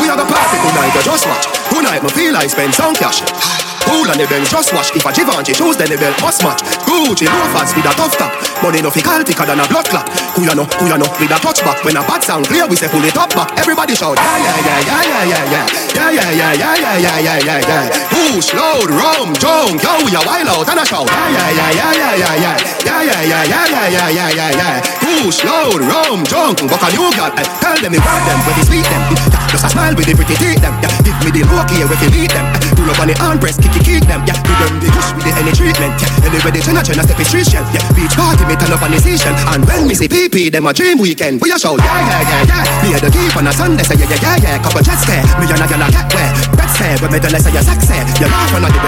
We 0.00 0.08
have 0.08 0.18
a 0.18 0.24
party 0.24 0.56
tonight, 0.64 0.96
just 1.04 1.26
watch. 1.26 1.44
Tonight 1.68 2.02
me 2.02 2.08
feel 2.08 2.36
I 2.36 2.46
spend 2.46 2.72
some 2.72 2.94
cash. 2.94 3.67
Cool 3.88 4.08
on 4.12 4.20
the 4.20 4.26
bench, 4.28 4.52
just 4.52 4.70
watch. 4.76 4.92
If 4.92 5.04
a 5.08 5.10
Givenchy 5.12 5.56
shoes, 5.56 5.76
then 5.80 5.88
the 5.88 5.96
belt 5.96 6.20
must 6.20 6.44
match. 6.44 6.60
Gucci 6.84 7.24
loafers 7.24 7.72
with 7.72 7.88
a 7.88 7.92
tough 7.96 8.14
top. 8.20 8.32
Money 8.62 8.82
no 8.84 8.90
fi 8.92 9.00
call 9.00 9.24
thicker 9.24 9.46
than 9.48 9.60
a 9.60 9.66
blood 9.68 9.88
clot. 9.88 10.06
Know, 10.38 10.64
who 10.80 10.88
ya 10.88 10.96
know, 10.96 11.04
with 11.20 11.28
a 11.34 11.38
touch 11.40 11.60
back. 11.60 11.84
When 11.84 11.96
a 11.96 12.02
bad 12.06 12.22
sound 12.24 12.46
clear, 12.46 12.64
we 12.68 12.76
say 12.76 12.88
pull 12.88 13.04
it 13.04 13.16
up 13.16 13.28
back. 13.36 13.52
Everybody 13.58 13.94
shout, 13.94 14.16
yeah, 14.16 14.38
yeah, 14.38 14.58
yeah, 14.64 14.80
yeah, 14.80 15.02
yeah, 15.02 15.24
yeah, 15.28 15.44
yeah. 15.52 15.64
Yeah, 15.92 16.10
yeah, 16.14 16.30
yeah, 16.32 16.52
yeah, 16.54 16.74
yeah, 16.78 16.96
yeah, 16.98 17.18
yeah, 17.18 17.38
yeah, 17.44 17.60
yeah. 17.68 18.08
Push, 18.12 18.54
load, 18.54 18.88
rum, 18.88 19.34
junk, 19.36 19.82
yo, 19.82 19.92
a 20.08 20.20
wild 20.24 20.48
out 20.48 20.68
and 20.68 20.80
a 20.80 20.84
shout. 20.86 21.08
Yeah, 21.08 21.32
yeah, 21.32 21.52
yeah, 21.52 21.92
yeah, 21.92 22.14
yeah, 22.16 22.16
yeah, 22.16 22.34
yeah. 22.38 22.56
Yeah, 22.84 23.02
yeah, 23.02 23.44
yeah, 23.44 23.66
yeah, 23.68 23.88
yeah, 23.88 24.08
yeah, 24.08 24.30
yeah, 24.36 24.50
yeah. 24.56 24.80
Push, 25.04 25.44
load, 25.44 25.80
rum, 25.84 26.24
junk, 26.24 26.60
buck 26.68 26.82
a 26.84 26.88
new 26.92 27.08
girl. 27.12 27.32
Eh, 27.36 27.44
Tell 27.60 27.76
them 27.76 27.92
you 27.92 28.00
want 28.00 28.24
them, 28.24 28.38
but 28.46 28.54
they 28.56 28.64
sweet 28.64 28.86
them. 28.88 29.02
Just 29.50 29.64
a 29.64 29.68
smile 29.70 29.94
with 29.94 30.06
the 30.06 30.14
pretty 30.14 30.34
teeth 30.36 30.60
them. 30.62 30.74
Give 31.04 31.18
me 31.24 31.30
the 31.34 31.42
look 31.50 31.68
here 31.70 31.88
if 31.88 32.00
you 32.02 32.10
need 32.10 32.30
them. 32.30 32.67
Pull 32.88 32.96
up 32.96 33.04
on 33.04 33.12
the 33.12 33.16
arm 33.20 33.36
press, 33.36 33.60
kick, 33.60 33.76
kick, 33.84 34.00
them. 34.08 34.24
Yeah, 34.24 34.32
give 34.48 34.56
them 34.64 34.80
the 34.80 34.88
push 34.88 35.12
with 35.12 35.28
the 35.28 35.32
any 35.36 35.52
treatment. 35.52 35.92
Yeah, 36.00 36.24
anyway 36.24 36.56
they 36.56 36.64
turn 36.64 36.72
a 36.72 36.80
turn 36.80 36.96
a 36.96 37.04
step 37.04 37.20
in 37.20 37.28
street 37.28 37.44
shell. 37.44 37.60
Yeah, 37.68 37.84
beach 37.92 38.16
party 38.16 38.48
me 38.48 38.56
turn 38.56 38.72
up 38.72 38.80
on 38.80 38.88
the 38.88 38.96
station. 38.96 39.36
And 39.52 39.60
when 39.68 39.84
me 39.84 39.92
see 39.92 40.08
PP, 40.08 40.48
them 40.48 40.64
a 40.64 40.72
dream 40.72 40.96
weekend. 40.96 41.44
We 41.44 41.52
a 41.52 41.60
shout, 41.60 41.76
yeah, 41.84 41.84
yeah, 41.84 42.48
yeah, 42.48 42.64
yeah. 42.64 42.80
Me 42.80 42.96
a 42.96 42.98
the 43.04 43.12
keep 43.12 43.36
on 43.36 43.44
a 43.44 43.52
Sunday, 43.52 43.84
say 43.84 43.92
yeah, 44.00 44.08
yeah, 44.08 44.16
yeah, 44.24 44.56
yeah. 44.56 44.64
Couple 44.64 44.80
jets 44.80 45.04
there, 45.04 45.20
me 45.36 45.44
and 45.44 45.60
a 45.60 45.68
girl 45.68 45.84
a 45.84 45.86
cat 45.92 46.08
wear. 46.16 46.32
Red 46.56 46.70
say, 46.72 46.96
when 47.04 47.12
me 47.12 47.20
done 47.20 47.36
say 47.36 47.52
you 47.52 47.60
sexy. 47.60 47.98
You 48.24 48.28
laugh 48.32 48.56
when 48.56 48.64
on 48.64 48.72
the 48.72 48.80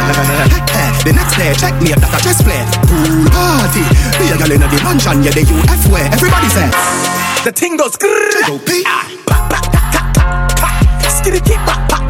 The 1.05 1.13
next 1.13 1.37
day, 1.37 1.53
check 1.61 1.77
me 1.85 1.93
if 1.93 2.01
that 2.01 2.17
a 2.17 2.19
chess 2.25 2.41
play. 2.41 2.65
Pool 2.89 3.29
party, 3.29 3.85
me 4.17 4.33
a 4.33 4.37
girl 4.41 4.49
inna 4.49 4.65
the 4.65 4.81
mansion, 4.81 5.21
yeah, 5.21 5.37
the 5.37 5.45
UF 5.45 5.85
way. 5.93 6.09
Everybody 6.09 6.49
say, 6.49 6.73
The 7.45 7.53
ting 7.53 7.77
goes 7.77 8.01
J.O.P. 8.01 8.81
Skitty 11.05 11.45
keep 11.45 11.61
The 11.69 12.10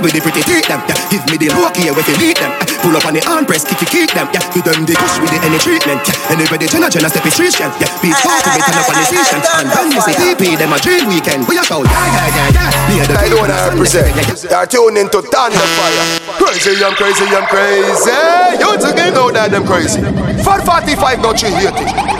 Just 0.00 0.08
a 0.08 0.16
with 0.16 0.16
the 0.16 0.20
pretty 0.24 0.42
teeth 0.48 0.64
them. 0.64 0.80
Yeah, 0.88 0.96
give 1.12 1.24
me 1.28 1.36
the 1.36 1.52
look 1.52 1.76
here 1.76 1.92
if 1.92 2.08
you 2.08 2.16
need 2.16 2.36
them. 2.40 2.56
Pull 2.80 2.96
up 2.96 3.04
on 3.04 3.12
the 3.12 3.20
arm 3.28 3.44
press, 3.44 3.68
kick, 3.68 3.84
kick, 3.84 3.92
kick 3.92 4.10
them. 4.16 4.32
Yeah, 4.32 4.40
give 4.48 4.64
them 4.64 4.88
the 4.88 4.96
push 4.96 5.20
with 5.20 5.28
the 5.28 5.38
any 5.44 5.60
treatment. 5.60 6.00
Yeah, 6.08 6.32
anybody 6.32 6.66
turn 6.72 6.84
a 6.84 6.88
turn 6.88 7.04
a 7.04 7.12
step 7.12 7.24
in 7.24 7.32
street 7.32 7.52
shell. 7.52 7.68
Yeah, 7.76 7.92
beach 8.00 8.16
party, 8.24 8.48
we 8.56 8.60
turn 8.64 8.80
up 8.80 8.88
on 8.88 8.96
the 8.96 9.04
station. 9.04 9.40
And 9.44 9.68
when 9.68 9.92
you 9.92 10.00
see 10.00 10.16
PP, 10.16 10.56
them 10.56 10.72
a 10.72 10.78
dream 10.80 11.04
weekend. 11.04 11.44
We 11.44 11.60
a 11.60 11.64
shout, 11.64 11.84
yeah, 11.84 11.92
yeah, 11.92 12.32
yeah, 12.32 12.56
yeah. 12.56 12.88
Me 12.88 12.94
a 12.96 13.04
the 13.04 13.14
I 13.20 13.28
don't 13.28 13.44
represent. 13.44 14.16
You're 14.48 14.64
tuning 14.64 15.04
into 15.04 15.20
Tando 15.28 15.60
Fire. 15.76 16.04
Crazy, 16.40 16.80
I'm 16.80 16.96
crazy, 16.96 17.28
I'm 17.28 17.44
crazy. 17.52 18.16
You 18.56 18.72
together 18.80 19.12
know 19.12 19.28
that 19.28 19.52
them 19.52 19.68
crazy. 19.68 20.00
445, 20.00 21.20
don't 21.20 21.36
you 21.44 21.52
hear 21.52 21.72
it? 21.76 22.19